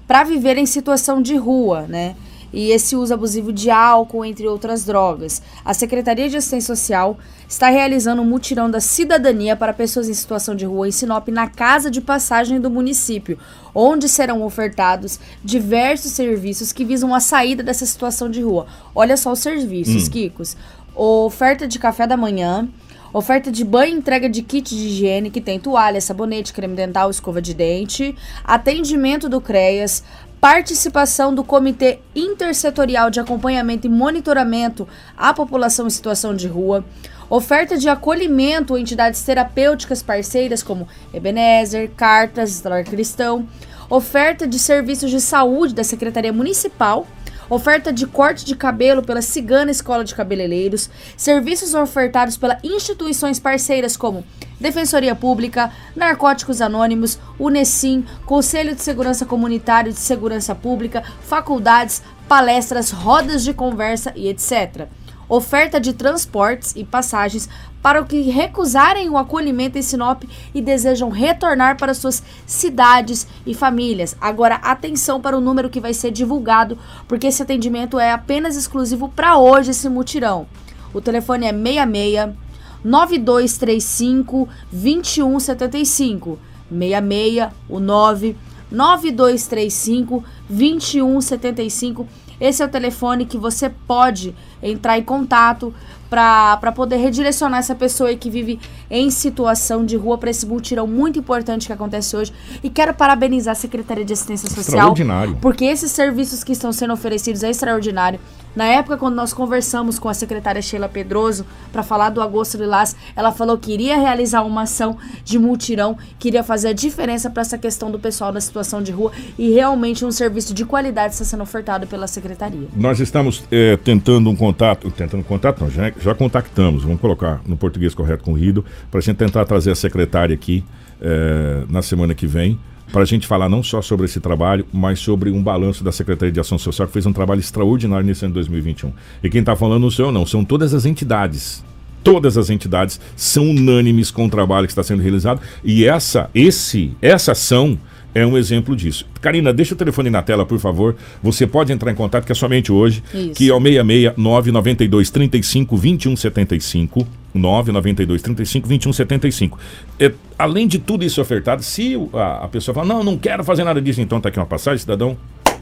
para 0.07 0.23
viver 0.23 0.57
em 0.57 0.65
situação 0.65 1.21
de 1.21 1.35
rua, 1.35 1.85
né? 1.87 2.15
E 2.53 2.69
esse 2.69 2.95
uso 2.95 3.13
abusivo 3.13 3.51
de 3.51 3.71
álcool, 3.71 4.23
entre 4.23 4.47
outras 4.47 4.85
drogas. 4.85 5.41
A 5.65 5.73
Secretaria 5.73 6.29
de 6.29 6.37
Assistência 6.37 6.75
Social 6.75 7.17
está 7.49 7.67
realizando 7.69 8.21
um 8.21 8.25
mutirão 8.25 8.69
da 8.69 8.79
cidadania 8.79 9.55
para 9.55 9.73
pessoas 9.73 10.07
em 10.07 10.13
situação 10.13 10.55
de 10.55 10.63
rua 10.65 10.87
em 10.87 10.91
Sinop 10.91 11.27
na 11.29 11.47
casa 11.49 11.89
de 11.89 11.99
passagem 11.99 12.61
do 12.61 12.69
município, 12.69 13.39
onde 13.73 14.07
serão 14.07 14.43
ofertados 14.43 15.19
diversos 15.43 16.11
serviços 16.11 16.71
que 16.71 16.85
visam 16.85 17.13
a 17.13 17.19
saída 17.19 17.63
dessa 17.63 17.85
situação 17.85 18.29
de 18.29 18.41
rua. 18.41 18.67
Olha 18.93 19.17
só 19.17 19.31
os 19.31 19.39
serviços, 19.39 20.07
Hum. 20.07 20.11
Kikos. 20.11 20.55
Oferta 20.95 21.67
de 21.67 21.79
café 21.79 22.05
da 22.05 22.15
manhã, 22.15 22.69
oferta 23.13 23.51
de 23.51 23.63
banho 23.63 23.93
e 23.93 23.97
entrega 23.97 24.27
de 24.27 24.41
kit 24.41 24.75
de 24.75 24.87
higiene, 24.87 25.29
que 25.29 25.39
tem 25.39 25.59
toalha, 25.59 26.01
sabonete, 26.01 26.51
creme 26.51 26.75
dental, 26.75 27.11
escova 27.11 27.41
de 27.41 27.53
dente, 27.53 28.15
atendimento 28.43 29.29
do 29.29 29.39
CREAS, 29.39 30.03
participação 30.41 31.33
do 31.33 31.43
Comitê 31.43 31.99
Intersetorial 32.13 33.09
de 33.09 33.19
Acompanhamento 33.19 33.87
e 33.87 33.89
Monitoramento 33.89 34.87
à 35.15 35.33
População 35.33 35.87
em 35.87 35.91
Situação 35.91 36.35
de 36.35 36.47
Rua, 36.47 36.83
oferta 37.29 37.77
de 37.77 37.87
acolhimento 37.87 38.75
a 38.75 38.79
entidades 38.79 39.21
terapêuticas 39.21 40.03
parceiras 40.03 40.61
como 40.61 40.87
Ebenezer, 41.13 41.91
Cartas, 41.95 42.61
Lar 42.63 42.83
Cristão, 42.83 43.47
oferta 43.89 44.45
de 44.47 44.59
serviços 44.59 45.11
de 45.11 45.21
saúde 45.21 45.73
da 45.73 45.83
Secretaria 45.83 46.33
Municipal, 46.33 47.07
oferta 47.53 47.93
de 47.93 48.07
corte 48.07 48.45
de 48.45 48.55
cabelo 48.55 49.03
pela 49.03 49.21
Cigana 49.21 49.71
Escola 49.71 50.03
de 50.03 50.15
Cabeleireiros, 50.15 50.89
serviços 51.15 51.73
ofertados 51.73 52.37
pelas 52.37 52.63
instituições 52.63 53.39
parceiras 53.39 53.95
como 53.95 54.25
Defensoria 54.59 55.13
Pública, 55.13 55.71
Narcóticos 55.95 56.61
Anônimos, 56.61 57.19
Unesim, 57.37 58.05
Conselho 58.25 58.75
de 58.75 58.81
Segurança 58.81 59.25
Comunitário 59.25 59.91
de 59.91 59.99
Segurança 59.99 60.55
Pública, 60.55 61.03
faculdades, 61.21 62.01
palestras, 62.27 62.91
rodas 62.91 63.43
de 63.43 63.53
conversa 63.53 64.13
e 64.15 64.27
etc. 64.29 64.87
Oferta 65.27 65.79
de 65.79 65.93
transportes 65.93 66.73
e 66.75 66.83
passagens 66.83 67.49
para 67.81 68.01
os 68.01 68.07
que 68.07 68.21
recusarem 68.21 69.09
o 69.09 69.17
acolhimento 69.17 69.77
em 69.77 69.81
Sinop 69.81 70.23
e 70.53 70.61
desejam 70.61 71.09
retornar 71.09 71.77
para 71.77 71.93
suas 71.93 72.23
cidades 72.45 73.27
e 73.45 73.53
famílias. 73.53 74.15
Agora, 74.21 74.55
atenção 74.55 75.19
para 75.19 75.37
o 75.37 75.41
número 75.41 75.69
que 75.69 75.79
vai 75.79 75.93
ser 75.93 76.11
divulgado, 76.11 76.77
porque 77.07 77.27
esse 77.27 77.41
atendimento 77.41 77.99
é 77.99 78.11
apenas 78.11 78.55
exclusivo 78.55 79.09
para 79.09 79.37
hoje, 79.37 79.71
esse 79.71 79.89
mutirão. 79.89 80.47
O 80.93 81.01
telefone 81.01 81.45
é 81.47 81.51
66 81.51 82.35
9235 82.83 84.47
2175. 84.71 86.39
66 86.69 87.49
o 87.69 87.79
9 87.79 88.35
9235 88.71 90.23
2175. 90.49 92.07
Esse 92.39 92.61
é 92.61 92.65
o 92.65 92.69
telefone 92.69 93.25
que 93.25 93.37
você 93.37 93.69
pode 93.69 94.35
entrar 94.61 94.97
em 94.97 95.03
contato 95.03 95.73
para 96.09 96.71
poder 96.75 96.97
redirecionar 96.97 97.59
essa 97.59 97.73
pessoa 97.73 98.09
aí 98.09 98.17
que 98.17 98.29
vive 98.29 98.59
em 98.89 99.09
situação 99.09 99.83
de 99.83 99.97
rua 99.97 100.15
para 100.17 100.29
esse 100.29 100.45
mutirão 100.45 100.85
muito 100.85 101.17
importante 101.17 101.65
que 101.65 101.73
acontece 101.73 102.15
hoje. 102.15 102.31
E 102.63 102.69
quero 102.69 102.93
parabenizar 102.93 103.53
a 103.53 103.55
Secretaria 103.55 104.05
de 104.05 104.13
Assistência 104.13 104.47
Social. 104.47 104.75
Extraordinário. 104.79 105.37
Porque 105.41 105.65
esses 105.65 105.91
serviços 105.91 106.43
que 106.43 106.51
estão 106.51 106.71
sendo 106.71 106.93
oferecidos 106.93 107.41
é 107.41 107.49
extraordinário. 107.49 108.19
Na 108.55 108.65
época, 108.65 108.97
quando 108.97 109.15
nós 109.15 109.33
conversamos 109.33 109.97
com 109.97 110.07
a 110.07 110.13
secretária 110.13 110.61
Sheila 110.61 110.87
Pedroso 110.87 111.45
para 111.71 111.81
falar 111.81 112.09
do 112.09 112.21
Agosto 112.21 112.57
Lilás, 112.57 112.95
ela 113.15 113.31
falou 113.31 113.57
que 113.57 113.73
iria 113.73 113.97
realizar 113.97 114.43
uma 114.43 114.63
ação 114.63 114.97
de 115.23 115.39
multirão, 115.39 115.97
que 116.19 116.27
iria 116.27 116.43
fazer 116.43 116.69
a 116.69 116.73
diferença 116.73 117.29
para 117.29 117.41
essa 117.41 117.57
questão 117.57 117.89
do 117.89 117.99
pessoal 117.99 118.31
na 118.31 118.39
situação 118.39 118.81
de 118.81 118.91
rua 118.91 119.11
e 119.37 119.51
realmente 119.51 120.05
um 120.05 120.11
serviço 120.11 120.53
de 120.53 120.65
qualidade 120.65 121.13
está 121.13 121.25
sendo 121.25 121.43
ofertado 121.43 121.87
pela 121.87 122.07
secretaria. 122.07 122.67
Nós 122.75 122.99
estamos 122.99 123.43
eh, 123.51 123.77
tentando 123.83 124.29
um 124.29 124.35
contato, 124.35 124.89
tentando 124.91 125.23
contato, 125.23 125.61
não, 125.61 125.71
já, 125.71 125.91
já 125.99 126.13
contactamos, 126.13 126.83
vamos 126.83 127.01
colocar 127.01 127.41
no 127.45 127.57
português 127.57 127.95
correto 127.95 128.23
com 128.23 128.33
o 128.33 128.35
Rido, 128.35 128.63
para 128.91 128.99
a 128.99 129.01
gente 129.01 129.17
tentar 129.17 129.45
trazer 129.45 129.71
a 129.71 129.75
secretária 129.75 130.33
aqui 130.33 130.63
eh, 131.01 131.63
na 131.69 131.81
semana 131.81 132.13
que 132.13 132.27
vem, 132.27 132.59
para 132.93 133.01
a 133.01 133.05
gente 133.05 133.25
falar 133.25 133.49
não 133.49 133.63
só 133.63 133.81
sobre 133.81 134.05
esse 134.05 134.19
trabalho, 134.19 134.67
mas 134.71 134.99
sobre 134.99 135.31
um 135.31 135.41
balanço 135.41 135.83
da 135.83 135.91
Secretaria 135.91 136.31
de 136.31 136.39
Ação 136.39 136.59
Social, 136.59 136.87
que 136.87 136.93
fez 136.93 137.07
um 137.07 137.11
trabalho 137.11 137.39
extraordinário 137.39 138.05
nesse 138.05 138.23
ano 138.23 138.33
de 138.33 138.35
2021. 138.35 138.93
E 139.23 139.29
quem 139.31 139.39
está 139.39 139.55
falando 139.55 139.81
não 139.81 139.89
sou 139.89 140.05
eu, 140.05 140.11
não, 140.11 140.27
são 140.27 140.45
todas 140.45 140.75
as 140.75 140.85
entidades. 140.85 141.63
Todas 142.03 142.37
as 142.37 142.51
entidades 142.51 143.01
são 143.15 143.49
unânimes 143.49 144.11
com 144.11 144.27
o 144.27 144.29
trabalho 144.29 144.67
que 144.67 144.71
está 144.73 144.83
sendo 144.83 145.01
realizado. 145.01 145.41
E 145.63 145.85
essa, 145.85 146.29
esse, 146.35 146.91
essa 147.01 147.31
ação 147.31 147.79
é 148.13 148.25
um 148.25 148.37
exemplo 148.37 148.75
disso. 148.75 149.05
Karina, 149.21 149.53
deixa 149.53 149.73
o 149.73 149.77
telefone 149.77 150.09
na 150.09 150.21
tela, 150.21 150.45
por 150.45 150.59
favor. 150.59 150.95
Você 151.21 151.47
pode 151.47 151.71
entrar 151.71 151.91
em 151.91 151.95
contato, 151.95 152.25
que 152.25 152.31
é 152.31 152.35
somente 152.35 152.71
hoje, 152.71 153.03
Isso. 153.13 153.31
que 153.31 153.49
é 153.49 153.53
o 153.53 153.61
66 153.61 154.13
992 154.17 155.09
35 155.09 155.77
21 155.77 156.15
75. 156.15 157.07
992 157.33 158.21
35 158.21 158.67
21 158.67 158.93
75. 158.93 159.59
É, 159.99 160.11
além 160.37 160.67
de 160.67 160.77
tudo 160.77 161.03
isso 161.03 161.19
ofertado, 161.19 161.63
se 161.63 161.95
a, 162.13 162.45
a 162.45 162.47
pessoa 162.47 162.75
fala, 162.75 162.87
não, 162.87 163.03
não 163.03 163.17
quero 163.17 163.43
fazer 163.43 163.63
nada 163.63 163.81
disso, 163.81 164.01
então 164.01 164.21
tá 164.21 164.29
aqui 164.29 164.39
uma 164.39 164.45
passagem, 164.45 164.79
cidadão. 164.79 165.17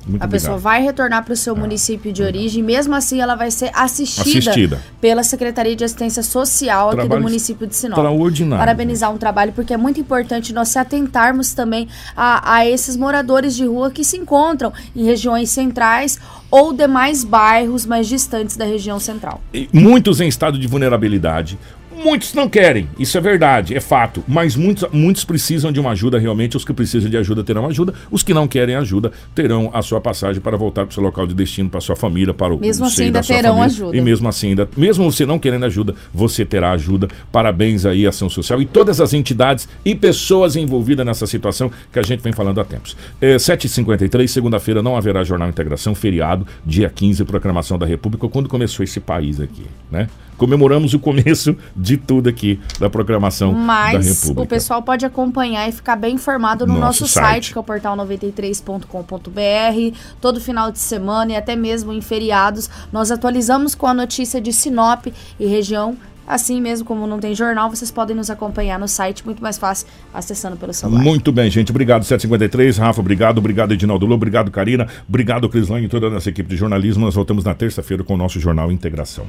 Muito 0.07 0.23
a 0.23 0.27
pessoa 0.27 0.53
obrigado. 0.53 0.73
vai 0.73 0.81
retornar 0.83 1.23
para 1.23 1.33
o 1.33 1.37
seu 1.37 1.55
município 1.55 2.11
de 2.11 2.23
origem, 2.23 2.63
mesmo 2.63 2.95
assim 2.95 3.21
ela 3.21 3.35
vai 3.35 3.51
ser 3.51 3.69
assistida, 3.73 4.21
Assistida. 4.51 4.81
pela 4.99 5.23
Secretaria 5.23 5.75
de 5.75 5.83
Assistência 5.83 6.23
Social 6.23 6.87
aqui 6.89 6.97
Trabalho 6.97 7.21
do 7.21 7.23
município 7.27 7.67
de 7.67 7.75
Sinop. 7.75 7.97
extraordinário. 7.97 8.59
Parabenizar 8.61 9.11
um 9.13 9.17
trabalho, 9.17 9.51
porque 9.53 9.73
é 9.73 9.77
muito 9.77 9.99
importante 9.99 10.53
nós 10.53 10.69
se 10.69 10.79
atentarmos 10.79 11.53
também 11.53 11.87
a, 12.15 12.55
a 12.55 12.65
esses 12.65 12.95
moradores 12.97 13.55
de 13.55 13.65
rua 13.65 13.91
que 13.91 14.03
se 14.03 14.17
encontram 14.17 14.73
em 14.95 15.03
regiões 15.05 15.49
centrais 15.49 16.19
ou 16.49 16.73
demais 16.73 17.23
bairros 17.23 17.85
mais 17.85 18.07
distantes 18.07 18.57
da 18.57 18.65
região 18.65 18.99
central. 18.99 19.41
E 19.53 19.69
muitos 19.71 20.19
em 20.19 20.27
estado 20.27 20.57
de 20.57 20.67
vulnerabilidade, 20.67 21.57
Muitos 22.03 22.33
não 22.33 22.49
querem, 22.49 22.89
isso 22.97 23.15
é 23.17 23.21
verdade, 23.21 23.75
é 23.75 23.79
fato. 23.79 24.23
Mas 24.27 24.55
muitos, 24.55 24.89
muitos 24.91 25.23
precisam 25.23 25.71
de 25.71 25.79
uma 25.79 25.91
ajuda 25.91 26.17
realmente. 26.17 26.57
Os 26.57 26.65
que 26.65 26.73
precisam 26.73 27.09
de 27.09 27.17
ajuda 27.17 27.43
terão 27.43 27.67
ajuda. 27.67 27.93
Os 28.09 28.23
que 28.23 28.33
não 28.33 28.47
querem 28.47 28.75
ajuda 28.75 29.11
terão 29.35 29.69
a 29.73 29.81
sua 29.81 30.01
passagem 30.01 30.41
para 30.41 30.57
voltar 30.57 30.85
para 30.85 30.91
o 30.91 30.93
seu 30.93 31.03
local 31.03 31.27
de 31.27 31.35
destino, 31.35 31.69
para 31.69 31.79
sua 31.79 31.95
família, 31.95 32.33
para 32.33 32.53
o 32.53 32.59
Mesmo 32.59 32.85
assim, 32.85 33.05
ainda 33.05 33.21
terão 33.21 33.55
família. 33.55 33.65
ajuda. 33.65 33.97
E 33.97 34.01
mesmo 34.01 34.27
assim, 34.27 34.49
ainda, 34.49 34.67
mesmo 34.75 35.11
você 35.11 35.25
não 35.25 35.37
querendo 35.37 35.65
ajuda, 35.65 35.93
você 36.13 36.43
terá 36.43 36.71
ajuda. 36.71 37.07
Parabéns 37.31 37.85
aí 37.85 38.07
Ação 38.07 38.29
Social 38.29 38.61
e 38.61 38.65
todas 38.65 38.99
as 38.99 39.13
entidades 39.13 39.69
e 39.85 39.93
pessoas 39.93 40.55
envolvidas 40.55 41.05
nessa 41.05 41.27
situação 41.27 41.71
que 41.93 41.99
a 41.99 42.03
gente 42.03 42.21
vem 42.21 42.33
falando 42.33 42.59
há 42.59 42.65
tempos. 42.65 42.97
É, 43.21 43.35
7h53, 43.35 44.27
segunda-feira 44.27 44.81
não 44.81 44.97
haverá 44.97 45.23
Jornal 45.23 45.49
Integração, 45.49 45.93
feriado, 45.93 46.47
dia 46.65 46.89
15, 46.89 47.23
proclamação 47.25 47.77
da 47.77 47.85
República, 47.85 48.27
quando 48.27 48.49
começou 48.49 48.83
esse 48.83 48.99
país 48.99 49.39
aqui, 49.39 49.65
né? 49.91 50.07
Comemoramos 50.41 50.95
o 50.95 50.99
começo 50.99 51.55
de 51.75 51.97
tudo 51.97 52.27
aqui 52.27 52.59
da 52.79 52.89
programação 52.89 53.53
da 53.53 53.59
Mas 53.59 54.07
República. 54.07 54.41
o 54.41 54.47
pessoal 54.47 54.81
pode 54.81 55.05
acompanhar 55.05 55.69
e 55.69 55.71
ficar 55.71 55.95
bem 55.95 56.15
informado 56.15 56.65
no 56.65 56.73
Nosso 56.73 57.03
nosso, 57.03 57.07
site. 57.07 57.25
site, 57.27 57.51
que 57.51 57.59
é 57.59 57.61
o 57.61 57.63
portal 57.63 57.95
93.com.br. 57.95 59.97
Todo 60.19 60.41
final 60.41 60.71
de 60.71 60.79
semana 60.79 61.33
e 61.33 61.35
até 61.35 61.55
mesmo 61.55 61.93
em 61.93 62.01
feriados, 62.01 62.71
nós 62.91 63.11
atualizamos 63.11 63.75
com 63.75 63.85
a 63.85 63.93
notícia 63.93 64.41
de 64.41 64.51
Sinop 64.51 65.05
e 65.39 65.45
região. 65.45 65.95
Assim 66.27 66.59
mesmo, 66.59 66.87
como 66.87 67.05
não 67.05 67.19
tem 67.19 67.35
jornal, 67.35 67.69
vocês 67.69 67.91
podem 67.91 68.15
nos 68.15 68.31
acompanhar 68.31 68.79
no 68.79 68.87
site, 68.87 69.23
muito 69.23 69.43
mais 69.43 69.59
fácil, 69.59 69.85
acessando 70.11 70.57
pelo 70.57 70.73
celular. 70.73 71.03
Muito 71.03 71.31
bem, 71.31 71.51
gente. 71.51 71.69
Obrigado, 71.69 72.03
753. 72.03 72.79
Rafa, 72.79 72.99
obrigado. 72.99 73.37
Obrigado, 73.37 73.73
Edinaldo 73.73 74.07
Lobo. 74.07 74.15
Obrigado, 74.15 74.49
Karina. 74.49 74.87
Obrigado, 75.07 75.47
Crislane 75.47 75.85
e 75.85 75.89
toda 75.89 76.07
a 76.07 76.09
nossa 76.09 76.29
equipe 76.29 76.49
de 76.49 76.55
jornalismo. 76.55 77.05
Nós 77.05 77.13
voltamos 77.13 77.43
na 77.43 77.53
terça-feira 77.53 78.03
com 78.03 78.15
o 78.15 78.17
nosso 78.17 78.39
Jornal 78.39 78.71
Integração. 78.71 79.27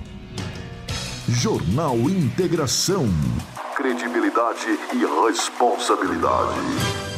Jornal 1.29 1.97
Integração. 2.11 3.07
Credibilidade 3.77 4.79
e 4.93 5.29
responsabilidade. 5.29 7.12